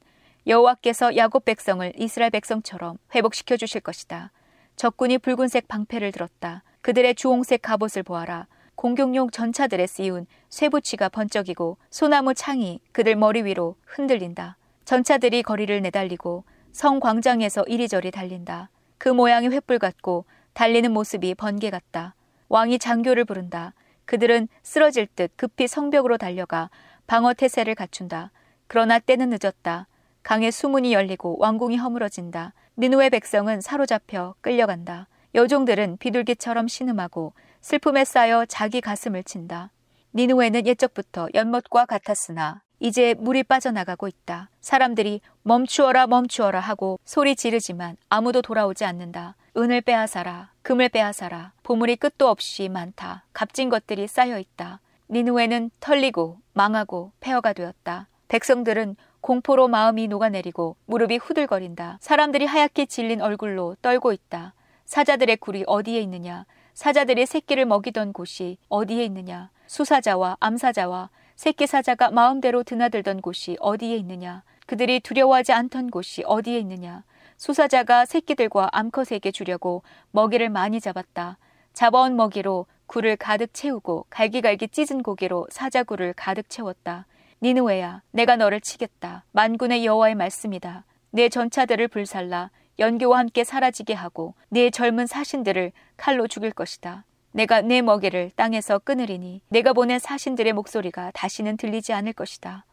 여호와께서 0.48 1.14
야곱 1.14 1.44
백성을 1.44 1.92
이스라엘 1.96 2.30
백성처럼 2.30 2.98
회복시켜 3.14 3.56
주실 3.56 3.80
것이다. 3.80 4.32
적군이 4.74 5.18
붉은색 5.18 5.68
방패를 5.68 6.10
들었다. 6.10 6.64
그들의 6.80 7.14
주홍색 7.14 7.62
갑옷을 7.62 8.02
보아라. 8.02 8.48
공격용 8.74 9.30
전차들에 9.30 9.86
씌운 9.86 10.26
쇠붙이가 10.48 11.08
번쩍이고 11.08 11.76
소나무 11.88 12.34
창이 12.34 12.80
그들 12.90 13.14
머리 13.14 13.44
위로 13.44 13.76
흔들린다. 13.86 14.56
전차들이 14.86 15.44
거리를 15.44 15.80
내달리고 15.82 16.42
성 16.72 16.98
광장에서 16.98 17.62
이리저리 17.68 18.10
달린다. 18.10 18.70
그 18.98 19.08
모양이 19.08 19.48
횃불 19.48 19.78
같고 19.78 20.24
달리는 20.52 20.90
모습이 20.90 21.36
번개 21.36 21.70
같다. 21.70 22.16
왕이 22.48 22.80
장교를 22.80 23.24
부른다. 23.24 23.72
그들은 24.10 24.48
쓰러질 24.64 25.06
듯 25.14 25.30
급히 25.36 25.68
성벽으로 25.68 26.18
달려가 26.18 26.68
방어 27.06 27.32
태세를 27.32 27.76
갖춘다. 27.76 28.32
그러나 28.66 28.98
때는 28.98 29.30
늦었다. 29.30 29.86
강의 30.24 30.50
수문이 30.50 30.92
열리고 30.92 31.36
왕궁이 31.38 31.76
허물어진다. 31.76 32.52
느누의 32.76 33.10
백성은 33.10 33.60
사로잡혀 33.60 34.34
끌려간다. 34.40 35.06
여종들은 35.36 35.98
비둘기처럼 35.98 36.66
신음하고 36.66 37.34
슬픔에 37.60 38.04
쌓여 38.04 38.44
자기 38.46 38.80
가슴을 38.80 39.22
친다. 39.22 39.70
니누에는 40.14 40.66
옛적부터 40.66 41.28
연못과 41.32 41.86
같았으나 41.86 42.62
이제 42.80 43.14
물이 43.16 43.44
빠져나가고 43.44 44.08
있다. 44.08 44.50
사람들이 44.60 45.20
멈추어라 45.44 46.08
멈추어라 46.08 46.58
하고 46.58 46.98
소리 47.04 47.36
지르지만 47.36 47.96
아무도 48.08 48.42
돌아오지 48.42 48.84
않는다. 48.84 49.36
은을 49.56 49.80
빼앗아라. 49.80 50.50
금을 50.62 50.88
빼앗아라. 50.88 51.52
보물이 51.62 51.96
끝도 51.96 52.28
없이 52.28 52.68
많다. 52.68 53.24
값진 53.32 53.68
것들이 53.68 54.06
쌓여 54.06 54.38
있다. 54.38 54.80
니누에는 55.08 55.70
털리고 55.80 56.38
망하고 56.52 57.12
폐허가 57.20 57.52
되었다. 57.52 58.06
백성들은 58.28 58.96
공포로 59.20 59.68
마음이 59.68 60.08
녹아내리고 60.08 60.76
무릎이 60.86 61.16
후들거린다. 61.16 61.98
사람들이 62.00 62.46
하얗게 62.46 62.86
질린 62.86 63.20
얼굴로 63.20 63.76
떨고 63.82 64.12
있다. 64.12 64.54
사자들의 64.86 65.36
굴이 65.38 65.64
어디에 65.66 66.00
있느냐? 66.02 66.46
사자들이 66.74 67.26
새끼를 67.26 67.66
먹이던 67.66 68.12
곳이 68.12 68.56
어디에 68.68 69.04
있느냐? 69.04 69.50
수사자와 69.66 70.36
암사자와 70.40 71.10
새끼 71.36 71.66
사자가 71.66 72.10
마음대로 72.10 72.62
드나들던 72.62 73.20
곳이 73.20 73.56
어디에 73.60 73.96
있느냐? 73.96 74.42
그들이 74.66 75.00
두려워하지 75.00 75.52
않던 75.52 75.90
곳이 75.90 76.22
어디에 76.24 76.58
있느냐? 76.60 77.02
수사자가 77.40 78.04
새끼들과 78.04 78.68
암컷에게 78.70 79.30
주려고 79.30 79.82
먹이를 80.10 80.50
많이 80.50 80.78
잡았다. 80.78 81.38
잡아온 81.72 82.14
먹이로 82.14 82.66
굴을 82.86 83.16
가득 83.16 83.54
채우고 83.54 84.04
갈기갈기 84.10 84.68
찢은 84.68 85.02
고기로 85.02 85.46
사자굴을 85.50 86.12
가득 86.12 86.50
채웠다. 86.50 87.06
니누웨야, 87.40 88.02
내가 88.10 88.36
너를 88.36 88.60
치겠다. 88.60 89.24
만군의 89.32 89.86
여호와의 89.86 90.16
말씀이다. 90.16 90.84
내 91.12 91.30
전차들을 91.30 91.88
불살라 91.88 92.50
연교와 92.78 93.18
함께 93.18 93.42
사라지게 93.42 93.94
하고 93.94 94.34
내 94.50 94.68
젊은 94.68 95.06
사신들을 95.06 95.72
칼로 95.96 96.26
죽일 96.26 96.52
것이다. 96.52 97.06
내가 97.32 97.62
내 97.62 97.80
먹이를 97.80 98.32
땅에서 98.36 98.80
끊으리니 98.80 99.40
내가 99.48 99.72
보낸 99.72 99.98
사신들의 99.98 100.52
목소리가 100.52 101.10
다시는 101.12 101.56
들리지 101.56 101.94
않을 101.94 102.12
것이다. 102.12 102.66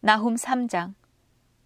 나훔 0.00 0.34
3장 0.34 0.94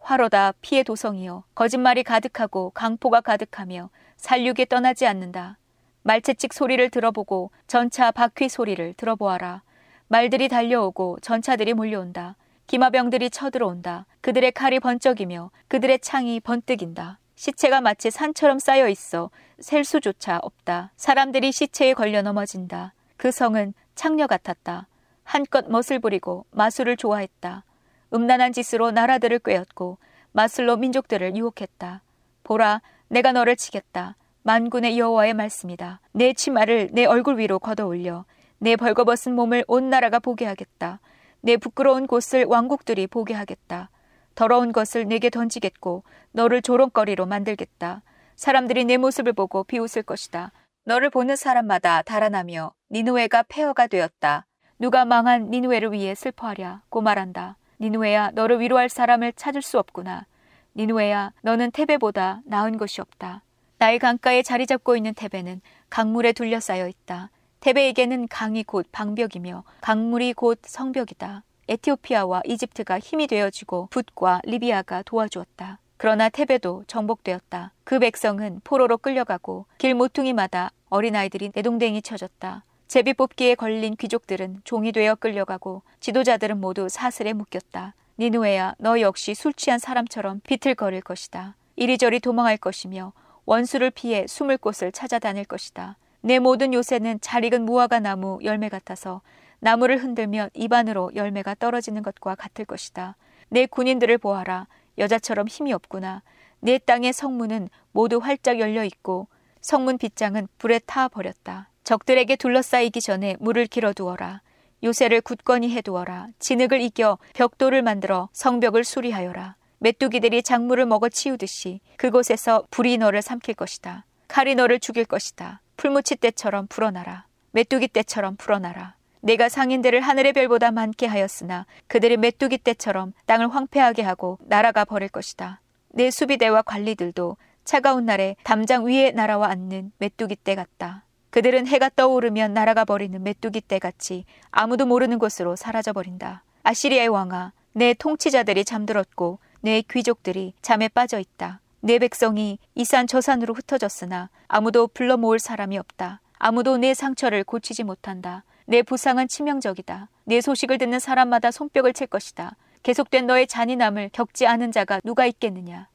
화로다 0.01 0.53
피의 0.61 0.85
도성이여 0.85 1.45
거짓말이 1.55 2.03
가득하고 2.03 2.71
강포가 2.71 3.21
가득하며 3.21 3.91
살육이 4.17 4.67
떠나지 4.67 5.07
않는다. 5.07 5.59
말채찍 6.03 6.53
소리를 6.53 6.89
들어보고 6.91 7.51
전차 7.67 8.11
바퀴 8.11 8.49
소리를 8.49 8.95
들어보아라. 8.95 9.63
말들이 10.09 10.49
달려오고 10.49 11.19
전차들이 11.21 11.75
몰려온다. 11.75 12.37
기마병들이 12.67 13.31
쳐들어온다. 13.31 14.07
그들의 14.21 14.53
칼이 14.53 14.81
번쩍이며 14.81 15.51
그들의 15.69 16.01
창이 16.01 16.41
번뜩인다. 16.41 17.19
시체가 17.35 17.81
마치 17.81 18.11
산처럼 18.11 18.59
쌓여 18.59 18.89
있어 18.89 19.31
셀 19.61 19.85
수조차 19.85 20.39
없다. 20.43 20.93
사람들이 20.97 21.53
시체에 21.53 21.95
걸려 21.95 22.23
넘어진다. 22.23 22.95
그 23.17 23.31
성은 23.31 23.75
창녀 23.95 24.27
같았다. 24.27 24.87
한껏 25.25 25.67
멋을 25.69 25.99
부리고 26.01 26.47
마술을 26.51 26.97
좋아했다. 26.97 27.65
음란한 28.13 28.53
짓으로 28.53 28.91
나라들을 28.91 29.39
꿰었고 29.41 29.99
마술로 30.33 30.77
민족들을 30.77 31.37
유혹했다. 31.37 32.03
보라, 32.43 32.81
내가 33.09 33.33
너를 33.33 33.57
치겠다. 33.57 34.17
만군의 34.43 34.99
여호와의 34.99 35.35
말씀이다. 35.35 36.01
내 36.13 36.33
치마를 36.33 36.89
내 36.93 37.05
얼굴 37.05 37.39
위로 37.39 37.59
걷어 37.59 37.87
올려 37.87 38.25
내 38.59 38.77
벌거벗은 38.77 39.35
몸을 39.35 39.65
온 39.69 39.91
나라가 39.91 40.19
보게 40.19 40.47
하겠다. 40.47 41.01
내 41.43 41.57
부끄러운 41.57 42.07
곳을 42.07 42.45
왕국들이 42.45 43.07
보게 43.07 43.35
하겠다. 43.35 43.91
더러운 44.35 44.73
것을 44.73 45.07
내게 45.07 45.29
던지겠고 45.29 46.05
너를 46.33 46.63
조롱거리로 46.63 47.27
만들겠다. 47.27 48.03
사람들이 48.37 48.85
내 48.85 48.97
모습을 48.97 49.35
보고 49.35 49.65
비웃을 49.65 50.03
것이다. 50.03 50.53
너를 50.85 51.11
보는 51.11 51.37
사람마다 51.37 52.01
달아나며 52.01 52.73
니누에가 52.91 53.43
폐허가 53.49 53.87
되었다. 53.87 54.47
누가 54.79 55.05
망한 55.05 55.51
니누에를 55.51 55.93
위해 55.93 56.15
슬퍼하랴 56.15 56.81
고 56.89 57.03
말한다. 57.03 57.58
니누에야 57.81 58.33
너를 58.33 58.61
위로할 58.61 58.89
사람을 58.89 59.33
찾을 59.35 59.63
수 59.63 59.79
없구나. 59.79 60.27
니누에야 60.75 61.33
너는 61.43 61.71
테베보다 61.73 62.43
나은 62.45 62.77
것이 62.77 63.01
없다. 63.01 63.43
나의 63.79 63.99
강가에 63.99 64.43
자리 64.43 64.67
잡고 64.67 64.97
있는 64.97 65.15
테베는 65.15 65.61
강물에 65.89 66.33
둘러싸여 66.33 66.89
있다. 66.89 67.31
테베에게는 67.61 68.29
강이 68.29 68.65
곧 68.65 68.87
방벽이며 68.93 69.65
강물이 69.81 70.33
곧 70.35 70.61
성벽이다. 70.63 71.43
에티오피아와 71.69 72.43
이집트가 72.47 72.99
힘이 72.99 73.27
되어지고 73.27 73.89
붓과 73.91 74.41
리비아가 74.45 75.03
도와주었다. 75.03 75.79
그러나 75.97 76.29
테베도 76.29 76.85
정복되었다. 76.87 77.73
그 77.85 77.99
백성은 77.99 78.61
포로로 78.65 78.99
끌려가고 78.99 79.67
길 79.79 79.95
모퉁이마다 79.95 80.71
어린아이들이 80.89 81.51
내동댕이 81.55 82.03
쳐졌다. 82.03 82.65
제비 82.89 83.13
뽑기에 83.13 83.55
걸린 83.55 83.97
귀족들은 83.97 84.63
종이 84.65 84.93
되어 84.93 85.15
끌려가고 85.15 85.83
지도자들은 86.01 86.59
모두 86.59 86.89
사슬에 86.89 87.35
묶였다. 87.35 87.95
니누에야 88.19 88.77
너 88.79 88.99
역시 89.03 89.35
술 89.35 89.53
취한 89.53 89.79
사람처럼 89.79 90.41
비틀거릴 90.41 91.03
것이다. 91.03 91.55
이리저리 91.77 92.19
도망할 92.21 92.57
것이며 92.57 93.13
원수를 93.45 93.91
피해 93.91 94.27
숨을 94.27 94.57
곳을 94.57 94.91
찾아다닐 94.91 95.45
것이다. 95.45 95.99
내 96.23 96.39
모든 96.39 96.73
요새는 96.73 97.21
잘 97.21 97.45
익은 97.45 97.67
무화과 97.67 98.01
나무 98.01 98.39
열매 98.43 98.71
같아서 98.71 99.21
나무를 99.61 100.03
흔들면 100.03 100.49
입안으로 100.55 101.11
열매가 101.15 101.57
떨어지는 101.57 102.03
것과 102.03 102.37
같을 102.37 102.65
것이다. 102.65 103.17
내 103.51 103.67
군인들을 103.67 104.17
보아라. 104.17 104.67
여자처럼 104.97 105.47
힘이 105.47 105.75
없구나. 105.75 106.23
내 106.61 106.79
땅의 106.79 107.13
성문은 107.13 107.69
모두 107.93 108.17
활짝 108.17 108.59
열려 108.59 108.83
있고 108.83 109.29
성문 109.61 109.99
빗장은 109.99 110.49
불에 110.57 110.79
타 110.79 111.09
버렸다. 111.09 111.69
적들에게 111.89 112.37
둘러싸이기 112.37 113.01
전에 113.01 113.37
물을 113.41 113.65
길어두어라. 113.65 114.43
요새를 114.85 115.23
굳건히 115.23 115.71
해두어라. 115.71 116.27
진흙을 116.39 116.83
이겨 116.83 117.17
벽돌을 117.33 117.81
만들어 117.81 118.29
성벽을 118.35 118.85
수리하여라. 118.85 119.57
메뚜기들이 119.79 120.43
작물을 120.43 120.85
먹어 120.85 121.09
치우듯이 121.09 121.81
그곳에서 121.97 122.67
불이 122.71 122.99
너를 122.99 123.23
삼킬 123.23 123.55
것이다. 123.55 124.05
칼이 124.29 124.55
너를 124.55 124.81
죽일 124.81 125.07
것이다. 125.07 125.63
풀무치 125.79 126.17
때처럼 126.17 126.67
불어나라. 126.67 127.25
메뚜기 127.53 127.89
때처럼 127.89 128.37
불어나라. 128.37 128.95
내가 129.23 129.49
상인들을 129.49 129.99
하늘의 130.03 130.35
별보다 130.35 130.71
많게 130.71 131.07
하였으나 131.07 131.65
그들이 131.87 132.19
메뚜기 132.19 132.59
때처럼 132.59 133.15
땅을 133.25 133.49
황폐하게 133.49 134.03
하고 134.03 134.39
날아가 134.43 134.85
버릴 134.85 135.09
것이다. 135.09 135.63
내 135.89 136.11
수비대와 136.11 136.61
관리들도 136.61 137.39
차가운 137.65 138.05
날에 138.05 138.37
담장 138.45 138.87
위에 138.87 139.13
날아와 139.13 139.49
앉는 139.49 139.93
메뚜기 139.97 140.37
때 140.37 140.55
같다. 140.55 141.08
그들은 141.31 141.67
해가 141.67 141.91
떠오르면 141.95 142.55
날아가 142.55 142.85
버리는 142.85 143.23
메뚜기 143.23 143.61
때 143.61 143.79
같이 143.79 144.25
아무도 144.51 144.87
모르는 144.87 145.19
곳으로 145.19 145.57
사라져 145.57 145.93
버린다. 145.93 146.43
아시리아의 146.63 147.09
왕아, 147.09 147.53
내 147.73 147.95
통치자들이 147.95 148.65
잠들었고 148.65 149.39
내 149.61 149.83
귀족들이 149.83 150.55
잠에 150.63 150.89
빠져 150.89 151.19
있다. 151.19 151.61
내 151.81 151.99
백성이 151.99 152.59
이 152.75 152.83
산 152.85 153.07
저 153.07 153.21
산으로 153.21 153.55
흩어졌으나 153.55 154.31
아무도 154.49 154.89
불러 154.89 155.17
모을 155.17 155.39
사람이 155.39 155.79
없다. 155.79 156.21
아무도 156.39 156.77
내 156.79 156.95
상처를 156.95 157.45
고치지 157.45 157.85
못한다. 157.85 158.45
내 158.67 158.83
부상은 158.83 159.29
치명적이다. 159.29 160.09
내 160.25 160.41
소식을 160.41 160.79
듣는 160.79 160.99
사람마다 160.99 161.51
손뼉을 161.51 161.93
칠 161.95 162.07
것이다. 162.07 162.57
계속된 162.83 163.27
너의 163.27 163.47
잔인함을 163.47 164.11
겪지 164.13 164.47
않은 164.47 164.73
자가 164.73 165.01
누가 165.05 165.27
있겠느냐. 165.27 165.89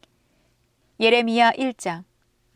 예레미야 1.00 1.52
1장 1.52 2.04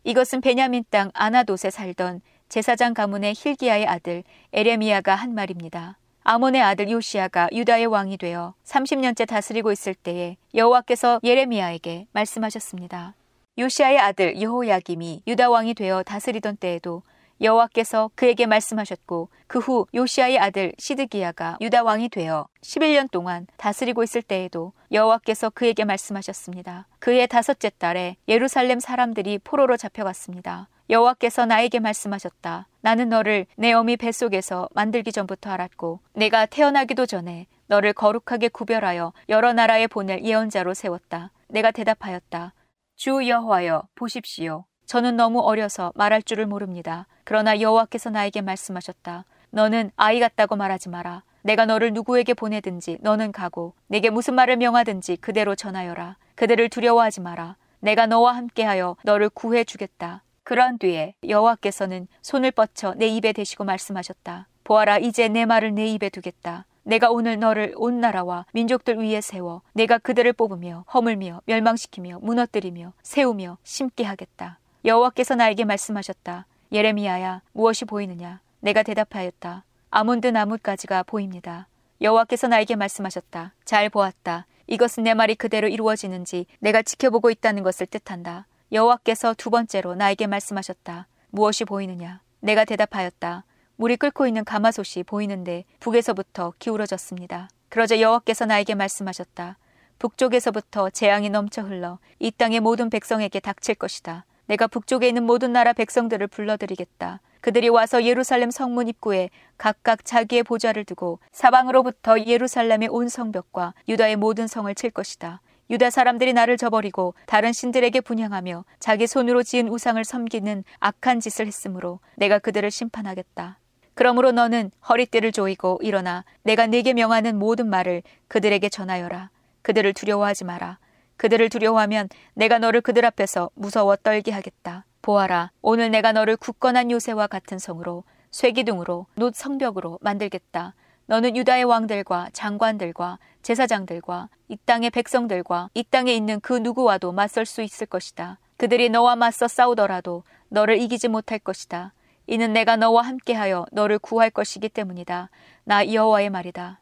이것은 0.04 0.40
베냐민 0.40 0.84
땅 0.90 1.10
아나돗에 1.14 1.70
살던 1.70 2.20
제사장 2.48 2.94
가문의 2.94 3.34
힐기야의 3.36 3.86
아들 3.86 4.24
에레미야가 4.52 5.14
한 5.14 5.34
말입니다. 5.34 5.98
아몬의 6.24 6.62
아들 6.62 6.90
요시아가 6.90 7.48
유다의 7.52 7.86
왕이 7.86 8.16
되어 8.18 8.54
30년째 8.64 9.26
다스리고 9.26 9.72
있을 9.72 9.94
때에 9.94 10.36
여호와께서 10.54 11.20
예레미야에게 11.24 12.06
말씀하셨습니다. 12.12 13.14
요시아의 13.58 13.98
아들 13.98 14.40
여호야김이 14.40 15.22
유다 15.26 15.50
왕이 15.50 15.74
되어 15.74 16.02
다스리던 16.02 16.56
때에도 16.56 17.02
여호와께서 17.40 18.10
그에게 18.14 18.46
말씀하셨고 18.46 19.28
그 19.46 19.58
후 19.58 19.86
요시아의 19.94 20.38
아들 20.38 20.72
시드기야가 20.78 21.58
유다 21.60 21.82
왕이 21.82 22.08
되어 22.08 22.46
11년 22.62 23.10
동안 23.10 23.46
다스리고 23.56 24.02
있을 24.02 24.22
때에도 24.22 24.72
여호와께서 24.92 25.50
그에게 25.50 25.84
말씀하셨습니다. 25.84 26.86
그의 26.98 27.26
다섯째 27.28 27.70
달에 27.70 28.16
예루살렘 28.26 28.80
사람들이 28.80 29.38
포로로 29.38 29.76
잡혀갔습니다. 29.76 30.68
여호와께서 30.90 31.44
나에게 31.44 31.80
말씀하셨다. 31.80 32.66
나는 32.80 33.10
너를 33.10 33.46
내 33.56 33.72
어미 33.72 33.96
뱃속에서 33.98 34.68
만들기 34.72 35.12
전부터 35.12 35.50
알았고 35.50 36.00
내가 36.14 36.46
태어나기도 36.46 37.04
전에 37.04 37.46
너를 37.66 37.92
거룩하게 37.92 38.48
구별하여 38.48 39.12
여러 39.28 39.52
나라에 39.52 39.86
보낼 39.86 40.24
예언자로 40.24 40.72
세웠다. 40.72 41.32
내가 41.48 41.70
대답하였다. 41.70 42.54
주 42.96 43.28
여호와여 43.28 43.88
보십시오. 43.94 44.64
저는 44.86 45.16
너무 45.16 45.40
어려서 45.40 45.92
말할 45.94 46.22
줄을 46.22 46.46
모릅니다. 46.46 47.06
그러나 47.24 47.60
여호와께서 47.60 48.08
나에게 48.08 48.40
말씀하셨다. 48.40 49.26
너는 49.50 49.90
아이 49.96 50.18
같다고 50.18 50.56
말하지 50.56 50.88
마라. 50.88 51.22
내가 51.42 51.66
너를 51.66 51.92
누구에게 51.92 52.32
보내든지 52.32 52.98
너는 53.02 53.32
가고 53.32 53.74
내게 53.86 54.08
무슨 54.08 54.34
말을 54.34 54.56
명하든지 54.56 55.18
그대로 55.18 55.54
전하여라. 55.54 56.16
그들을 56.36 56.70
두려워하지 56.70 57.20
마라. 57.20 57.56
내가 57.80 58.06
너와 58.06 58.34
함께하여 58.34 58.96
너를 59.02 59.28
구해 59.28 59.64
주겠다. 59.64 60.22
그러한 60.48 60.78
뒤에 60.78 61.12
여호와께서는 61.28 62.08
손을 62.22 62.52
뻗쳐 62.52 62.94
내 62.96 63.06
입에 63.06 63.34
대시고 63.34 63.64
말씀하셨다. 63.64 64.48
보아라 64.64 64.96
이제 64.96 65.28
내 65.28 65.44
말을 65.44 65.74
내 65.74 65.86
입에 65.88 66.08
두겠다. 66.08 66.64
내가 66.84 67.10
오늘 67.10 67.38
너를 67.38 67.74
온 67.76 68.00
나라와 68.00 68.46
민족들 68.54 68.96
위에 68.96 69.20
세워 69.20 69.60
내가 69.74 69.98
그들을 69.98 70.32
뽑으며 70.32 70.86
허물며 70.94 71.42
멸망시키며 71.44 72.20
무너뜨리며 72.22 72.94
세우며 73.02 73.58
심게 73.62 74.04
하겠다. 74.04 74.58
여호와께서 74.86 75.34
나에게 75.34 75.66
말씀하셨다. 75.66 76.46
예레미야야 76.72 77.42
무엇이 77.52 77.84
보이느냐? 77.84 78.40
내가 78.60 78.82
대답하였다. 78.82 79.64
아몬드 79.90 80.28
나뭇가지가 80.28 81.02
보입니다. 81.02 81.68
여호와께서 82.00 82.48
나에게 82.48 82.74
말씀하셨다. 82.74 83.52
잘 83.66 83.90
보았다. 83.90 84.46
이것은 84.66 85.02
내 85.02 85.12
말이 85.12 85.34
그대로 85.34 85.68
이루어지는지 85.68 86.46
내가 86.60 86.80
지켜보고 86.80 87.28
있다는 87.28 87.62
것을 87.64 87.86
뜻한다. 87.86 88.46
여호와께서 88.70 89.34
두 89.34 89.48
번째로 89.50 89.94
나에게 89.94 90.26
말씀하셨다. 90.26 91.06
무엇이 91.30 91.64
보이느냐? 91.64 92.20
내가 92.40 92.64
대답하였다. 92.64 93.44
물이 93.76 93.96
끓고 93.96 94.26
있는 94.26 94.44
가마솥이 94.44 95.04
보이는데 95.04 95.64
북에서부터 95.80 96.52
기울어졌습니다. 96.58 97.48
그러자 97.70 98.00
여호와께서 98.00 98.44
나에게 98.44 98.74
말씀하셨다. 98.74 99.56
북쪽에서부터 99.98 100.90
재앙이 100.90 101.30
넘쳐 101.30 101.62
흘러 101.62 101.98
이 102.18 102.30
땅의 102.30 102.60
모든 102.60 102.90
백성에게 102.90 103.40
닥칠 103.40 103.74
것이다. 103.74 104.26
내가 104.46 104.66
북쪽에 104.66 105.08
있는 105.08 105.24
모든 105.24 105.52
나라 105.52 105.72
백성들을 105.72 106.26
불러들이겠다. 106.26 107.20
그들이 107.40 107.68
와서 107.68 108.04
예루살렘 108.04 108.50
성문 108.50 108.88
입구에 108.88 109.30
각각 109.56 110.04
자기의 110.04 110.42
보좌를 110.42 110.84
두고 110.84 111.20
사방으로부터 111.32 112.20
예루살렘의 112.26 112.88
온 112.88 113.08
성벽과 113.08 113.74
유다의 113.88 114.16
모든 114.16 114.46
성을 114.46 114.72
칠 114.74 114.90
것이다. 114.90 115.40
유다 115.70 115.90
사람들이 115.90 116.32
나를 116.32 116.56
저버리고 116.56 117.14
다른 117.26 117.52
신들에게 117.52 118.00
분양하며 118.00 118.64
자기 118.78 119.06
손으로 119.06 119.42
지은 119.42 119.68
우상을 119.68 120.02
섬기는 120.02 120.64
악한 120.80 121.20
짓을 121.20 121.46
했으므로 121.46 122.00
내가 122.16 122.38
그들을 122.38 122.70
심판하겠다. 122.70 123.58
그러므로 123.94 124.32
너는 124.32 124.70
허리띠를 124.88 125.32
조이고 125.32 125.80
일어나 125.82 126.24
내가 126.42 126.66
네게 126.66 126.94
명하는 126.94 127.38
모든 127.38 127.68
말을 127.68 128.02
그들에게 128.28 128.68
전하여라. 128.68 129.30
그들을 129.62 129.92
두려워하지 129.92 130.44
마라. 130.44 130.78
그들을 131.16 131.48
두려워하면 131.48 132.08
내가 132.34 132.58
너를 132.58 132.80
그들 132.80 133.04
앞에서 133.04 133.50
무서워 133.54 133.96
떨게 133.96 134.30
하겠다. 134.30 134.86
보아라, 135.02 135.50
오늘 135.60 135.90
내가 135.90 136.12
너를 136.12 136.36
굳건한 136.36 136.90
요새와 136.90 137.26
같은 137.26 137.58
성으로 137.58 138.04
쇠기둥으로 138.30 139.06
놋 139.16 139.34
성벽으로 139.34 139.98
만들겠다. 140.00 140.74
너는 141.08 141.36
유다의 141.36 141.64
왕들과 141.64 142.28
장관들과 142.34 143.18
제사장들과 143.40 144.28
이 144.48 144.58
땅의 144.66 144.90
백성들과 144.90 145.70
이 145.72 145.82
땅에 145.82 146.12
있는 146.12 146.38
그 146.40 146.52
누구와도 146.52 147.12
맞설 147.12 147.46
수 147.46 147.62
있을 147.62 147.86
것이다. 147.86 148.38
그들이 148.58 148.90
너와 148.90 149.16
맞서 149.16 149.48
싸우더라도 149.48 150.24
너를 150.50 150.78
이기지 150.78 151.08
못할 151.08 151.38
것이다. 151.38 151.94
이는 152.26 152.52
내가 152.52 152.76
너와 152.76 153.00
함께하여 153.02 153.64
너를 153.72 153.98
구할 153.98 154.28
것이기 154.28 154.68
때문이다. 154.68 155.30
나 155.64 155.90
여호와의 155.90 156.28
말이다. 156.28 156.80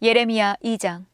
예레미야 0.00 0.56
2장 0.64 1.04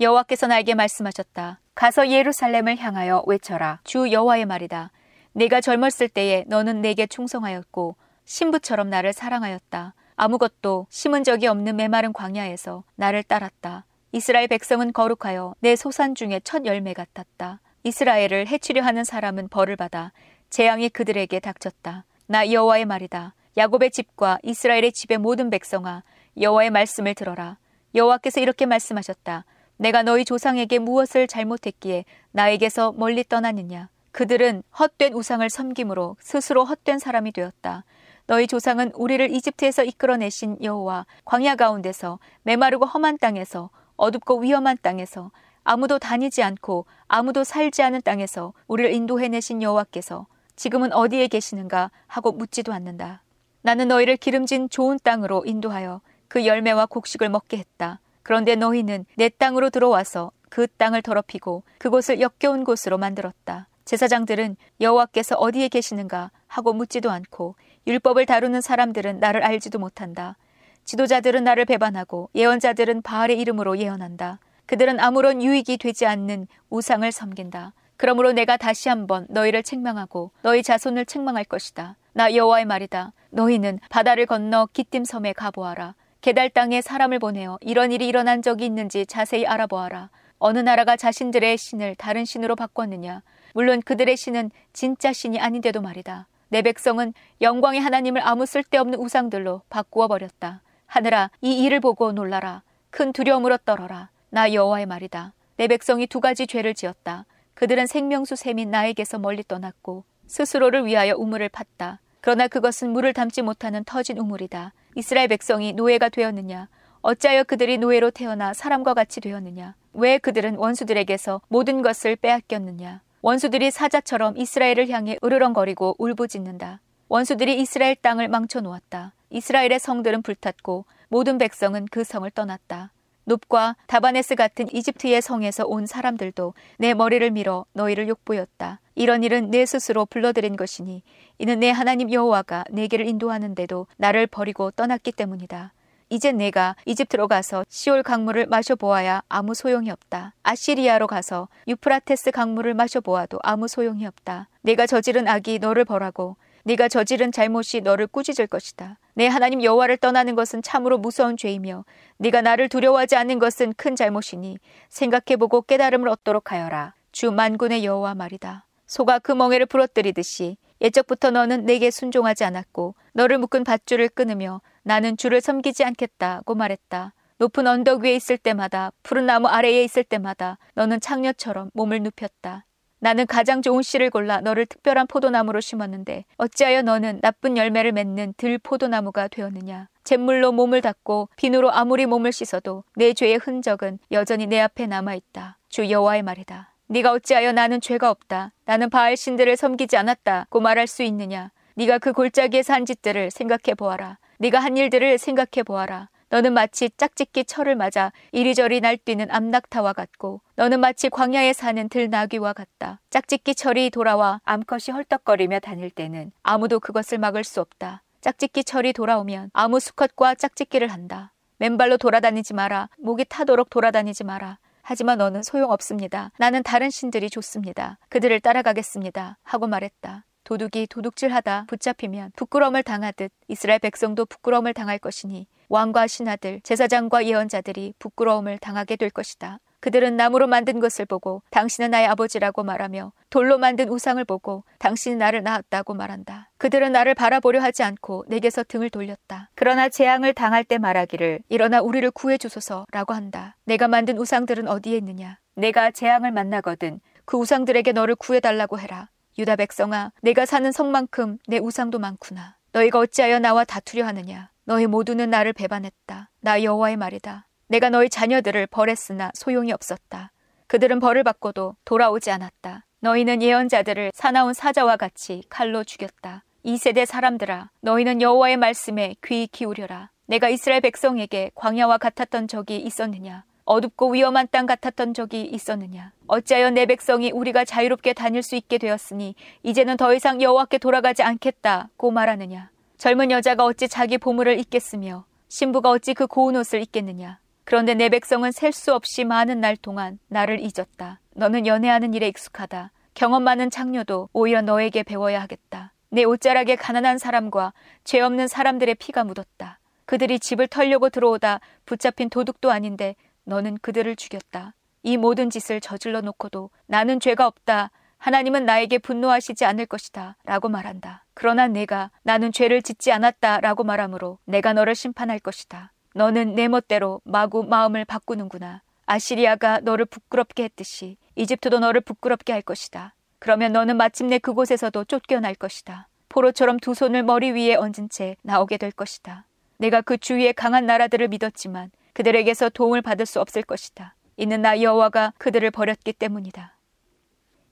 여호와께서 0.00 0.46
나에게 0.46 0.74
말씀하셨다. 0.74 1.58
가서 1.74 2.10
예루살렘을 2.10 2.76
향하여 2.76 3.24
외쳐라. 3.26 3.80
주 3.84 4.12
여호와의 4.12 4.44
말이다. 4.44 4.90
내가 5.32 5.62
젊었을 5.62 6.10
때에 6.10 6.44
너는 6.48 6.82
내게 6.82 7.06
충성하였고 7.06 7.96
신부처럼 8.26 8.90
나를 8.90 9.14
사랑하였다. 9.14 9.94
아무것도 10.16 10.86
심은 10.90 11.24
적이 11.24 11.48
없는 11.48 11.76
메마른 11.76 12.12
광야에서 12.12 12.84
나를 12.96 13.22
따랐다. 13.22 13.84
이스라엘 14.12 14.46
백성은 14.48 14.92
거룩하여 14.92 15.54
내 15.60 15.74
소산 15.76 16.14
중에 16.14 16.40
첫 16.44 16.66
열매 16.66 16.92
같았다. 16.92 17.60
이스라엘을 17.82 18.46
해치려 18.46 18.82
하는 18.82 19.04
사람은 19.04 19.48
벌을 19.48 19.76
받아 19.76 20.12
재앙이 20.50 20.88
그들에게 20.90 21.40
닥쳤다. 21.40 22.04
나 22.26 22.50
여호와의 22.50 22.84
말이다. 22.84 23.34
야곱의 23.56 23.90
집과 23.90 24.38
이스라엘의 24.42 24.92
집의 24.92 25.18
모든 25.18 25.50
백성아 25.50 26.02
여호와의 26.40 26.70
말씀을 26.70 27.14
들어라. 27.14 27.58
여호와께서 27.94 28.40
이렇게 28.40 28.66
말씀하셨다. 28.66 29.44
내가 29.76 30.02
너희 30.02 30.24
조상에게 30.24 30.78
무엇을 30.78 31.26
잘못했기에 31.26 32.04
나에게서 32.30 32.92
멀리 32.92 33.24
떠났느냐? 33.24 33.88
그들은 34.12 34.62
헛된 34.78 35.12
우상을 35.12 35.48
섬김으로 35.50 36.16
스스로 36.20 36.64
헛된 36.64 36.98
사람이 37.00 37.32
되었다. 37.32 37.84
너희 38.26 38.46
조상은 38.46 38.90
우리를 38.94 39.30
이집트에서 39.30 39.84
이끌어내신 39.84 40.58
여호와 40.62 41.04
광야 41.24 41.56
가운데서 41.56 42.18
메마르고 42.44 42.86
험한 42.86 43.18
땅에서 43.18 43.68
어둡고 43.96 44.38
위험한 44.38 44.78
땅에서 44.80 45.30
아무도 45.62 45.98
다니지 45.98 46.42
않고 46.42 46.86
아무도 47.06 47.44
살지 47.44 47.82
않은 47.82 48.00
땅에서 48.02 48.54
우리를 48.66 48.92
인도해내신 48.92 49.62
여호와께서 49.62 50.26
지금은 50.56 50.92
어디에 50.92 51.28
계시는가 51.28 51.90
하고 52.06 52.32
묻지도 52.32 52.72
않는다. 52.72 53.22
나는 53.60 53.88
너희를 53.88 54.16
기름진 54.16 54.68
좋은 54.70 54.98
땅으로 55.02 55.44
인도하여 55.46 56.00
그 56.28 56.46
열매와 56.46 56.86
곡식을 56.86 57.28
먹게 57.28 57.58
했다. 57.58 58.00
그런데 58.22 58.56
너희는 58.56 59.04
내 59.16 59.28
땅으로 59.28 59.68
들어와서 59.70 60.32
그 60.48 60.66
땅을 60.66 61.02
더럽히고 61.02 61.62
그곳을 61.78 62.20
역겨운 62.20 62.64
곳으로 62.64 62.96
만들었다. 62.96 63.68
제사장들은 63.84 64.56
여호와께서 64.80 65.36
어디에 65.36 65.68
계시는가 65.68 66.30
하고 66.46 66.72
묻지도 66.72 67.10
않고 67.10 67.56
율법을 67.86 68.26
다루는 68.26 68.60
사람들은 68.60 69.20
나를 69.20 69.42
알지도 69.44 69.78
못한다. 69.78 70.36
지도자들은 70.84 71.44
나를 71.44 71.64
배반하고 71.64 72.30
예언자들은 72.34 73.02
바알의 73.02 73.38
이름으로 73.38 73.78
예언한다. 73.78 74.38
그들은 74.66 75.00
아무런 75.00 75.42
유익이 75.42 75.78
되지 75.78 76.06
않는 76.06 76.46
우상을 76.70 77.10
섬긴다. 77.10 77.72
그러므로 77.96 78.32
내가 78.32 78.56
다시 78.56 78.88
한번 78.88 79.26
너희를 79.28 79.62
책망하고 79.62 80.30
너희 80.42 80.62
자손을 80.62 81.06
책망할 81.06 81.44
것이다. 81.44 81.96
나 82.12 82.34
여호와의 82.34 82.64
말이다. 82.64 83.12
너희는 83.30 83.80
바다를 83.90 84.26
건너 84.26 84.68
기띔 84.72 85.04
섬에 85.04 85.32
가보아라. 85.32 85.94
게달 86.20 86.48
땅에 86.48 86.80
사람을 86.80 87.18
보내어 87.18 87.58
이런 87.60 87.92
일이 87.92 88.08
일어난 88.08 88.40
적이 88.40 88.66
있는지 88.66 89.04
자세히 89.04 89.46
알아보아라. 89.46 90.10
어느 90.38 90.58
나라가 90.58 90.96
자신들의 90.96 91.56
신을 91.58 91.94
다른 91.96 92.24
신으로 92.24 92.56
바꿨느냐? 92.56 93.22
물론 93.52 93.82
그들의 93.82 94.16
신은 94.16 94.50
진짜 94.72 95.12
신이 95.12 95.38
아닌데도 95.38 95.80
말이다. 95.80 96.26
내 96.48 96.62
백성은 96.62 97.14
영광의 97.40 97.80
하나님을 97.80 98.26
아무 98.26 98.46
쓸데없는 98.46 98.98
우상들로 98.98 99.62
바꾸어 99.68 100.08
버렸다. 100.08 100.62
하늘아, 100.86 101.30
이 101.40 101.64
일을 101.64 101.80
보고 101.80 102.12
놀라라. 102.12 102.62
큰 102.90 103.12
두려움으로 103.12 103.58
떨어라. 103.58 104.10
나 104.30 104.52
여호와의 104.52 104.86
말이다. 104.86 105.32
내 105.56 105.68
백성이 105.68 106.06
두 106.06 106.20
가지 106.20 106.46
죄를 106.46 106.74
지었다. 106.74 107.26
그들은 107.54 107.86
생명수 107.86 108.36
샘인 108.36 108.70
나에게서 108.70 109.18
멀리 109.18 109.42
떠났고 109.42 110.04
스스로를 110.26 110.86
위하여 110.86 111.14
우물을 111.16 111.48
팠다. 111.48 111.98
그러나 112.20 112.48
그것은 112.48 112.90
물을 112.90 113.12
담지 113.12 113.42
못하는 113.42 113.84
터진 113.84 114.18
우물이다. 114.18 114.72
이스라엘 114.96 115.28
백성이 115.28 115.72
노예가 115.72 116.08
되었느냐? 116.08 116.68
어찌하여 117.02 117.44
그들이 117.44 117.78
노예로 117.78 118.10
태어나 118.10 118.54
사람과 118.54 118.94
같이 118.94 119.20
되었느냐? 119.20 119.74
왜 119.92 120.18
그들은 120.18 120.56
원수들에게서 120.56 121.42
모든 121.48 121.82
것을 121.82 122.16
빼앗겼느냐? 122.16 123.02
원수들이 123.24 123.70
사자처럼 123.70 124.36
이스라엘을 124.36 124.90
향해 124.90 125.16
으르렁거리고 125.24 125.96
울부짖는다. 125.96 126.82
원수들이 127.08 127.58
이스라엘 127.58 127.96
땅을 127.96 128.28
망쳐 128.28 128.60
놓았다. 128.60 129.14
이스라엘의 129.30 129.78
성들은 129.78 130.20
불탔고 130.20 130.84
모든 131.08 131.38
백성은 131.38 131.86
그 131.90 132.04
성을 132.04 132.30
떠났다. 132.30 132.92
눕과 133.24 133.76
다바네스 133.86 134.34
같은 134.34 134.66
이집트의 134.70 135.22
성에서 135.22 135.64
온 135.64 135.86
사람들도 135.86 136.52
내 136.76 136.92
머리를 136.92 137.30
밀어 137.30 137.64
너희를 137.72 138.08
욕보였다. 138.08 138.80
이런 138.94 139.24
일은 139.24 139.50
내 139.50 139.64
스스로 139.64 140.04
불러들인 140.04 140.56
것이니 140.56 141.02
이는 141.38 141.60
내 141.60 141.70
하나님 141.70 142.12
여호와가 142.12 142.64
내게를 142.70 143.08
인도하는데도 143.08 143.86
나를 143.96 144.26
버리고 144.26 144.70
떠났기 144.70 145.12
때문이다. 145.12 145.72
이제 146.10 146.32
내가 146.32 146.76
이집트로 146.84 147.28
가서 147.28 147.64
시올 147.68 148.02
강물을 148.02 148.46
마셔보아야 148.46 149.22
아무 149.28 149.54
소용이 149.54 149.90
없다. 149.90 150.34
아시리아로 150.42 151.06
가서 151.06 151.48
유프라테스 151.66 152.30
강물을 152.30 152.74
마셔보아도 152.74 153.38
아무 153.42 153.68
소용이 153.68 154.06
없다. 154.06 154.48
내가 154.62 154.86
저지른 154.86 155.26
악이 155.28 155.58
너를 155.58 155.84
벌하고 155.84 156.36
네가 156.64 156.88
저지른 156.88 157.30
잘못이 157.30 157.82
너를 157.82 158.06
꾸짖을 158.06 158.46
것이다. 158.46 158.98
내 159.14 159.26
하나님 159.26 159.62
여호와를 159.62 159.98
떠나는 159.98 160.34
것은 160.34 160.62
참으로 160.62 160.98
무서운 160.98 161.36
죄이며 161.36 161.84
네가 162.16 162.40
나를 162.40 162.68
두려워하지 162.68 163.16
않는 163.16 163.38
것은 163.38 163.74
큰 163.76 163.96
잘못이니 163.96 164.58
생각해보고 164.88 165.62
깨달음을 165.62 166.08
얻도록 166.08 166.52
하여라. 166.52 166.94
주 167.12 167.30
만군의 167.30 167.84
여호와 167.84 168.14
말이다. 168.14 168.66
소가 168.86 169.18
그 169.18 169.32
멍에를 169.32 169.66
부러뜨리듯이 169.66 170.56
예적부터 170.84 171.30
너는 171.30 171.64
내게 171.64 171.90
순종하지 171.90 172.44
않았고 172.44 172.94
너를 173.14 173.38
묶은 173.38 173.64
밧줄을 173.64 174.10
끊으며 174.10 174.60
나는 174.82 175.16
주를 175.16 175.40
섬기지 175.40 175.82
않겠다고 175.82 176.54
말했다. 176.54 177.14
높은 177.38 177.66
언덕 177.66 178.02
위에 178.02 178.14
있을 178.14 178.36
때마다 178.36 178.92
푸른 179.02 179.24
나무 179.24 179.48
아래에 179.48 179.82
있을 179.82 180.04
때마다 180.04 180.58
너는 180.74 181.00
창녀처럼 181.00 181.70
몸을 181.72 182.02
눕혔다. 182.02 182.66
나는 182.98 183.26
가장 183.26 183.62
좋은 183.62 183.82
씨를 183.82 184.10
골라 184.10 184.40
너를 184.40 184.66
특별한 184.66 185.06
포도나무로 185.06 185.60
심었는데 185.60 186.26
어찌하여 186.36 186.82
너는 186.82 187.20
나쁜 187.22 187.56
열매를 187.56 187.92
맺는 187.92 188.34
들 188.36 188.58
포도나무가 188.58 189.26
되었느냐? 189.28 189.88
잿물로 190.04 190.52
몸을 190.52 190.82
닦고 190.82 191.30
비누로 191.36 191.72
아무리 191.72 192.04
몸을 192.04 192.30
씻어도 192.30 192.84
내 192.94 193.14
죄의 193.14 193.38
흔적은 193.38 193.98
여전히 194.12 194.46
내 194.46 194.60
앞에 194.60 194.86
남아 194.86 195.14
있다. 195.14 195.58
주 195.70 195.90
여호와의 195.90 196.22
말이다. 196.22 196.73
네가 196.86 197.12
어찌하여 197.12 197.52
나는 197.52 197.80
죄가 197.80 198.10
없다. 198.10 198.52
나는 198.66 198.90
바알 198.90 199.16
신들을 199.16 199.56
섬기지 199.56 199.96
않았다고 199.96 200.60
말할 200.60 200.86
수 200.86 201.02
있느냐? 201.02 201.50
네가 201.76 201.98
그 201.98 202.12
골짜기에서 202.12 202.72
한 202.72 202.84
짓들을 202.86 203.30
생각해 203.30 203.74
보아라. 203.76 204.18
네가 204.38 204.58
한 204.58 204.76
일들을 204.76 205.18
생각해 205.18 205.62
보아라. 205.64 206.08
너는 206.28 206.52
마치 206.52 206.90
짝짓기 206.90 207.44
철을 207.44 207.76
맞아 207.76 208.12
이리저리 208.32 208.80
날뛰는 208.80 209.30
암낙타와 209.30 209.92
같고 209.92 210.40
너는 210.56 210.80
마치 210.80 211.08
광야에 211.08 211.52
사는 211.52 211.88
들나귀와 211.88 212.52
같다. 212.52 213.00
짝짓기 213.10 213.54
철이 213.54 213.90
돌아와 213.90 214.40
암컷이 214.44 214.92
헐떡거리며 214.92 215.60
다닐 215.60 215.90
때는 215.90 216.32
아무도 216.42 216.80
그것을 216.80 217.18
막을 217.18 217.44
수 217.44 217.60
없다. 217.60 218.02
짝짓기 218.20 218.64
철이 218.64 218.92
돌아오면 218.94 219.50
아무 219.52 219.78
수컷과 219.78 220.34
짝짓기를 220.34 220.88
한다. 220.88 221.32
맨발로 221.58 221.98
돌아다니지 221.98 222.54
마라. 222.54 222.88
목이 222.98 223.26
타도록 223.28 223.70
돌아다니지 223.70 224.24
마라. 224.24 224.58
하지만 224.86 225.18
너는 225.18 225.42
소용없습니다. 225.42 226.30
나는 226.38 226.62
다른 226.62 226.90
신들이 226.90 227.30
좋습니다. 227.30 227.98
그들을 228.10 228.38
따라가겠습니다. 228.40 229.38
하고 229.42 229.66
말했다. 229.66 230.26
도둑이 230.44 230.88
도둑질하다 230.88 231.64
붙잡히면 231.68 232.32
부끄러움을 232.36 232.82
당하듯 232.82 233.32
이스라엘 233.48 233.78
백성도 233.78 234.26
부끄러움을 234.26 234.74
당할 234.74 234.98
것이니 234.98 235.48
왕과 235.70 236.06
신하들, 236.06 236.60
제사장과 236.62 237.24
예언자들이 237.24 237.94
부끄러움을 237.98 238.58
당하게 238.58 238.96
될 238.96 239.08
것이다. 239.08 239.58
그들은 239.84 240.16
나무로 240.16 240.46
만든 240.46 240.80
것을 240.80 241.04
보고 241.04 241.42
당신은 241.50 241.90
나의 241.90 242.06
아버지라고 242.06 242.62
말하며 242.62 243.12
돌로 243.28 243.58
만든 243.58 243.90
우상을 243.90 244.24
보고 244.24 244.64
당신이 244.78 245.16
나를 245.16 245.42
낳았다고 245.42 245.92
말한다. 245.92 246.48
그들은 246.56 246.90
나를 246.92 247.14
바라보려 247.14 247.60
하지 247.60 247.82
않고 247.82 248.24
내게서 248.28 248.64
등을 248.66 248.88
돌렸다. 248.88 249.50
그러나 249.54 249.90
재앙을 249.90 250.32
당할 250.32 250.64
때 250.64 250.78
말하기를 250.78 251.40
일어나 251.50 251.82
우리를 251.82 252.10
구해 252.12 252.38
주소서라고 252.38 253.12
한다. 253.12 253.56
내가 253.66 253.86
만든 253.86 254.16
우상들은 254.16 254.68
어디에 254.68 254.96
있느냐? 254.96 255.38
내가 255.54 255.90
재앙을 255.90 256.32
만나거든 256.32 257.00
그 257.26 257.36
우상들에게 257.36 257.92
너를 257.92 258.14
구해 258.14 258.40
달라고 258.40 258.78
해라. 258.78 259.10
유다 259.36 259.56
백성아, 259.56 260.12
내가 260.22 260.46
사는 260.46 260.72
성만큼 260.72 261.36
내 261.46 261.58
우상도 261.58 261.98
많구나. 261.98 262.56
너희가 262.72 263.00
어찌하여 263.00 263.38
나와 263.38 263.64
다투려 263.64 264.06
하느냐? 264.06 264.48
너희 264.64 264.86
모두는 264.86 265.28
나를 265.28 265.52
배반했다. 265.52 266.30
나 266.40 266.62
여호와의 266.62 266.96
말이다. 266.96 267.48
내가 267.68 267.90
너희 267.90 268.08
자녀들을 268.08 268.66
벌했으나 268.68 269.30
소용이 269.34 269.72
없었다. 269.72 270.30
그들은 270.66 271.00
벌을 271.00 271.22
받고도 271.24 271.76
돌아오지 271.84 272.30
않았다. 272.30 272.84
너희는 273.00 273.42
예언자들을 273.42 274.12
사나운 274.14 274.54
사자와 274.54 274.96
같이 274.96 275.42
칼로 275.48 275.84
죽였다. 275.84 276.44
이 276.62 276.78
세대 276.78 277.04
사람들아, 277.04 277.70
너희는 277.80 278.22
여호와의 278.22 278.56
말씀에 278.56 279.16
귀 279.24 279.46
기울여라. 279.46 280.10
내가 280.26 280.48
이스라엘 280.48 280.80
백성에게 280.80 281.50
광야와 281.54 281.98
같았던 281.98 282.48
적이 282.48 282.78
있었느냐? 282.78 283.44
어둡고 283.66 284.12
위험한 284.12 284.48
땅 284.50 284.66
같았던 284.66 285.12
적이 285.12 285.42
있었느냐? 285.42 286.12
어찌하여 286.26 286.70
내 286.70 286.86
백성이 286.86 287.30
우리가 287.30 287.64
자유롭게 287.64 288.14
다닐 288.14 288.42
수 288.42 288.56
있게 288.56 288.78
되었으니 288.78 289.34
이제는 289.62 289.96
더 289.96 290.14
이상 290.14 290.40
여호와께 290.40 290.78
돌아가지 290.78 291.22
않겠다고 291.22 292.10
말하느냐? 292.10 292.70
젊은 292.96 293.30
여자가 293.30 293.64
어찌 293.64 293.88
자기 293.88 294.16
보물을 294.16 294.58
잊겠으며 294.58 295.26
신부가 295.48 295.90
어찌 295.90 296.14
그 296.14 296.26
고운 296.26 296.56
옷을 296.56 296.80
입겠느냐? 296.80 297.38
그런데 297.64 297.94
내 297.94 298.08
백성은 298.08 298.52
셀 298.52 298.72
수 298.72 298.92
없이 298.94 299.24
많은 299.24 299.60
날 299.60 299.76
동안 299.76 300.18
나를 300.28 300.60
잊었다. 300.60 301.20
너는 301.34 301.66
연애하는 301.66 302.12
일에 302.14 302.28
익숙하다. 302.28 302.92
경험 303.14 303.42
많은 303.44 303.70
창녀도 303.70 304.28
오히려 304.32 304.60
너에게 304.60 305.02
배워야 305.02 305.40
하겠다. 305.40 305.92
내 306.10 306.24
옷자락에 306.24 306.76
가난한 306.76 307.18
사람과 307.18 307.72
죄 308.04 308.20
없는 308.20 308.48
사람들의 308.48 308.96
피가 308.96 309.24
묻었다. 309.24 309.78
그들이 310.06 310.38
집을 310.38 310.68
털려고 310.68 311.08
들어오다 311.08 311.60
붙잡힌 311.86 312.28
도둑도 312.28 312.70
아닌데 312.70 313.16
너는 313.44 313.78
그들을 313.78 314.14
죽였다. 314.16 314.74
이 315.02 315.16
모든 315.16 315.50
짓을 315.50 315.80
저질러 315.80 316.20
놓고도 316.20 316.70
나는 316.86 317.20
죄가 317.20 317.46
없다. 317.46 317.90
하나님은 318.18 318.64
나에게 318.64 318.98
분노하시지 318.98 319.64
않을 319.64 319.86
것이다. 319.86 320.36
라고 320.44 320.68
말한다. 320.68 321.24
그러나 321.34 321.68
내가 321.68 322.10
나는 322.22 322.52
죄를 322.52 322.80
짓지 322.82 323.12
않았다. 323.12 323.60
라고 323.60 323.84
말하므로 323.84 324.38
내가 324.44 324.72
너를 324.72 324.94
심판할 324.94 325.38
것이다. 325.38 325.92
너는 326.14 326.54
내 326.54 326.68
멋대로 326.68 327.20
마구 327.24 327.64
마음을 327.64 328.04
바꾸는구나. 328.04 328.82
아시리아가 329.06 329.80
너를 329.80 330.06
부끄럽게 330.06 330.62
했듯이 330.64 331.16
이집트도 331.34 331.80
너를 331.80 332.00
부끄럽게 332.00 332.52
할 332.52 332.62
것이다. 332.62 333.14
그러면 333.40 333.72
너는 333.72 333.96
마침내 333.96 334.38
그곳에서도 334.38 335.04
쫓겨날 335.04 335.54
것이다. 335.56 336.08
포로처럼 336.28 336.78
두 336.78 336.94
손을 336.94 337.24
머리 337.24 337.50
위에 337.50 337.74
얹은 337.74 338.08
채 338.10 338.36
나오게 338.42 338.78
될 338.78 338.92
것이다. 338.92 339.44
내가 339.78 340.00
그 340.00 340.16
주위의 340.16 340.54
강한 340.54 340.86
나라들을 340.86 341.28
믿었지만 341.28 341.90
그들에게서 342.12 342.70
도움을 342.70 343.02
받을 343.02 343.26
수 343.26 343.40
없을 343.40 343.62
것이다. 343.62 344.14
이는 344.36 344.62
나 344.62 344.80
여호와가 344.80 345.32
그들을 345.38 345.68
버렸기 345.72 346.12
때문이다. 346.12 346.76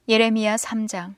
예레미야 0.09 0.57
3장 0.57 1.14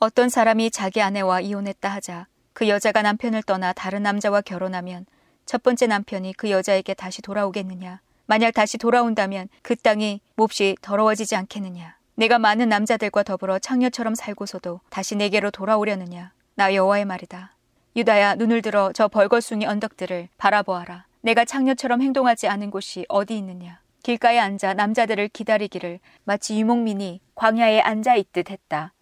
어떤 0.00 0.30
사람이 0.30 0.70
자기 0.70 1.02
아내와 1.02 1.40
이혼했다 1.40 1.90
하자 1.90 2.26
그 2.54 2.68
여자가 2.68 3.02
남편을 3.02 3.42
떠나 3.42 3.74
다른 3.74 4.02
남자와 4.02 4.40
결혼하면 4.40 5.04
첫 5.46 5.62
번째 5.62 5.86
남편이 5.86 6.34
그 6.34 6.50
여자에게 6.50 6.94
다시 6.94 7.22
돌아오겠느냐? 7.22 8.00
만약 8.26 8.54
다시 8.54 8.78
돌아온다면 8.78 9.48
그 9.62 9.76
땅이 9.76 10.20
몹시 10.36 10.76
더러워지지 10.80 11.36
않겠느냐? 11.36 11.96
내가 12.14 12.38
많은 12.38 12.68
남자들과 12.68 13.22
더불어 13.22 13.58
창녀처럼 13.58 14.14
살고서도 14.14 14.80
다시 14.88 15.16
내게로 15.16 15.50
돌아오려느냐? 15.50 16.32
나 16.54 16.74
여호와의 16.74 17.04
말이다. 17.04 17.54
유다야 17.96 18.36
눈을 18.36 18.62
들어 18.62 18.92
저 18.94 19.08
벌거숭이 19.08 19.66
언덕들을 19.66 20.28
바라보아라. 20.38 21.06
내가 21.20 21.44
창녀처럼 21.44 22.00
행동하지 22.00 22.48
않은 22.48 22.70
곳이 22.70 23.04
어디 23.08 23.36
있느냐? 23.38 23.80
길가에 24.02 24.38
앉아 24.38 24.74
남자들을 24.74 25.28
기다리기를 25.28 26.00
마치 26.24 26.58
유목민이 26.58 27.20
광야에 27.34 27.80
앉아 27.80 28.16
있듯 28.16 28.50
했다. 28.50 28.92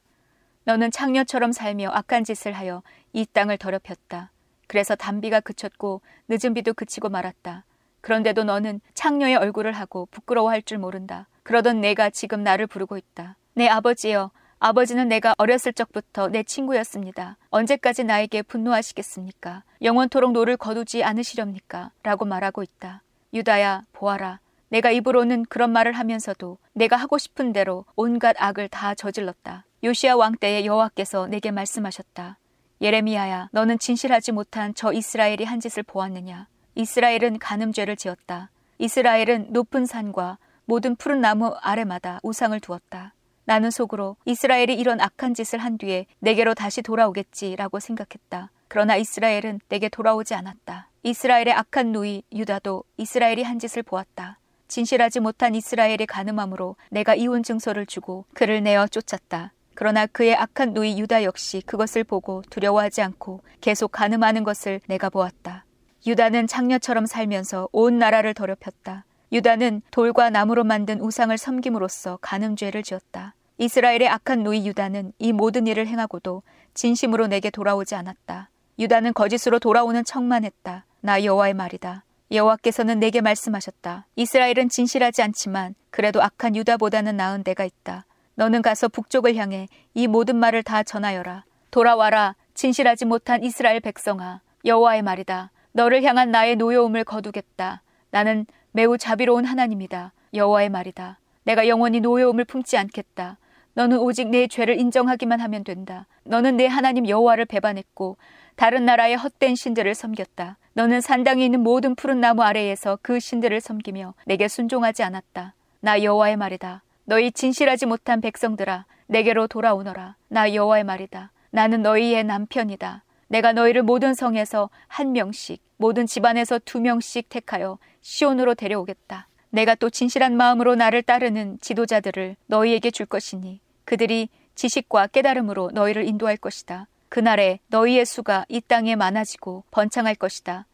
너는 0.64 0.90
창녀처럼 0.90 1.52
살며 1.52 1.90
악한 1.92 2.24
짓을 2.24 2.52
하여 2.52 2.82
이 3.12 3.26
땅을 3.26 3.58
더럽혔다. 3.58 4.31
그래서 4.72 4.94
단비가 4.94 5.40
그쳤고 5.40 6.00
늦은 6.28 6.54
비도 6.54 6.72
그치고 6.72 7.10
말았다. 7.10 7.66
그런데도 8.00 8.44
너는 8.44 8.80
창녀의 8.94 9.36
얼굴을 9.36 9.72
하고 9.72 10.08
부끄러워할 10.10 10.62
줄 10.62 10.78
모른다. 10.78 11.28
그러던 11.42 11.82
네가 11.82 12.08
지금 12.08 12.42
나를 12.42 12.66
부르고 12.66 12.96
있다. 12.96 13.36
내 13.52 13.68
아버지여, 13.68 14.30
아버지는 14.60 15.08
내가 15.08 15.34
어렸을 15.36 15.74
적부터 15.74 16.28
내 16.28 16.42
친구였습니다. 16.42 17.36
언제까지 17.50 18.04
나에게 18.04 18.40
분노하시겠습니까? 18.40 19.62
영원토록 19.82 20.32
노를 20.32 20.56
거두지 20.56 21.04
않으시렵니까? 21.04 21.90
라고 22.02 22.24
말하고 22.24 22.62
있다. 22.62 23.02
유다야, 23.34 23.82
보아라. 23.92 24.40
네가 24.70 24.90
입으로는 24.90 25.44
그런 25.50 25.70
말을 25.70 25.92
하면서도 25.92 26.56
네가 26.72 26.96
하고 26.96 27.18
싶은 27.18 27.52
대로 27.52 27.84
온갖 27.94 28.36
악을 28.38 28.70
다 28.70 28.94
저질렀다. 28.94 29.66
요시아 29.84 30.16
왕 30.16 30.34
때에 30.34 30.64
여호와께서 30.64 31.26
내게 31.26 31.50
말씀하셨다. 31.50 32.38
예레미야야, 32.82 33.50
너는 33.52 33.78
진실하지 33.78 34.32
못한 34.32 34.74
저 34.74 34.92
이스라엘이 34.92 35.44
한 35.44 35.60
짓을 35.60 35.84
보았느냐? 35.84 36.48
이스라엘은 36.74 37.38
간음죄를 37.38 37.94
지었다. 37.94 38.50
이스라엘은 38.78 39.52
높은 39.52 39.86
산과 39.86 40.38
모든 40.64 40.96
푸른 40.96 41.20
나무 41.20 41.54
아래마다 41.60 42.18
우상을 42.24 42.58
두었다. 42.58 43.14
나는 43.44 43.70
속으로 43.70 44.16
이스라엘이 44.24 44.74
이런 44.74 45.00
악한 45.00 45.34
짓을 45.34 45.60
한 45.60 45.78
뒤에 45.78 46.06
내게로 46.18 46.54
다시 46.54 46.82
돌아오겠지라고 46.82 47.78
생각했다. 47.78 48.50
그러나 48.66 48.96
이스라엘은 48.96 49.60
내게 49.68 49.88
돌아오지 49.88 50.34
않았다. 50.34 50.88
이스라엘의 51.04 51.52
악한 51.52 51.92
누이 51.92 52.24
유다도 52.32 52.82
이스라엘이 52.96 53.44
한 53.44 53.60
짓을 53.60 53.84
보았다. 53.84 54.40
진실하지 54.66 55.20
못한 55.20 55.54
이스라엘의 55.54 56.06
가늠함으로 56.08 56.74
내가 56.90 57.14
이혼 57.14 57.44
증서를 57.44 57.86
주고 57.86 58.24
그를 58.34 58.60
내어 58.64 58.88
쫓았다. 58.88 59.52
그러나 59.74 60.06
그의 60.06 60.34
악한 60.34 60.72
누이 60.74 60.98
유다 61.00 61.24
역시 61.24 61.62
그것을 61.64 62.04
보고 62.04 62.42
두려워하지 62.50 63.02
않고 63.02 63.42
계속 63.60 63.92
가늠하는 63.92 64.44
것을 64.44 64.80
내가 64.86 65.08
보았다. 65.08 65.64
유다는 66.06 66.46
창녀처럼 66.46 67.06
살면서 67.06 67.68
온 67.72 67.98
나라를 67.98 68.34
더럽혔다. 68.34 69.04
유다는 69.32 69.82
돌과 69.90 70.30
나무로 70.30 70.64
만든 70.64 71.00
우상을 71.00 71.36
섬김으로써 71.36 72.18
가늠죄를 72.20 72.82
지었다. 72.82 73.34
이스라엘의 73.58 74.08
악한 74.08 74.42
누이 74.42 74.66
유다는 74.66 75.12
이 75.18 75.32
모든 75.32 75.66
일을 75.66 75.86
행하고도 75.86 76.42
진심으로 76.74 77.28
내게 77.28 77.50
돌아오지 77.50 77.94
않았다. 77.94 78.50
유다는 78.78 79.14
거짓으로 79.14 79.58
돌아오는 79.58 80.04
척만 80.04 80.44
했다. 80.44 80.84
나 81.00 81.22
여호와의 81.22 81.54
말이다. 81.54 82.04
여호와께서는 82.30 82.98
내게 82.98 83.20
말씀하셨다. 83.20 84.06
이스라엘은 84.16 84.70
진실하지 84.70 85.22
않지만 85.22 85.74
그래도 85.90 86.22
악한 86.22 86.56
유다보다는 86.56 87.16
나은 87.16 87.44
데가 87.44 87.64
있다. 87.64 88.06
너는 88.34 88.62
가서 88.62 88.88
북쪽을 88.88 89.36
향해 89.36 89.68
이 89.94 90.06
모든 90.06 90.36
말을 90.36 90.62
다 90.62 90.82
전하여라. 90.82 91.44
돌아와라. 91.70 92.34
진실하지 92.54 93.04
못한 93.04 93.42
이스라엘 93.42 93.80
백성아. 93.80 94.40
여호와의 94.64 95.02
말이다. 95.02 95.50
너를 95.72 96.02
향한 96.02 96.30
나의 96.30 96.56
노여움을 96.56 97.04
거두겠다. 97.04 97.82
나는 98.10 98.46
매우 98.72 98.98
자비로운 98.98 99.44
하나님이다. 99.44 100.12
여호와의 100.34 100.68
말이다. 100.68 101.18
내가 101.44 101.66
영원히 101.66 102.00
노여움을 102.00 102.44
품지 102.44 102.76
않겠다. 102.76 103.38
너는 103.74 103.98
오직 103.98 104.28
내 104.28 104.46
죄를 104.46 104.78
인정하기만 104.78 105.40
하면 105.40 105.64
된다. 105.64 106.06
너는 106.24 106.56
내 106.56 106.66
하나님 106.66 107.08
여호와를 107.08 107.46
배반했고 107.46 108.16
다른 108.54 108.84
나라의 108.84 109.16
헛된 109.16 109.56
신들을 109.56 109.94
섬겼다. 109.94 110.58
너는 110.74 111.00
산당에 111.00 111.44
있는 111.44 111.60
모든 111.60 111.94
푸른 111.94 112.20
나무 112.20 112.42
아래에서 112.42 112.98
그 113.02 113.18
신들을 113.18 113.60
섬기며 113.60 114.14
내게 114.26 114.48
순종하지 114.48 115.02
않았다. 115.02 115.54
나 115.80 116.02
여호와의 116.02 116.36
말이다. 116.36 116.82
너희 117.04 117.32
진실하지 117.32 117.86
못한 117.86 118.20
백성들아 118.20 118.86
내게로 119.06 119.46
돌아오너라. 119.46 120.16
나 120.28 120.54
여호와의 120.54 120.84
말이다. 120.84 121.32
나는 121.50 121.82
너희의 121.82 122.24
남편이다. 122.24 123.04
내가 123.28 123.52
너희를 123.52 123.82
모든 123.82 124.14
성에서 124.14 124.70
한 124.88 125.12
명씩 125.12 125.62
모든 125.76 126.06
집안에서 126.06 126.60
두 126.64 126.80
명씩 126.80 127.28
택하여 127.28 127.78
시온으로 128.00 128.54
데려오겠다. 128.54 129.28
내가 129.50 129.74
또 129.74 129.90
진실한 129.90 130.36
마음으로 130.36 130.74
나를 130.76 131.02
따르는 131.02 131.58
지도자들을 131.60 132.36
너희에게 132.46 132.90
줄 132.90 133.06
것이니 133.06 133.60
그들이 133.84 134.28
지식과 134.54 135.08
깨달음으로 135.08 135.70
너희를 135.72 136.06
인도할 136.06 136.36
것이다. 136.36 136.86
그날에 137.08 137.58
너희의 137.68 138.06
수가 138.06 138.46
이 138.48 138.60
땅에 138.60 138.96
많아지고 138.96 139.64
번창할 139.70 140.14
것이다. 140.14 140.66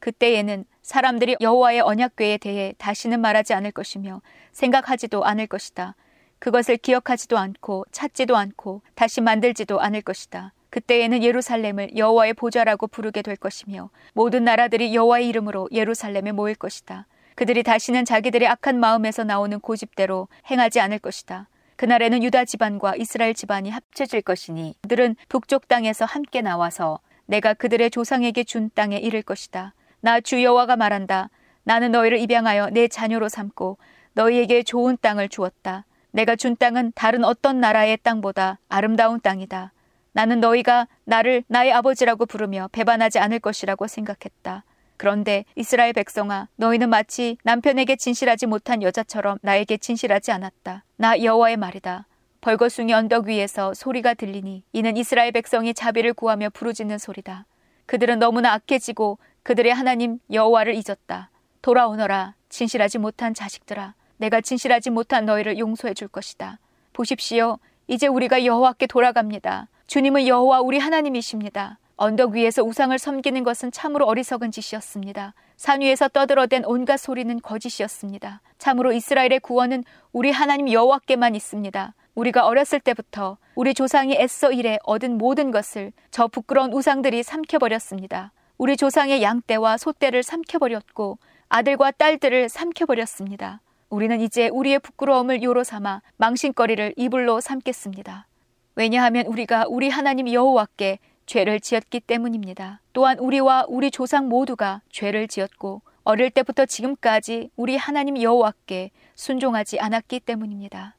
그때에는 0.00 0.64
사람들이 0.82 1.36
여호와의 1.40 1.80
언약궤에 1.80 2.38
대해 2.38 2.74
다시는 2.78 3.20
말하지 3.20 3.54
않을 3.54 3.70
것이며 3.70 4.20
생각하지도 4.54 5.24
않을 5.24 5.46
것이다. 5.46 5.94
그것을 6.38 6.78
기억하지도 6.78 7.36
않고 7.36 7.84
찾지도 7.92 8.36
않고 8.36 8.80
다시 8.94 9.20
만들지도 9.20 9.80
않을 9.80 10.00
것이다. 10.00 10.52
그때에는 10.70 11.22
예루살렘을 11.22 11.96
여호와의 11.96 12.34
보좌라고 12.34 12.86
부르게 12.86 13.22
될 13.22 13.36
것이며 13.36 13.90
모든 14.12 14.44
나라들이 14.44 14.94
여호와의 14.94 15.28
이름으로 15.28 15.68
예루살렘에 15.70 16.32
모일 16.32 16.54
것이다. 16.54 17.06
그들이 17.36 17.62
다시는 17.62 18.04
자기들의 18.04 18.48
악한 18.48 18.80
마음에서 18.80 19.24
나오는 19.24 19.58
고집대로 19.60 20.28
행하지 20.50 20.80
않을 20.80 20.98
것이다. 20.98 21.48
그날에는 21.76 22.22
유다 22.22 22.44
집안과 22.44 22.94
이스라엘 22.96 23.34
집안이 23.34 23.70
합쳐질 23.70 24.22
것이니 24.22 24.74
그들은 24.82 25.16
북쪽 25.28 25.68
땅에서 25.68 26.04
함께 26.04 26.40
나와서 26.40 27.00
내가 27.26 27.54
그들의 27.54 27.90
조상에게 27.90 28.44
준 28.44 28.70
땅에 28.74 28.96
이를 28.98 29.22
것이다. 29.22 29.74
나 30.00 30.20
주 30.20 30.42
여호와가 30.42 30.76
말한다. 30.76 31.30
나는 31.64 31.92
너희를 31.92 32.18
입양하여 32.18 32.70
내 32.70 32.88
자녀로 32.88 33.28
삼고 33.28 33.78
너희에게 34.14 34.62
좋은 34.62 34.96
땅을 35.00 35.28
주었다. 35.28 35.84
내가 36.10 36.36
준 36.36 36.56
땅은 36.56 36.92
다른 36.94 37.24
어떤 37.24 37.60
나라의 37.60 37.98
땅보다 38.02 38.58
아름다운 38.68 39.20
땅이다. 39.20 39.72
나는 40.12 40.40
너희가 40.40 40.86
나를 41.04 41.42
나의 41.48 41.72
아버지라고 41.72 42.24
부르며 42.26 42.68
배반하지 42.72 43.18
않을 43.18 43.40
것이라고 43.40 43.88
생각했다. 43.88 44.64
그런데 44.96 45.44
이스라엘 45.56 45.92
백성아 45.92 46.48
너희는 46.54 46.88
마치 46.88 47.36
남편에게 47.42 47.96
진실하지 47.96 48.46
못한 48.46 48.82
여자처럼 48.82 49.38
나에게 49.42 49.76
진실하지 49.76 50.30
않았다. 50.30 50.84
나 50.96 51.20
여호와의 51.20 51.56
말이다. 51.56 52.06
벌거숭이 52.40 52.92
언덕 52.92 53.26
위에서 53.26 53.74
소리가 53.74 54.14
들리니 54.14 54.62
이는 54.72 54.96
이스라엘 54.96 55.32
백성이 55.32 55.74
자비를 55.74 56.14
구하며 56.14 56.50
부르짖는 56.50 56.98
소리다. 56.98 57.46
그들은 57.86 58.20
너무나 58.20 58.52
악해지고 58.52 59.18
그들의 59.42 59.74
하나님 59.74 60.20
여호와를 60.30 60.74
잊었다. 60.74 61.30
돌아오너라 61.60 62.34
진실하지 62.48 62.98
못한 62.98 63.34
자식들아 63.34 63.94
내가 64.16 64.40
진실하지 64.40 64.90
못한 64.90 65.24
너희를 65.24 65.58
용서해 65.58 65.94
줄 65.94 66.08
것이다. 66.08 66.58
보십시오. 66.92 67.58
이제 67.86 68.06
우리가 68.06 68.44
여호와께 68.44 68.86
돌아갑니다. 68.86 69.68
주님은 69.86 70.26
여호와 70.26 70.60
우리 70.60 70.78
하나님이십니다. 70.78 71.78
언덕 71.96 72.32
위에서 72.32 72.62
우상을 72.62 72.98
섬기는 72.98 73.44
것은 73.44 73.70
참으로 73.70 74.06
어리석은 74.06 74.50
짓이었습니다. 74.50 75.34
산 75.56 75.80
위에서 75.80 76.08
떠들어댄 76.08 76.64
온갖 76.64 76.96
소리는 76.96 77.40
거짓이었습니다. 77.40 78.40
참으로 78.58 78.92
이스라엘의 78.92 79.40
구원은 79.40 79.84
우리 80.12 80.30
하나님 80.30 80.72
여호와께만 80.72 81.34
있습니다. 81.34 81.94
우리가 82.14 82.46
어렸을 82.46 82.80
때부터 82.80 83.36
우리 83.54 83.74
조상이 83.74 84.14
애써 84.14 84.52
일해 84.52 84.78
얻은 84.84 85.18
모든 85.18 85.50
것을 85.50 85.92
저 86.10 86.26
부끄러운 86.26 86.72
우상들이 86.72 87.22
삼켜버렸습니다. 87.22 88.32
우리 88.56 88.76
조상의 88.76 89.22
양떼와 89.22 89.78
소떼를 89.78 90.22
삼켜버렸고 90.22 91.18
아들과 91.48 91.90
딸들을 91.92 92.48
삼켜버렸습니다. 92.48 93.60
우리는 93.94 94.20
이제 94.20 94.48
우리의 94.48 94.80
부끄러움을 94.80 95.44
요로 95.44 95.62
삼아 95.62 96.02
망신거리를 96.16 96.94
이불로 96.96 97.40
삼겠습니다. 97.40 98.26
왜냐하면 98.74 99.26
우리가 99.26 99.66
우리 99.68 99.88
하나님 99.88 100.32
여호와께 100.32 100.98
죄를 101.26 101.60
지었기 101.60 102.00
때문입니다. 102.00 102.80
또한 102.92 103.20
우리와 103.20 103.66
우리 103.68 103.92
조상 103.92 104.28
모두가 104.28 104.82
죄를 104.90 105.28
지었고 105.28 105.82
어릴 106.02 106.32
때부터 106.32 106.66
지금까지 106.66 107.50
우리 107.54 107.76
하나님 107.76 108.20
여호와께 108.20 108.90
순종하지 109.14 109.78
않았기 109.78 110.18
때문입니다. 110.20 110.96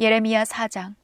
예레미야 0.00 0.42
4장 0.42 0.94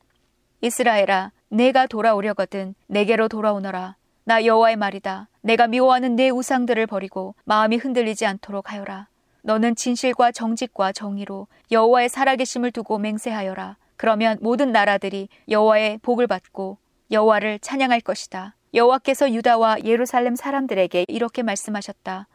이스라엘아 0.62 1.30
내가 1.48 1.86
돌아오려거든 1.86 2.74
내게로 2.88 3.28
돌아오너라 3.28 3.94
나 4.24 4.44
여호와의 4.44 4.74
말이다 4.74 5.28
내가 5.42 5.68
미워하는 5.68 6.16
내 6.16 6.28
우상들을 6.28 6.88
버리고 6.88 7.36
마음이 7.44 7.76
흔들리지 7.76 8.26
않도록 8.26 8.72
하여라 8.72 9.06
너는 9.42 9.76
진실과 9.76 10.32
정직과 10.32 10.92
정의로 10.92 11.46
여호와의 11.70 12.08
살아계심을 12.08 12.72
두고 12.72 12.98
맹세하여라 12.98 13.76
그러면 13.96 14.38
모든 14.40 14.72
나라들이 14.72 15.28
여호와의 15.48 15.98
복을 16.02 16.26
받고 16.26 16.78
여호와를 17.10 17.58
찬양할 17.58 18.00
것이다. 18.00 18.54
여호와께서 18.74 19.32
유다와 19.32 19.78
예루살렘 19.84 20.36
사람들에게 20.36 21.06
이렇게 21.08 21.42
말씀하셨다. 21.42 22.28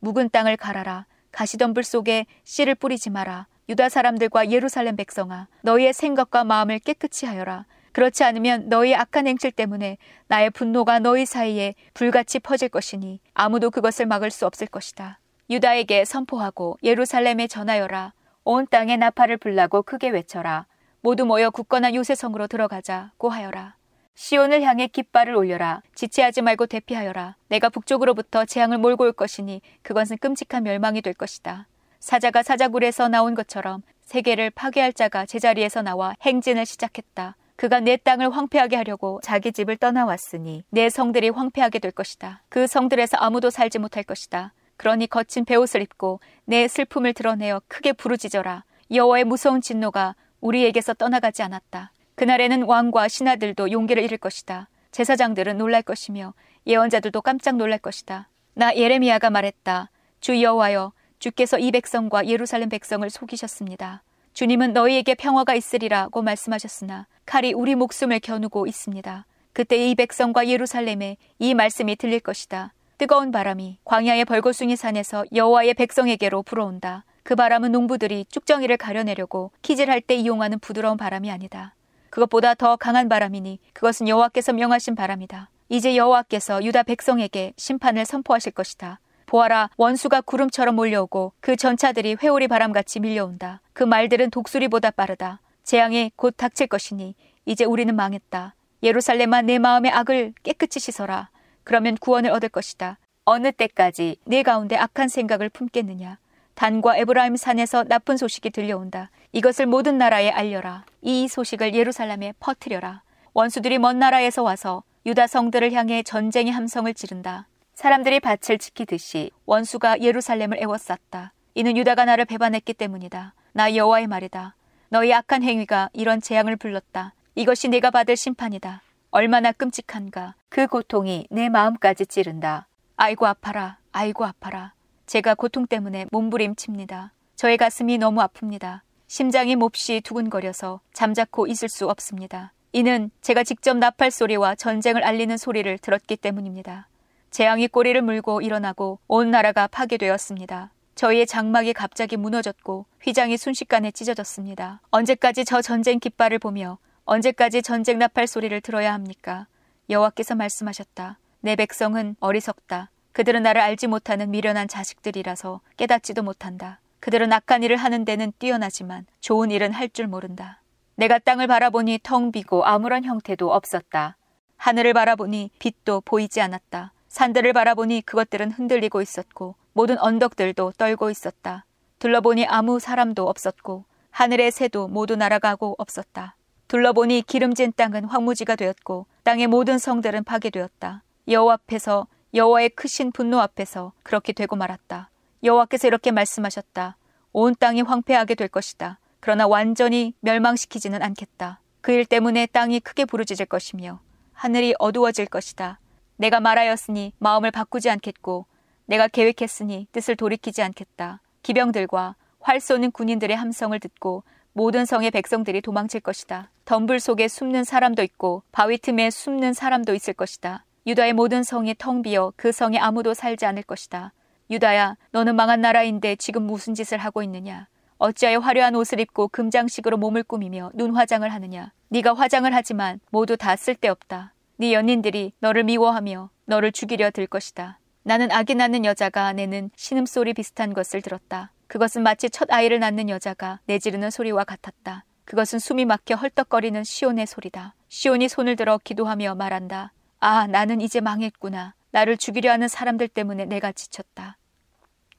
묵은 0.00 0.30
땅을 0.30 0.56
갈아라. 0.56 1.06
가시덤불 1.32 1.84
속에 1.84 2.26
씨를 2.44 2.74
뿌리지 2.74 3.10
마라. 3.10 3.46
유다 3.68 3.88
사람들과 3.88 4.50
예루살렘 4.50 4.96
백성아, 4.96 5.48
너희의 5.62 5.92
생각과 5.92 6.44
마음을 6.44 6.78
깨끗이 6.78 7.26
하여라. 7.26 7.66
그렇지 7.92 8.24
않으면 8.24 8.68
너희 8.68 8.94
악한 8.94 9.26
행실 9.26 9.52
때문에 9.52 9.98
나의 10.28 10.50
분노가 10.50 10.98
너희 10.98 11.26
사이에 11.26 11.74
불같이 11.94 12.38
퍼질 12.38 12.68
것이니 12.68 13.20
아무도 13.34 13.70
그것을 13.70 14.06
막을 14.06 14.30
수 14.30 14.46
없을 14.46 14.66
것이다. 14.66 15.18
유다에게 15.48 16.04
선포하고 16.04 16.76
예루살렘에 16.82 17.46
전하여라. 17.46 18.12
온 18.44 18.66
땅에 18.68 18.96
나팔을 18.96 19.36
불라고 19.36 19.82
크게 19.82 20.08
외쳐라. 20.08 20.66
모두 21.00 21.24
모여 21.24 21.50
굳건한 21.50 21.94
요새성으로 21.94 22.48
들어가자고 22.48 23.28
하여라. 23.28 23.76
시온을 24.16 24.62
향해 24.62 24.88
깃발을 24.88 25.36
올려라. 25.36 25.82
지체하지 25.94 26.42
말고 26.42 26.66
대피하여라. 26.66 27.36
내가 27.48 27.68
북쪽으로부터 27.68 28.44
재앙을 28.44 28.78
몰고 28.78 29.04
올 29.04 29.12
것이니 29.12 29.60
그것은 29.82 30.16
끔찍한 30.18 30.64
멸망이 30.64 31.00
될 31.00 31.14
것이다. 31.14 31.68
사자가 32.00 32.42
사자굴에서 32.42 33.08
나온 33.08 33.34
것처럼 33.34 33.82
세계를 34.02 34.50
파괴할 34.50 34.92
자가 34.92 35.26
제자리에서 35.26 35.82
나와 35.82 36.16
행진을 36.22 36.66
시작했다. 36.66 37.36
그가 37.56 37.80
내 37.80 37.96
땅을 37.96 38.30
황폐하게 38.30 38.76
하려고 38.76 39.20
자기 39.22 39.52
집을 39.52 39.76
떠나왔으니 39.76 40.64
내 40.70 40.88
성들이 40.88 41.30
황폐하게 41.30 41.78
될 41.78 41.90
것이다. 41.90 42.42
그 42.48 42.66
성들에서 42.66 43.16
아무도 43.18 43.50
살지 43.50 43.78
못할 43.78 44.02
것이다. 44.02 44.52
그러니 44.76 45.06
거친 45.06 45.44
베옷을 45.44 45.82
입고 45.82 46.20
내 46.44 46.68
슬픔을 46.68 47.14
드러내어 47.14 47.62
크게 47.68 47.92
부르짖어라. 47.92 48.64
여호와의 48.90 49.24
무서운 49.24 49.60
진노가 49.60 50.14
우리에게서 50.40 50.94
떠나가지 50.94 51.42
않았다. 51.42 51.92
그날에는 52.14 52.62
왕과 52.62 53.08
신하들도 53.08 53.70
용기를 53.70 54.02
잃을 54.02 54.18
것이다. 54.18 54.68
제사장들은 54.92 55.58
놀랄 55.58 55.82
것이며 55.82 56.34
예언자들도 56.66 57.20
깜짝 57.22 57.56
놀랄 57.56 57.78
것이다. 57.78 58.28
나 58.54 58.74
예레미야가 58.74 59.30
말했다. 59.30 59.90
주 60.20 60.40
여호와여 60.42 60.92
주께서 61.18 61.58
이 61.58 61.70
백성과 61.70 62.26
예루살렘 62.26 62.68
백성을 62.68 63.08
속이셨습니다. 63.08 64.02
주님은 64.32 64.72
너희에게 64.72 65.14
평화가 65.14 65.54
있으리라고 65.54 66.22
말씀하셨으나 66.22 67.06
칼이 67.24 67.52
우리 67.52 67.74
목숨을 67.74 68.20
겨누고 68.20 68.66
있습니다. 68.66 69.26
그때 69.52 69.90
이 69.90 69.94
백성과 69.94 70.48
예루살렘에 70.48 71.16
이 71.38 71.54
말씀이 71.54 71.96
들릴 71.96 72.20
것이다. 72.20 72.72
뜨거운 72.98 73.30
바람이 73.30 73.78
광야의 73.84 74.24
벌거숭이 74.24 74.74
산에서 74.74 75.24
여호와의 75.34 75.74
백성에게로 75.74 76.42
불어온다. 76.42 77.04
그 77.22 77.34
바람은 77.34 77.72
농부들이 77.72 78.24
쭉정이를 78.30 78.78
가려내려고 78.78 79.50
키질할 79.60 80.00
때 80.00 80.14
이용하는 80.14 80.58
부드러운 80.60 80.96
바람이 80.96 81.30
아니다. 81.30 81.74
그것보다 82.08 82.54
더 82.54 82.76
강한 82.76 83.08
바람이니 83.10 83.58
그것은 83.74 84.08
여호와께서 84.08 84.54
명하신 84.54 84.94
바람이다. 84.94 85.50
이제 85.68 85.96
여호와께서 85.96 86.64
유다 86.64 86.84
백성에게 86.84 87.52
심판을 87.58 88.06
선포하실 88.06 88.52
것이다. 88.52 89.00
보아라 89.26 89.68
원수가 89.76 90.22
구름처럼 90.22 90.76
몰려오고 90.76 91.32
그 91.40 91.56
전차들이 91.56 92.16
회오리 92.22 92.48
바람같이 92.48 93.00
밀려온다. 93.00 93.60
그 93.74 93.82
말들은 93.82 94.30
독수리보다 94.30 94.92
빠르다. 94.92 95.40
재앙이 95.64 96.12
곧 96.16 96.34
닥칠 96.36 96.68
것이니 96.68 97.14
이제 97.44 97.64
우리는 97.64 97.94
망했다. 97.94 98.54
예루살렘아 98.82 99.42
내 99.42 99.58
마음의 99.58 99.90
악을 99.90 100.32
깨끗이 100.44 100.80
씻어라. 100.80 101.28
그러면 101.66 101.96
구원을 101.96 102.30
얻을 102.30 102.48
것이다. 102.48 102.96
어느 103.24 103.50
때까지 103.50 104.18
내 104.24 104.44
가운데 104.44 104.76
악한 104.76 105.08
생각을 105.08 105.48
품겠느냐. 105.48 106.16
단과 106.54 106.96
에브라임 106.96 107.34
산에서 107.34 107.82
나쁜 107.82 108.16
소식이 108.16 108.50
들려온다. 108.50 109.10
이것을 109.32 109.66
모든 109.66 109.98
나라에 109.98 110.30
알려라. 110.30 110.84
이 111.02 111.26
소식을 111.26 111.74
예루살렘에 111.74 112.34
퍼뜨려라. 112.38 113.02
원수들이 113.34 113.78
먼 113.78 113.98
나라에서 113.98 114.44
와서 114.44 114.84
유다 115.06 115.26
성들을 115.26 115.72
향해 115.72 116.04
전쟁의 116.04 116.52
함성을 116.52 116.94
지른다. 116.94 117.48
사람들이 117.74 118.20
밭을 118.20 118.58
지키듯이 118.58 119.32
원수가 119.44 120.02
예루살렘을 120.02 120.62
애워쌌다. 120.62 121.32
이는 121.56 121.76
유다가 121.76 122.04
나를 122.04 122.26
배반했기 122.26 122.74
때문이다. 122.74 123.34
나 123.52 123.74
여호와의 123.74 124.06
말이다. 124.06 124.54
너희 124.88 125.12
악한 125.12 125.42
행위가 125.42 125.90
이런 125.92 126.20
재앙을 126.20 126.54
불렀다. 126.54 127.12
이것이 127.34 127.68
내가 127.68 127.90
받을 127.90 128.16
심판이다. 128.16 128.82
얼마나 129.10 129.52
끔찍한가. 129.52 130.34
그 130.48 130.66
고통이 130.66 131.26
내 131.30 131.48
마음까지 131.48 132.06
찌른다. 132.06 132.66
아이고 132.96 133.26
아파라. 133.26 133.78
아이고 133.92 134.24
아파라. 134.24 134.72
제가 135.06 135.34
고통 135.34 135.66
때문에 135.66 136.06
몸부림칩니다. 136.10 137.12
저의 137.36 137.56
가슴이 137.56 137.98
너무 137.98 138.20
아픕니다. 138.20 138.80
심장이 139.06 139.54
몹시 139.56 140.00
두근거려서 140.02 140.80
잠자코 140.92 141.46
있을 141.46 141.68
수 141.68 141.88
없습니다. 141.88 142.52
이는 142.72 143.10
제가 143.20 143.44
직접 143.44 143.76
나팔 143.76 144.10
소리와 144.10 144.54
전쟁을 144.54 145.04
알리는 145.04 145.36
소리를 145.36 145.78
들었기 145.78 146.16
때문입니다. 146.16 146.88
재앙이 147.30 147.68
꼬리를 147.68 148.00
물고 148.02 148.40
일어나고 148.40 148.98
온 149.06 149.30
나라가 149.30 149.66
파괴되었습니다. 149.66 150.70
저희의 150.94 151.26
장막이 151.26 151.74
갑자기 151.74 152.16
무너졌고 152.16 152.86
휘장이 153.02 153.36
순식간에 153.36 153.90
찢어졌습니다. 153.90 154.80
언제까지 154.90 155.44
저 155.44 155.60
전쟁 155.62 156.00
깃발을 156.00 156.38
보며 156.38 156.78
언제까지 157.06 157.62
전쟁 157.62 157.98
나팔 158.00 158.26
소리를 158.26 158.60
들어야 158.60 158.92
합니까? 158.92 159.46
여호와께서 159.88 160.34
말씀하셨다. 160.34 161.18
내 161.40 161.54
백성은 161.54 162.16
어리석다. 162.18 162.90
그들은 163.12 163.44
나를 163.44 163.60
알지 163.60 163.86
못하는 163.86 164.30
미련한 164.32 164.66
자식들이라서 164.66 165.60
깨닫지도 165.76 166.24
못한다. 166.24 166.80
그들은 166.98 167.32
악한 167.32 167.62
일을 167.62 167.76
하는 167.76 168.04
데는 168.04 168.32
뛰어나지만 168.40 169.06
좋은 169.20 169.52
일은 169.52 169.72
할 169.72 169.88
줄 169.88 170.08
모른다. 170.08 170.60
내가 170.96 171.20
땅을 171.20 171.46
바라보니 171.46 172.00
텅 172.02 172.32
비고 172.32 172.64
아무런 172.64 173.04
형태도 173.04 173.52
없었다. 173.52 174.16
하늘을 174.56 174.92
바라보니 174.92 175.50
빛도 175.60 176.00
보이지 176.00 176.40
않았다. 176.40 176.92
산들을 177.08 177.52
바라보니 177.52 178.02
그것들은 178.02 178.50
흔들리고 178.50 179.00
있었고 179.00 179.54
모든 179.74 179.96
언덕들도 179.98 180.72
떨고 180.76 181.10
있었다. 181.10 181.64
둘러보니 182.00 182.46
아무 182.46 182.80
사람도 182.80 183.28
없었고 183.28 183.84
하늘의 184.10 184.50
새도 184.50 184.88
모두 184.88 185.14
날아가고 185.14 185.76
없었다. 185.78 186.35
둘러보니 186.68 187.22
기름진 187.22 187.72
땅은 187.76 188.04
황무지가 188.04 188.56
되었고 188.56 189.06
땅의 189.22 189.46
모든 189.46 189.78
성들은 189.78 190.24
파괴되었다. 190.24 191.02
여호와 191.28 191.54
앞에서 191.54 192.06
여호와의 192.34 192.70
크신 192.70 193.12
분노 193.12 193.40
앞에서 193.40 193.92
그렇게 194.02 194.32
되고 194.32 194.56
말았다. 194.56 195.10
여호와께서 195.44 195.86
이렇게 195.88 196.10
말씀하셨다. 196.10 196.96
온 197.32 197.54
땅이 197.54 197.82
황폐하게 197.82 198.34
될 198.34 198.48
것이다. 198.48 198.98
그러나 199.20 199.46
완전히 199.46 200.14
멸망시키지는 200.20 201.02
않겠다. 201.02 201.60
그 201.80 201.92
일 201.92 202.04
때문에 202.04 202.46
땅이 202.46 202.80
크게 202.80 203.04
부르짖을 203.04 203.46
것이며 203.46 204.00
하늘이 204.32 204.74
어두워질 204.80 205.26
것이다. 205.26 205.78
내가 206.16 206.40
말하였으니 206.40 207.12
마음을 207.18 207.52
바꾸지 207.52 207.88
않겠고 207.90 208.46
내가 208.86 209.06
계획했으니 209.06 209.86
뜻을 209.92 210.16
돌이키지 210.16 210.62
않겠다. 210.62 211.20
기병들과 211.42 212.16
활 212.40 212.60
쏘는 212.60 212.90
군인들의 212.90 213.36
함성을 213.36 213.78
듣고 213.78 214.24
모든 214.56 214.86
성의 214.86 215.10
백성들이 215.10 215.60
도망칠 215.60 216.00
것이다. 216.00 216.50
덤불 216.64 216.98
속에 216.98 217.28
숨는 217.28 217.64
사람도 217.64 218.02
있고 218.02 218.42
바위 218.52 218.78
틈에 218.78 219.10
숨는 219.10 219.52
사람도 219.52 219.92
있을 219.92 220.14
것이다. 220.14 220.64
유다의 220.86 221.12
모든 221.12 221.42
성이 221.42 221.74
텅 221.76 222.00
비어 222.00 222.32
그 222.36 222.52
성에 222.52 222.78
아무도 222.78 223.12
살지 223.12 223.44
않을 223.44 223.64
것이다. 223.64 224.14
유다야, 224.48 224.96
너는 225.10 225.36
망한 225.36 225.60
나라인데 225.60 226.16
지금 226.16 226.44
무슨 226.44 226.74
짓을 226.74 226.96
하고 226.96 227.22
있느냐? 227.22 227.68
어찌하여 227.98 228.38
화려한 228.38 228.74
옷을 228.76 228.98
입고 228.98 229.28
금장식으로 229.28 229.98
몸을 229.98 230.22
꾸미며 230.22 230.70
눈 230.72 230.96
화장을 230.96 231.30
하느냐? 231.30 231.72
네가 231.88 232.14
화장을 232.14 232.50
하지만 232.54 232.98
모두 233.10 233.36
다 233.36 233.56
쓸데없다. 233.56 234.32
네 234.56 234.72
연인들이 234.72 235.34
너를 235.38 235.64
미워하며 235.64 236.30
너를 236.46 236.72
죽이려 236.72 237.10
들 237.10 237.26
것이다. 237.26 237.78
나는 238.04 238.32
아기 238.32 238.54
낳는 238.54 238.86
여자가 238.86 239.34
내는 239.34 239.68
신음소리 239.76 240.32
비슷한 240.32 240.72
것을 240.72 241.02
들었다. 241.02 241.50
그것은 241.66 242.02
마치 242.02 242.30
첫 242.30 242.52
아이를 242.52 242.78
낳는 242.78 243.08
여자가 243.08 243.60
내지르는 243.66 244.10
소리와 244.10 244.44
같았다. 244.44 245.04
그것은 245.24 245.58
숨이 245.58 245.84
막혀 245.84 246.14
헐떡거리는 246.14 246.84
시온의 246.84 247.26
소리다. 247.26 247.74
시온이 247.88 248.28
손을 248.28 248.56
들어 248.56 248.78
기도하며 248.78 249.34
말한다. 249.34 249.92
아, 250.20 250.46
나는 250.46 250.80
이제 250.80 251.00
망했구나. 251.00 251.74
나를 251.90 252.16
죽이려 252.16 252.52
하는 252.52 252.68
사람들 252.68 253.08
때문에 253.08 253.46
내가 253.46 253.72
지쳤다. 253.72 254.38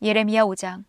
예레미야 0.01 0.43
5장. 0.43 0.85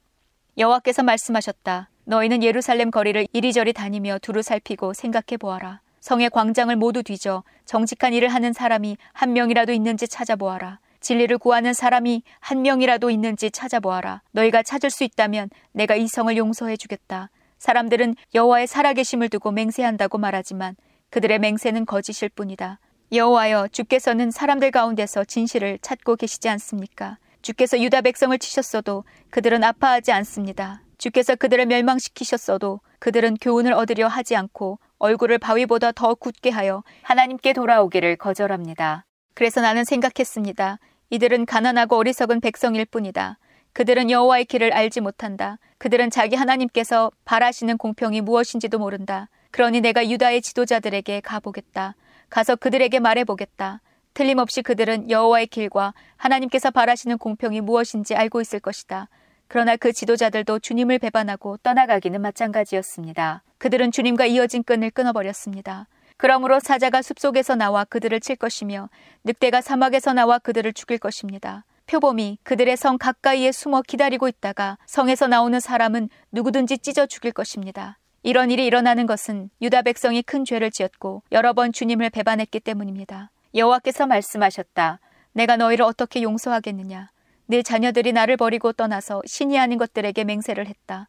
여호와께서 0.56 1.02
말씀하셨다. 1.02 1.90
너희는 2.04 2.42
예루살렘 2.42 2.90
거리를 2.90 3.26
이리저리 3.32 3.72
다니며 3.72 4.18
두루 4.22 4.42
살피고 4.42 4.92
생각해 4.94 5.36
보아라. 5.38 5.80
성의 6.00 6.30
광장을 6.30 6.74
모두 6.76 7.02
뒤져 7.02 7.42
정직한 7.64 8.12
일을 8.12 8.28
하는 8.28 8.52
사람이 8.52 8.96
한 9.12 9.32
명이라도 9.32 9.72
있는지 9.72 10.06
찾아보아라. 10.06 10.78
진리를 11.09 11.38
구하는 11.38 11.72
사람이 11.72 12.22
한 12.38 12.61
명이라도 12.61 13.09
있는지 13.09 13.50
찾아보아라. 13.50 14.20
너희가 14.32 14.62
찾을 14.62 14.90
수 14.90 15.04
있다면 15.04 15.48
내가 15.72 15.96
이 15.96 16.06
성을 16.06 16.36
용서해 16.36 16.76
주겠다. 16.76 17.30
사람들은 17.56 18.14
여호와의 18.34 18.66
살아계심을 18.66 19.30
두고 19.30 19.50
맹세한다고 19.52 20.18
말하지만 20.18 20.76
그들의 21.09 21.38
맹세는 21.38 21.86
거짓일 21.86 22.28
뿐이다. 22.28 22.78
여호와여 23.11 23.68
주께서는 23.68 24.30
사람들 24.30 24.70
가운데서 24.70 25.24
진실을 25.24 25.78
찾고 25.80 26.16
계시지 26.16 26.46
않습니까? 26.50 27.16
주께서 27.40 27.80
유다 27.80 28.02
백성을 28.02 28.38
치셨어도 28.38 29.04
그들은 29.30 29.64
아파하지 29.64 30.12
않습니다. 30.12 30.82
주께서 30.98 31.36
그들을 31.36 31.64
멸망시키셨어도 31.64 32.80
그들은 32.98 33.38
교훈을 33.40 33.72
얻으려 33.72 34.09
하지 34.09 34.36
않고 34.36 34.78
얼굴을 34.98 35.38
바위보다 35.38 35.92
더 35.92 36.14
굳게 36.14 36.50
하여 36.50 36.82
하나님께 37.00 37.54
돌아오기를 37.54 38.16
거절합니다. 38.16 39.06
그래서 39.32 39.62
나는 39.62 39.84
생각했습니다. 39.84 40.78
이들은 41.11 41.46
가난하고 41.46 41.96
어리석은 41.96 42.40
백성일 42.40 42.84
뿐이다. 42.86 43.38
그들은 43.72 44.11
여호와의 44.11 44.44
길을 44.46 44.72
알지 44.72 45.00
못한다. 45.00 45.59
그들은 45.78 46.11
자기 46.11 46.36
하나님께서 46.36 47.11
바라시는 47.24 47.78
공평이 47.78 48.20
무엇인지도 48.20 48.78
모른다. 48.78 49.28
그러니 49.50 49.80
내가 49.80 50.09
유다의 50.09 50.42
지도자들에게 50.42 51.20
가보겠다. 51.20 51.94
가서 52.28 52.56
그들에게 52.56 52.98
말해보겠다. 52.98 53.80
틀림없이 54.12 54.62
그들은 54.62 55.11
여호와의 55.11 55.46
길과 55.46 55.94
하나님께서 56.16 56.70
바라시는 56.70 57.18
공평이 57.18 57.61
무엇인지 57.61 58.14
알고 58.14 58.40
있을 58.40 58.61
것이다. 58.61 59.09
그러나 59.46 59.76
그 59.76 59.92
지도자들도 59.92 60.59
주님을 60.59 60.98
배반하고 60.98 61.56
떠나가기는 61.59 62.20
마찬가지였습니다. 62.20 63.42
그들은 63.59 63.92
주님과 63.92 64.26
이어진 64.26 64.62
끈을 64.62 64.90
끊어버렸습니다. 64.90 65.86
그러므로 66.18 66.58
사자가 66.58 67.00
숲속에서 67.00 67.54
나와 67.54 67.84
그들을 67.84 68.18
칠 68.20 68.34
것이며 68.34 68.90
늑대가 69.22 69.60
사막에서 69.60 70.12
나와 70.12 70.38
그들을 70.38 70.72
죽일 70.72 70.98
것입니다. 70.98 71.64
표범이 71.86 72.38
그들의 72.42 72.76
성 72.76 72.98
가까이에 72.98 73.52
숨어 73.52 73.82
기다리고 73.82 74.26
있다가 74.28 74.78
성에서 74.84 75.28
나오는 75.28 75.58
사람은 75.58 76.10
누구든지 76.32 76.78
찢어 76.78 77.06
죽일 77.06 77.30
것입니다. 77.32 77.98
이런 78.24 78.50
일이 78.50 78.66
일어나는 78.66 79.06
것은 79.06 79.48
유다 79.62 79.82
백성이 79.82 80.22
큰 80.22 80.44
죄를 80.44 80.72
지었고 80.72 81.22
여러 81.30 81.52
번 81.52 81.72
주님을 81.72 82.10
배반했기 82.10 82.58
때문입니다. 82.60 83.30
여호와께서 83.54 84.08
말씀하셨다. 84.08 84.98
내가 85.32 85.56
너희를 85.56 85.84
어떻게 85.84 86.22
용서하겠느냐? 86.22 87.10
내 87.46 87.62
자녀들이 87.62 88.12
나를 88.12 88.36
버리고 88.36 88.72
떠나서 88.72 89.22
신이 89.24 89.56
아닌 89.56 89.78
것들에게 89.78 90.24
맹세를 90.24 90.66
했다. 90.66 91.08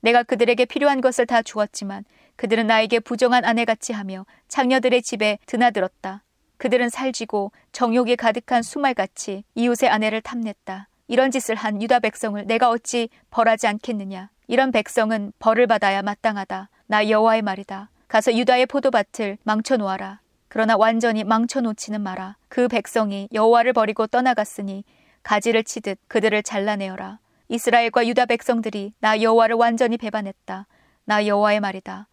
내가 0.00 0.22
그들에게 0.22 0.66
필요한 0.66 1.00
것을 1.00 1.26
다 1.26 1.42
주었지만 1.42 2.04
그들은 2.40 2.68
나에게 2.68 3.00
부정한 3.00 3.44
아내같이 3.44 3.92
하며 3.92 4.24
장녀들의 4.48 5.02
집에 5.02 5.38
드나들었다. 5.44 6.22
그들은 6.56 6.88
살지고 6.88 7.52
정욕이 7.72 8.16
가득한 8.16 8.62
수말같이 8.62 9.44
이웃의 9.54 9.90
아내를 9.90 10.22
탐냈다. 10.22 10.88
이런 11.06 11.30
짓을 11.30 11.54
한 11.54 11.82
유다 11.82 12.00
백성을 12.00 12.42
내가 12.46 12.70
어찌 12.70 13.10
벌하지 13.30 13.66
않겠느냐. 13.66 14.30
이런 14.46 14.72
백성은 14.72 15.34
벌을 15.38 15.66
받아야 15.66 16.00
마땅하다. 16.00 16.70
나 16.86 17.10
여호와의 17.10 17.42
말이다. 17.42 17.90
가서 18.08 18.34
유다의 18.34 18.64
포도밭을 18.68 19.36
망쳐놓아라. 19.42 20.20
그러나 20.48 20.78
완전히 20.78 21.24
망쳐놓지는 21.24 22.00
마라. 22.00 22.38
그 22.48 22.68
백성이 22.68 23.28
여호와를 23.34 23.74
버리고 23.74 24.06
떠나갔으니 24.06 24.84
가지를 25.22 25.62
치듯 25.62 25.98
그들을 26.08 26.42
잘라내어라. 26.42 27.18
이스라엘과 27.48 28.06
유다 28.06 28.24
백성들이 28.24 28.94
나 29.00 29.20
여호와를 29.20 29.56
완전히 29.56 29.98
배반했다. 29.98 30.66
나 31.04 31.26
여호와의 31.26 31.60
말이다. 31.60 32.06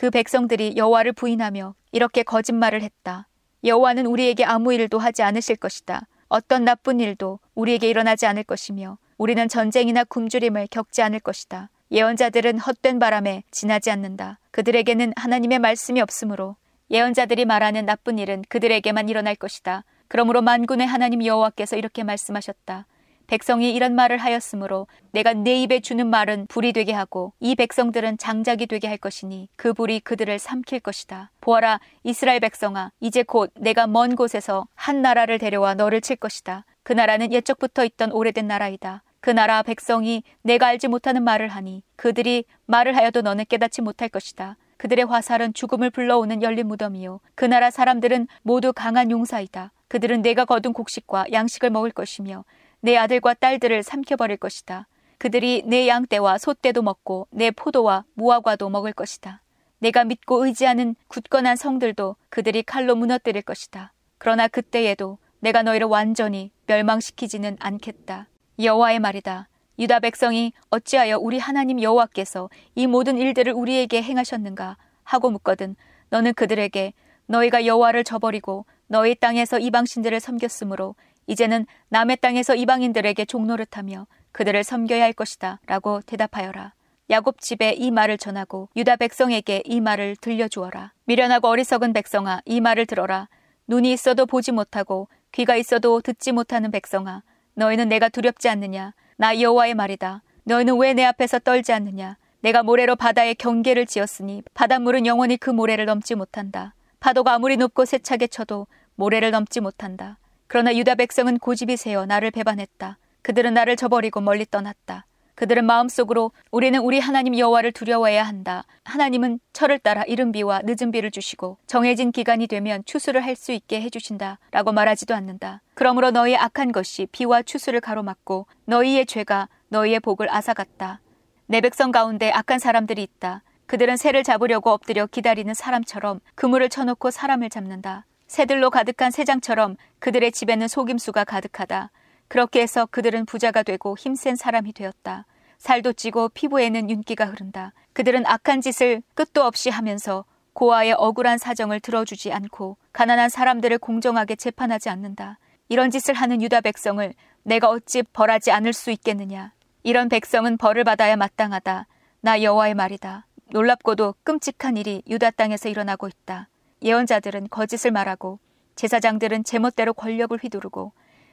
그 0.00 0.08
백성들이 0.08 0.78
여호와를 0.78 1.12
부인하며 1.12 1.74
이렇게 1.92 2.22
거짓말을 2.22 2.80
했다. 2.80 3.28
여호와는 3.64 4.06
우리에게 4.06 4.46
아무 4.46 4.72
일도 4.72 4.98
하지 4.98 5.22
않으실 5.22 5.56
것이다. 5.56 6.06
어떤 6.28 6.64
나쁜 6.64 7.00
일도 7.00 7.38
우리에게 7.54 7.86
일어나지 7.90 8.24
않을 8.24 8.44
것이며 8.44 8.96
우리는 9.18 9.46
전쟁이나 9.46 10.04
굶주림을 10.04 10.68
겪지 10.70 11.02
않을 11.02 11.20
것이다. 11.20 11.68
예언자들은 11.90 12.60
헛된 12.60 12.98
바람에 12.98 13.42
지나지 13.50 13.90
않는다. 13.90 14.38
그들에게는 14.52 15.12
하나님의 15.16 15.58
말씀이 15.58 16.00
없으므로 16.00 16.56
예언자들이 16.90 17.44
말하는 17.44 17.84
나쁜 17.84 18.18
일은 18.18 18.42
그들에게만 18.48 19.10
일어날 19.10 19.36
것이다. 19.36 19.84
그러므로 20.08 20.40
만군의 20.40 20.86
하나님 20.86 21.22
여호와께서 21.22 21.76
이렇게 21.76 22.04
말씀하셨다. 22.04 22.86
백성이 23.30 23.72
이런 23.76 23.94
말을 23.94 24.18
하였으므로 24.18 24.88
내가 25.12 25.34
내 25.34 25.54
입에 25.62 25.78
주는 25.78 26.04
말은 26.04 26.48
불이 26.48 26.72
되게 26.72 26.92
하고 26.92 27.32
이 27.38 27.54
백성들은 27.54 28.18
장작이 28.18 28.66
되게 28.66 28.88
할 28.88 28.98
것이니 28.98 29.48
그 29.54 29.72
불이 29.72 30.00
그들을 30.00 30.36
삼킬 30.40 30.80
것이다. 30.80 31.30
보아라 31.40 31.78
이스라엘 32.02 32.40
백성아 32.40 32.90
이제 32.98 33.22
곧 33.22 33.52
내가 33.54 33.86
먼 33.86 34.16
곳에서 34.16 34.66
한 34.74 35.00
나라를 35.00 35.38
데려와 35.38 35.74
너를 35.74 36.00
칠 36.00 36.16
것이다. 36.16 36.64
그 36.82 36.92
나라는 36.92 37.32
옛적부터 37.32 37.84
있던 37.84 38.10
오래된 38.10 38.48
나라이다. 38.48 39.04
그 39.20 39.30
나라 39.30 39.62
백성이 39.62 40.24
내가 40.42 40.66
알지 40.66 40.88
못하는 40.88 41.22
말을 41.22 41.46
하니 41.46 41.84
그들이 41.94 42.46
말을 42.66 42.96
하여도 42.96 43.22
너는 43.22 43.44
깨닫지 43.48 43.80
못할 43.80 44.08
것이다. 44.08 44.56
그들의 44.76 45.04
화살은 45.04 45.52
죽음을 45.52 45.90
불러오는 45.90 46.42
열린 46.42 46.66
무덤이요. 46.66 47.20
그 47.36 47.44
나라 47.44 47.70
사람들은 47.70 48.26
모두 48.42 48.72
강한 48.72 49.12
용사이다. 49.12 49.70
그들은 49.86 50.22
내가 50.22 50.44
거둔 50.44 50.72
곡식과 50.72 51.26
양식을 51.32 51.70
먹을 51.70 51.90
것이며 51.92 52.44
내 52.80 52.96
아들과 52.96 53.34
딸들을 53.34 53.82
삼켜버릴 53.82 54.38
것이다. 54.38 54.86
그들이 55.18 55.62
내 55.66 55.86
양떼와 55.86 56.38
소떼도 56.38 56.82
먹고 56.82 57.28
내 57.30 57.50
포도와 57.50 58.04
무화과도 58.14 58.70
먹을 58.70 58.92
것이다. 58.92 59.42
내가 59.78 60.04
믿고 60.04 60.46
의지하는 60.46 60.94
굳건한 61.08 61.56
성들도 61.56 62.16
그들이 62.30 62.62
칼로 62.62 62.94
무너뜨릴 62.94 63.42
것이다. 63.42 63.92
그러나 64.18 64.48
그때에도 64.48 65.18
내가 65.40 65.62
너희를 65.62 65.86
완전히 65.86 66.50
멸망시키지는 66.66 67.56
않겠다. 67.60 68.28
여호와의 68.58 68.98
말이다. 68.98 69.48
유다 69.78 70.00
백성이 70.00 70.52
어찌하여 70.68 71.18
우리 71.18 71.38
하나님 71.38 71.82
여호와께서 71.82 72.50
이 72.74 72.86
모든 72.86 73.16
일들을 73.16 73.52
우리에게 73.52 74.02
행하셨는가 74.02 74.76
하고 75.04 75.30
묻거든 75.30 75.76
너는 76.10 76.34
그들에게 76.34 76.92
너희가 77.26 77.64
여호와를 77.64 78.04
저버리고 78.04 78.66
너희 78.86 79.14
땅에서 79.14 79.58
이방신들을 79.58 80.20
섬겼으므로 80.20 80.94
이제는 81.30 81.64
남의 81.90 82.16
땅에서 82.16 82.56
이방인들에게 82.56 83.24
종노릇하며 83.24 84.08
그들을 84.32 84.64
섬겨야 84.64 85.04
할 85.04 85.12
것이다. 85.12 85.60
라고 85.64 86.00
대답하여라. 86.00 86.72
야곱 87.08 87.40
집에 87.40 87.70
이 87.70 87.92
말을 87.92 88.18
전하고 88.18 88.68
유다 88.74 88.96
백성에게 88.96 89.62
이 89.64 89.80
말을 89.80 90.16
들려주어라. 90.16 90.92
미련하고 91.04 91.46
어리석은 91.46 91.92
백성아, 91.92 92.40
이 92.46 92.60
말을 92.60 92.86
들어라. 92.86 93.28
눈이 93.68 93.92
있어도 93.92 94.26
보지 94.26 94.50
못하고 94.50 95.06
귀가 95.30 95.54
있어도 95.54 96.00
듣지 96.00 96.32
못하는 96.32 96.72
백성아, 96.72 97.22
너희는 97.54 97.88
내가 97.88 98.08
두렵지 98.08 98.48
않느냐? 98.48 98.94
나 99.16 99.40
여호와의 99.40 99.74
말이다. 99.74 100.22
너희는 100.42 100.78
왜 100.78 100.94
내 100.94 101.04
앞에서 101.04 101.38
떨지 101.38 101.72
않느냐? 101.72 102.16
내가 102.40 102.64
모래로 102.64 102.96
바다에 102.96 103.34
경계를 103.34 103.86
지었으니 103.86 104.42
바닷물은 104.54 105.06
영원히 105.06 105.36
그 105.36 105.50
모래를 105.50 105.84
넘지 105.84 106.16
못한다. 106.16 106.74
파도가 106.98 107.34
아무리 107.34 107.56
높고 107.56 107.84
세차게 107.84 108.26
쳐도 108.26 108.66
모래를 108.96 109.30
넘지 109.30 109.60
못한다. 109.60 110.18
그러나 110.50 110.74
유다 110.74 110.96
백성은 110.96 111.38
고집이 111.38 111.76
세어 111.76 112.06
나를 112.06 112.32
배반했다. 112.32 112.98
그들은 113.22 113.54
나를 113.54 113.76
저버리고 113.76 114.20
멀리 114.20 114.44
떠났다. 114.44 115.06
그들은 115.36 115.64
마음속으로 115.64 116.32
우리는 116.50 116.76
우리 116.80 116.98
하나님 116.98 117.38
여호와를 117.38 117.70
두려워해야 117.70 118.24
한다. 118.24 118.64
하나님은 118.84 119.38
철을 119.52 119.78
따라 119.78 120.02
이른 120.02 120.32
비와 120.32 120.62
늦은 120.64 120.90
비를 120.90 121.12
주시고 121.12 121.58
정해진 121.68 122.10
기간이 122.10 122.48
되면 122.48 122.82
추수를 122.84 123.24
할 123.24 123.36
수 123.36 123.52
있게 123.52 123.80
해주신다. 123.80 124.40
라고 124.50 124.72
말하지도 124.72 125.14
않는다. 125.14 125.62
그러므로 125.74 126.10
너희의 126.10 126.36
악한 126.36 126.72
것이 126.72 127.06
비와 127.12 127.42
추수를 127.42 127.80
가로막고 127.80 128.48
너희의 128.64 129.06
죄가 129.06 129.48
너희의 129.68 130.00
복을 130.00 130.28
앗아갔다. 130.34 131.00
내 131.46 131.60
백성 131.60 131.92
가운데 131.92 132.32
악한 132.32 132.58
사람들이 132.58 133.04
있다. 133.04 133.44
그들은 133.66 133.96
새를 133.96 134.24
잡으려고 134.24 134.70
엎드려 134.70 135.06
기다리는 135.06 135.54
사람처럼 135.54 136.18
그물을 136.34 136.68
쳐놓고 136.68 137.12
사람을 137.12 137.50
잡는다. 137.50 138.04
새들로 138.30 138.70
가득한 138.70 139.10
새장처럼 139.10 139.76
그들의 139.98 140.30
집에는 140.30 140.68
속임수가 140.68 141.24
가득하다. 141.24 141.90
그렇게 142.28 142.60
해서 142.60 142.86
그들은 142.86 143.26
부자가 143.26 143.64
되고 143.64 143.96
힘센 143.98 144.36
사람이 144.36 144.72
되었다. 144.72 145.26
살도 145.58 145.94
찌고 145.94 146.28
피부에는 146.28 146.90
윤기가 146.90 147.26
흐른다. 147.26 147.72
그들은 147.92 148.24
악한 148.26 148.60
짓을 148.60 149.02
끝도 149.14 149.42
없이 149.42 149.68
하면서 149.68 150.24
고아의 150.52 150.92
억울한 150.92 151.38
사정을 151.38 151.80
들어주지 151.80 152.32
않고 152.32 152.76
가난한 152.92 153.30
사람들을 153.30 153.78
공정하게 153.78 154.36
재판하지 154.36 154.90
않는다. 154.90 155.40
이런 155.68 155.90
짓을 155.90 156.14
하는 156.14 156.40
유다 156.40 156.60
백성을 156.60 157.12
내가 157.42 157.68
어찌 157.68 158.04
벌하지 158.04 158.52
않을 158.52 158.72
수 158.74 158.92
있겠느냐. 158.92 159.52
이런 159.82 160.08
백성은 160.08 160.56
벌을 160.56 160.84
받아야 160.84 161.16
마땅하다. 161.16 161.88
나 162.20 162.42
여호와의 162.42 162.74
말이다. 162.74 163.26
놀랍고도 163.50 164.14
끔찍한 164.22 164.76
일이 164.76 165.02
유다 165.08 165.32
땅에서 165.32 165.68
일어나고 165.68 166.06
있다. 166.06 166.46
예언자들은 166.82 167.48
거짓을 167.50 167.90
말하고 167.90 168.38
제사장들은 168.76 169.44
제멋대로 169.44 169.92
권력을 169.92 170.36
휘두르고 170.36 170.92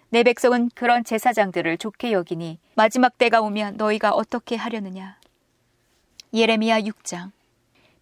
내 0.09 0.23
백성은 0.23 0.71
그런 0.75 1.03
제사장들을 1.03 1.77
좋게 1.77 2.11
여기니 2.11 2.59
마지막 2.75 3.17
때가 3.17 3.41
오면 3.41 3.77
너희가 3.77 4.11
어떻게 4.11 4.55
하려느냐. 4.55 5.17
예레미야 6.33 6.81
6장 6.81 7.31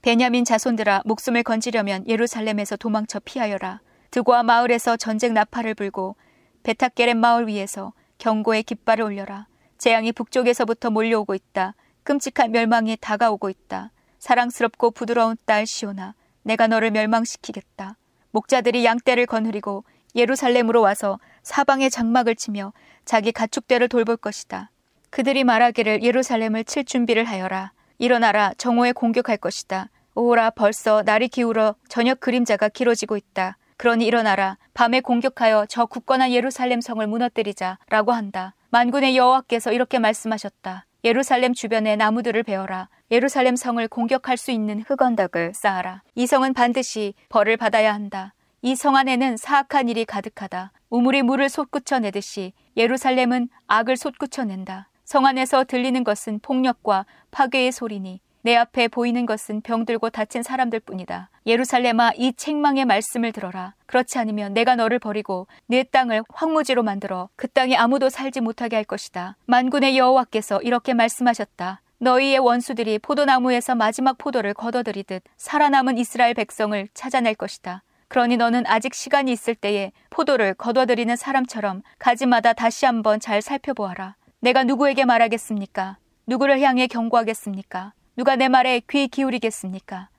베냐민 0.01 0.45
자손들아 0.45 1.01
목숨을 1.05 1.43
건지려면 1.43 2.07
예루살렘에서 2.07 2.75
도망쳐 2.75 3.19
피하여라. 3.25 3.81
드고와 4.11 4.43
마을에서 4.43 4.97
전쟁 4.97 5.33
나팔을 5.33 5.73
불고 5.73 6.15
베타게렛 6.63 7.17
마을 7.17 7.47
위에서 7.47 7.93
경고의 8.17 8.63
깃발을 8.63 9.03
올려라. 9.03 9.47
재앙이 9.77 10.11
북쪽에서부터 10.11 10.89
몰려오고 10.89 11.33
있다. 11.35 11.75
끔찍한 12.03 12.51
멸망이 12.51 12.97
다가오고 13.01 13.49
있다. 13.49 13.91
사랑스럽고 14.19 14.91
부드러운 14.91 15.37
딸 15.45 15.65
시오나, 15.65 16.13
내가 16.45 16.67
너를 16.67 16.91
멸망시키겠다. 16.91 17.97
목자들이 18.29 18.85
양떼를 18.85 19.25
거느리고 19.25 19.83
예루살렘으로 20.15 20.81
와서 20.81 21.19
사방에 21.41 21.89
장막을 21.89 22.35
치며 22.35 22.71
자기 23.03 23.31
가축대를 23.31 23.89
돌볼 23.89 24.17
것이다. 24.17 24.69
그들이 25.09 25.43
말하기를 25.43 26.03
예루살렘을 26.03 26.63
칠 26.63 26.85
준비를 26.85 27.25
하여라. 27.25 27.71
일어나라 27.97 28.53
정오에 28.57 28.91
공격할 28.91 29.37
것이다. 29.37 29.89
오라 30.13 30.51
벌써 30.51 31.01
날이 31.03 31.27
기울어 31.27 31.75
저녁 31.89 32.19
그림자가 32.19 32.69
길어지고 32.69 33.17
있다. 33.17 33.57
그러니 33.77 34.05
일어나라 34.05 34.57
밤에 34.73 35.01
공격하여 35.01 35.65
저 35.67 35.85
굳건한 35.85 36.31
예루살렘 36.31 36.79
성을 36.79 37.05
무너뜨리자 37.05 37.79
라고 37.89 38.11
한다. 38.11 38.53
만군의 38.69 39.17
여호와께서 39.17 39.71
이렇게 39.71 39.99
말씀하셨다. 39.99 40.85
예루살렘 41.03 41.53
주변의 41.53 41.97
나무들을 41.97 42.43
베어라. 42.43 42.89
예루살렘 43.11 43.55
성을 43.55 43.87
공격할 43.87 44.37
수 44.37 44.51
있는 44.51 44.81
흑언덕을 44.81 45.53
쌓아라. 45.53 46.01
이 46.15 46.25
성은 46.25 46.53
반드시 46.53 47.13
벌을 47.29 47.57
받아야 47.57 47.93
한다. 47.93 48.33
이 48.61 48.75
성 48.75 48.95
안에는 48.95 49.37
사악한 49.37 49.89
일이 49.89 50.05
가득하다. 50.05 50.71
우물이 50.89 51.21
물을 51.21 51.49
솟구쳐내듯이 51.49 52.53
예루살렘은 52.75 53.49
악을 53.67 53.95
솟구쳐낸다. 53.95 54.89
성 55.03 55.27
안에서 55.27 55.65
들리는 55.65 56.03
것은 56.03 56.39
폭력과 56.39 57.05
파괴의 57.29 57.71
소리니 57.71 58.21
내 58.41 58.55
앞에 58.55 58.87
보이는 58.87 59.25
것은 59.27 59.61
병들고 59.61 60.09
다친 60.09 60.41
사람들 60.41 60.79
뿐이다. 60.79 61.29
예루살렘아 61.45 62.11
이 62.15 62.33
책망의 62.33 62.85
말씀을 62.85 63.31
들어라. 63.31 63.75
그렇지 63.85 64.17
않으면 64.17 64.53
내가 64.53 64.75
너를 64.75 64.97
버리고 64.97 65.47
내 65.67 65.83
땅을 65.83 66.23
황무지로 66.29 66.81
만들어 66.81 67.29
그 67.35 67.47
땅에 67.47 67.75
아무도 67.75 68.09
살지 68.09 68.41
못하게 68.41 68.75
할 68.77 68.83
것이다. 68.85 69.37
만군의 69.45 69.95
여호와께서 69.97 70.61
이렇게 70.63 70.93
말씀하셨다. 70.95 71.81
너희의 71.99 72.39
원수들이 72.39 72.99
포도나무에서 72.99 73.75
마지막 73.75 74.17
포도를 74.17 74.53
걷어들이듯 74.53 75.23
살아남은 75.37 75.97
이스라엘 75.97 76.33
백성을 76.33 76.87
찾아낼 76.93 77.35
것이다. 77.35 77.83
그러니 78.07 78.37
너는 78.37 78.65
아직 78.67 78.93
시간이 78.93 79.31
있을 79.31 79.55
때에 79.55 79.91
포도를 80.09 80.53
거둬들이는 80.53 81.15
사람처럼 81.15 81.81
가지마다 81.97 82.53
다시 82.53 82.85
한번 82.85 83.19
잘 83.19 83.41
살펴보아라. 83.41 84.15
내가 84.39 84.63
누구에게 84.63 85.05
말하겠습니까? 85.05 85.97
누구를 86.27 86.61
향해 86.61 86.87
경고하겠습니까? 86.87 87.93
누가 88.15 88.35
내 88.35 88.47
말에 88.47 88.81
귀 88.89 89.07
기울이겠습니까? 89.07 90.09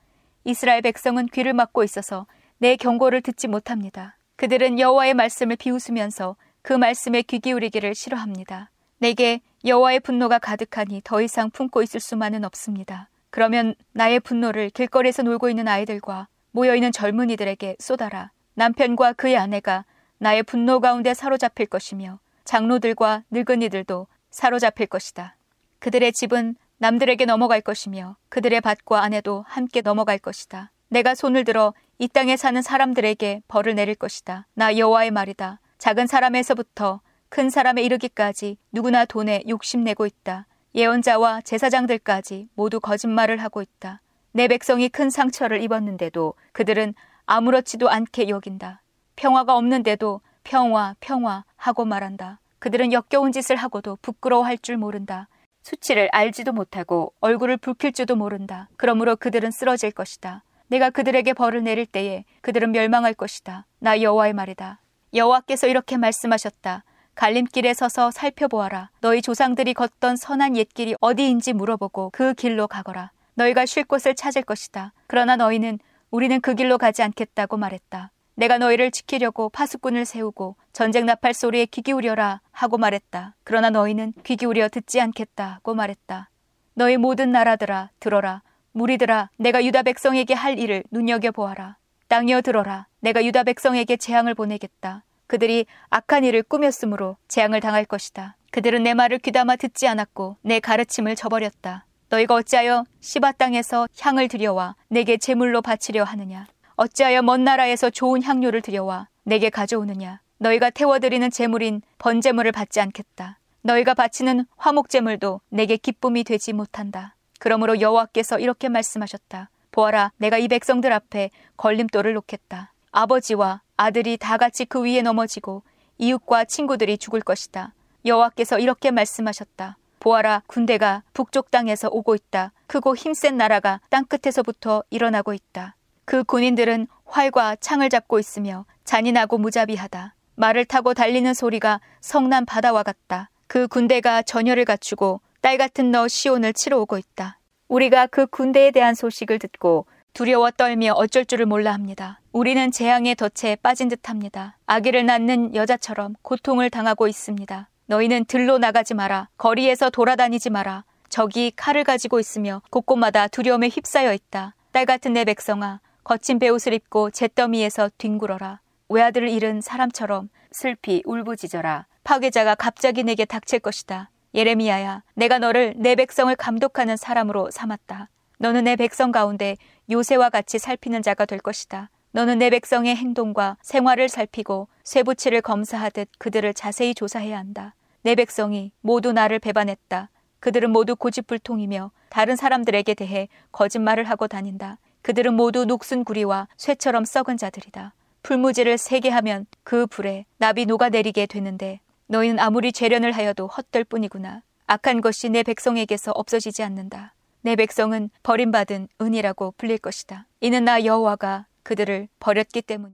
이스라엘 0.43 0.81
백성은 0.81 1.27
귀를 1.27 1.53
막고 1.53 1.83
있어서 1.83 2.27
내 2.57 2.75
경고를 2.75 3.21
듣지 3.21 3.47
못합니다. 3.47 4.17
그들은 4.35 4.79
여호와의 4.79 5.13
말씀을 5.13 5.55
비웃으면서 5.55 6.35
그 6.61 6.73
말씀에 6.73 7.21
귀 7.23 7.39
기울이기를 7.39 7.95
싫어합니다. 7.95 8.71
내게 8.99 9.41
여호와의 9.65 9.99
분노가 9.99 10.39
가득하니 10.39 11.01
더 11.03 11.21
이상 11.21 11.49
품고 11.49 11.83
있을 11.83 11.99
수만은 11.99 12.43
없습니다. 12.45 13.09
그러면 13.29 13.75
나의 13.91 14.19
분노를 14.19 14.69
길거리에서 14.69 15.23
놀고 15.23 15.49
있는 15.49 15.67
아이들과 15.67 16.27
모여 16.51 16.75
있는 16.75 16.91
젊은이들에게 16.91 17.77
쏟아라. 17.79 18.31
남편과 18.55 19.13
그의 19.13 19.37
아내가 19.37 19.85
나의 20.17 20.43
분노 20.43 20.79
가운데 20.79 21.13
사로잡힐 21.13 21.67
것이며 21.67 22.19
장로들과 22.45 23.23
늙은이들도 23.29 24.07
사로잡힐 24.31 24.87
것이다. 24.87 25.35
그들의 25.79 26.13
집은 26.13 26.55
남들에게 26.79 27.25
넘어갈 27.25 27.61
것이며 27.61 28.15
그들의 28.29 28.61
밭과 28.61 29.01
아내도 29.01 29.43
함께 29.47 29.81
넘어갈 29.81 30.17
것이다. 30.17 30.71
내가 30.89 31.13
손을 31.13 31.43
들어 31.43 31.73
이 31.99 32.07
땅에 32.07 32.37
사는 32.37 32.61
사람들에게 32.61 33.41
벌을 33.47 33.75
내릴 33.75 33.95
것이다. 33.95 34.47
나 34.53 34.77
여호와의 34.77 35.11
말이다. 35.11 35.59
작은 35.77 36.07
사람에서부터 36.07 37.01
큰 37.29 37.49
사람에 37.49 37.81
이르기까지 37.81 38.57
누구나 38.71 39.05
돈에 39.05 39.43
욕심내고 39.47 40.05
있다. 40.05 40.45
예언자와 40.75 41.41
제사장들까지 41.41 42.49
모두 42.55 42.79
거짓말을 42.79 43.37
하고 43.37 43.61
있다. 43.61 44.01
내 44.31 44.47
백성이 44.47 44.89
큰 44.89 45.09
상처를 45.09 45.61
입었는데도 45.61 46.35
그들은 46.51 46.93
아무렇지도 47.25 47.89
않게 47.89 48.29
여긴다. 48.29 48.81
평화가 49.15 49.55
없는데도 49.55 50.21
평화, 50.43 50.95
평화 50.99 51.43
하고 51.55 51.83
말한다. 51.85 52.39
그들은 52.59 52.93
역겨운 52.93 53.31
짓을 53.31 53.55
하고도 53.55 53.97
부끄러워할 54.01 54.57
줄 54.57 54.77
모른다. 54.77 55.27
수치를 55.63 56.09
알지도 56.11 56.53
못하고 56.53 57.13
얼굴을 57.19 57.57
붉힐 57.57 57.91
줄도 57.91 58.15
모른다. 58.15 58.69
그러므로 58.77 59.15
그들은 59.15 59.51
쓰러질 59.51 59.91
것이다. 59.91 60.43
내가 60.67 60.89
그들에게 60.89 61.33
벌을 61.33 61.63
내릴 61.63 61.85
때에 61.85 62.23
그들은 62.41 62.71
멸망할 62.71 63.13
것이다. 63.13 63.65
나 63.79 64.01
여호와의 64.01 64.33
말이다. 64.33 64.79
여호와께서 65.13 65.67
이렇게 65.67 65.97
말씀하셨다. 65.97 66.83
갈림길에 67.17 67.73
서서 67.73 68.11
살펴보아라. 68.11 68.91
너희 69.01 69.23
조상들이 69.23 69.73
걷던 69.73 70.17
선한 70.17 70.55
옛길이 70.55 70.93
어디인지 71.01 71.53
물어보고 71.53 72.11
그 72.13 72.35
길로 72.35 72.67
가거라. 72.67 73.09
너희가 73.33 73.65
쉴 73.65 73.85
곳을 73.85 74.13
찾을 74.13 74.43
것이다. 74.43 74.93
그러나 75.07 75.35
너희는 75.35 75.79
우리는 76.11 76.39
그 76.39 76.53
길로 76.53 76.77
가지 76.77 77.01
않겠다고 77.01 77.57
말했다. 77.57 78.11
내가 78.35 78.59
너희를 78.59 78.91
지키려고 78.91 79.49
파수꾼을 79.49 80.05
세우고 80.05 80.57
전쟁 80.73 81.07
나팔 81.07 81.33
소리에 81.33 81.65
귀 81.65 81.81
기울여라 81.81 82.41
하고 82.51 82.77
말했다. 82.77 83.33
그러나 83.43 83.71
너희는 83.71 84.13
귀 84.23 84.35
기울여 84.35 84.69
듣지 84.69 85.01
않겠다고 85.01 85.73
말했다. 85.73 86.29
너희 86.75 86.97
모든 86.97 87.31
나라들아 87.31 87.89
들어라. 87.99 88.43
무리들아 88.73 89.31
내가 89.37 89.65
유다 89.65 89.81
백성에게 89.81 90.35
할 90.35 90.59
일을 90.59 90.83
눈여겨 90.91 91.31
보아라. 91.31 91.77
땅이여 92.09 92.41
들어라. 92.41 92.85
내가 92.99 93.25
유다 93.25 93.43
백성에게 93.43 93.97
재앙을 93.97 94.35
보내겠다. 94.35 95.03
그들이 95.27 95.65
악한 95.89 96.23
일을 96.23 96.43
꾸몄으므로 96.43 97.17
재앙을 97.27 97.59
당할 97.59 97.85
것이다. 97.85 98.35
그들은 98.51 98.83
내 98.83 98.93
말을 98.93 99.19
귀담아 99.19 99.57
듣지 99.57 99.87
않았고 99.87 100.37
내 100.41 100.59
가르침을 100.59 101.15
저버렸다. 101.15 101.85
너희가 102.09 102.35
어찌하여 102.35 102.85
시바 103.01 103.33
땅에서 103.33 103.87
향을 103.99 104.29
들여와 104.29 104.75
내게 104.87 105.17
제물로 105.17 105.61
바치려 105.61 106.03
하느냐? 106.03 106.47
어찌하여 106.75 107.21
먼 107.21 107.43
나라에서 107.43 107.89
좋은 107.89 108.23
향료를 108.23 108.61
들여와 108.61 109.09
내게 109.23 109.49
가져오느냐? 109.49 110.21
너희가 110.37 110.69
태워드리는 110.69 111.29
제물인 111.31 111.81
번제물을 111.97 112.51
받지 112.51 112.79
않겠다. 112.79 113.39
너희가 113.61 113.93
바치는 113.93 114.45
화목제물도 114.55 115.41
내게 115.49 115.75
기쁨이 115.75 116.23
되지 116.23 116.53
못한다. 116.53 117.15
그러므로 117.39 117.81
여호와께서 117.81 118.39
이렇게 118.39 118.69
말씀하셨다. 118.69 119.49
보아라, 119.71 120.11
내가 120.17 120.37
이 120.37 120.47
백성들 120.47 120.93
앞에 120.93 121.29
걸림돌을 121.57 122.13
놓겠다. 122.13 122.71
아버지와 122.97 123.61
아들이 123.75 124.17
다 124.17 124.37
같이 124.37 124.65
그 124.65 124.81
위에 124.81 125.03
넘어지고 125.03 125.61
이웃과 125.99 126.45
친구들이 126.45 126.97
죽을 126.97 127.21
것이다. 127.21 127.75
여호와께서 128.05 128.57
이렇게 128.57 128.89
말씀하셨다. 128.89 129.77
보아라 129.99 130.41
군대가 130.47 131.03
북쪽 131.13 131.51
땅에서 131.51 131.89
오고 131.91 132.15
있다. 132.15 132.53
크고 132.65 132.95
힘센 132.95 133.37
나라가 133.37 133.81
땅 133.89 134.03
끝에서부터 134.03 134.83
일어나고 134.89 135.33
있다. 135.33 135.75
그 136.05 136.23
군인들은 136.23 136.87
활과 137.05 137.55
창을 137.57 137.89
잡고 137.89 138.17
있으며 138.17 138.65
잔인하고 138.83 139.37
무자비하다. 139.37 140.15
말을 140.33 140.65
타고 140.65 140.95
달리는 140.95 141.31
소리가 141.35 141.79
성난 142.01 142.47
바다와 142.47 142.81
같다. 142.81 143.29
그 143.45 143.67
군대가 143.67 144.23
전열을 144.23 144.65
갖추고 144.65 145.21
딸 145.41 145.59
같은 145.59 145.91
너 145.91 146.07
시온을 146.07 146.53
치러 146.53 146.79
오고 146.79 146.97
있다. 146.97 147.37
우리가 147.67 148.07
그 148.07 148.25
군대에 148.25 148.71
대한 148.71 148.95
소식을 148.95 149.37
듣고 149.37 149.85
두려워 150.17 150.49
떨며 150.49 150.93
어쩔 150.93 151.25
줄을 151.25 151.45
몰라 151.45 151.71
합니다. 151.71 152.19
우리는 152.31 152.71
재앙의 152.71 153.13
덫에 153.13 153.55
빠진 153.57 153.87
듯 153.87 154.09
합니다. 154.09 154.57
아기를 154.65 155.05
낳는 155.05 155.53
여자처럼 155.53 156.15
고통을 156.23 156.71
당하고 156.71 157.07
있습니다. 157.07 157.69
너희는 157.85 158.25
들로 158.25 158.57
나가지 158.57 158.95
마라. 158.95 159.29
거리에서 159.37 159.91
돌아다니지 159.91 160.49
마라. 160.49 160.85
적이 161.07 161.51
칼을 161.55 161.83
가지고 161.83 162.19
있으며 162.19 162.63
곳곳마다 162.71 163.27
두려움에 163.27 163.67
휩싸여 163.67 164.11
있다. 164.11 164.55
딸 164.71 164.87
같은 164.87 165.13
내 165.13 165.23
백성아, 165.23 165.81
거친 166.03 166.39
베옷을 166.39 166.73
입고 166.73 167.11
잿더미에서 167.11 167.91
뒹굴어라. 167.99 168.61
외아들을 168.89 169.29
잃은 169.29 169.61
사람처럼 169.61 170.29
슬피 170.51 171.03
울부짖어라. 171.05 171.85
파괴자가 172.03 172.55
갑자기 172.55 173.03
내게 173.03 173.23
닥칠 173.23 173.59
것이다. 173.59 174.09
예레미야야, 174.33 175.03
내가 175.13 175.37
너를 175.37 175.75
내 175.77 175.93
백성을 175.93 176.35
감독하는 176.35 176.97
사람으로 176.97 177.51
삼았다. 177.51 178.09
너는 178.37 178.65
내 178.65 178.75
백성 178.75 179.11
가운데 179.11 179.57
요새와 179.89 180.29
같이 180.29 180.59
살피는 180.59 181.01
자가 181.01 181.25
될 181.25 181.39
것이다. 181.39 181.89
너는 182.11 182.39
내 182.39 182.49
백성의 182.49 182.95
행동과 182.95 183.57
생활을 183.61 184.09
살피고 184.09 184.67
쇠부치를 184.83 185.41
검사하듯 185.41 186.09
그들을 186.17 186.53
자세히 186.53 186.93
조사해야 186.93 187.37
한다. 187.37 187.75
내 188.01 188.15
백성이 188.15 188.71
모두 188.81 189.11
나를 189.11 189.39
배반했다. 189.39 190.09
그들은 190.39 190.71
모두 190.71 190.95
고집불통이며 190.95 191.91
다른 192.09 192.35
사람들에게 192.35 192.93
대해 192.93 193.27
거짓말을 193.51 194.03
하고 194.05 194.27
다닌다. 194.27 194.77
그들은 195.01 195.33
모두 195.33 195.65
녹슨 195.65 196.03
구리와 196.03 196.47
쇠처럼 196.57 197.05
썩은 197.05 197.37
자들이다. 197.37 197.93
풀무지를 198.23 198.77
세게 198.77 199.09
하면 199.09 199.45
그 199.63 199.87
불에 199.87 200.25
나비 200.37 200.65
녹아내리게 200.65 201.25
되는데 201.25 201.79
너희는 202.07 202.39
아무리 202.39 202.71
재련을 202.71 203.11
하여도 203.11 203.47
헛될 203.47 203.83
뿐이구나. 203.85 204.41
악한 204.67 205.01
것이 205.01 205.29
내 205.29 205.43
백성에게서 205.43 206.11
없어지지 206.13 206.63
않는다. 206.63 207.13
내 207.47 207.55
백성은 207.55 208.09
버림받은 208.23 208.89
은이라고 208.99 209.53
불릴 209.57 209.77
것이다. 209.77 210.27
이는 210.41 210.65
나 210.65 210.83
여호와가 210.83 211.45
그들을 211.63 212.09
버렸기 212.19 212.61
때문. 212.61 212.93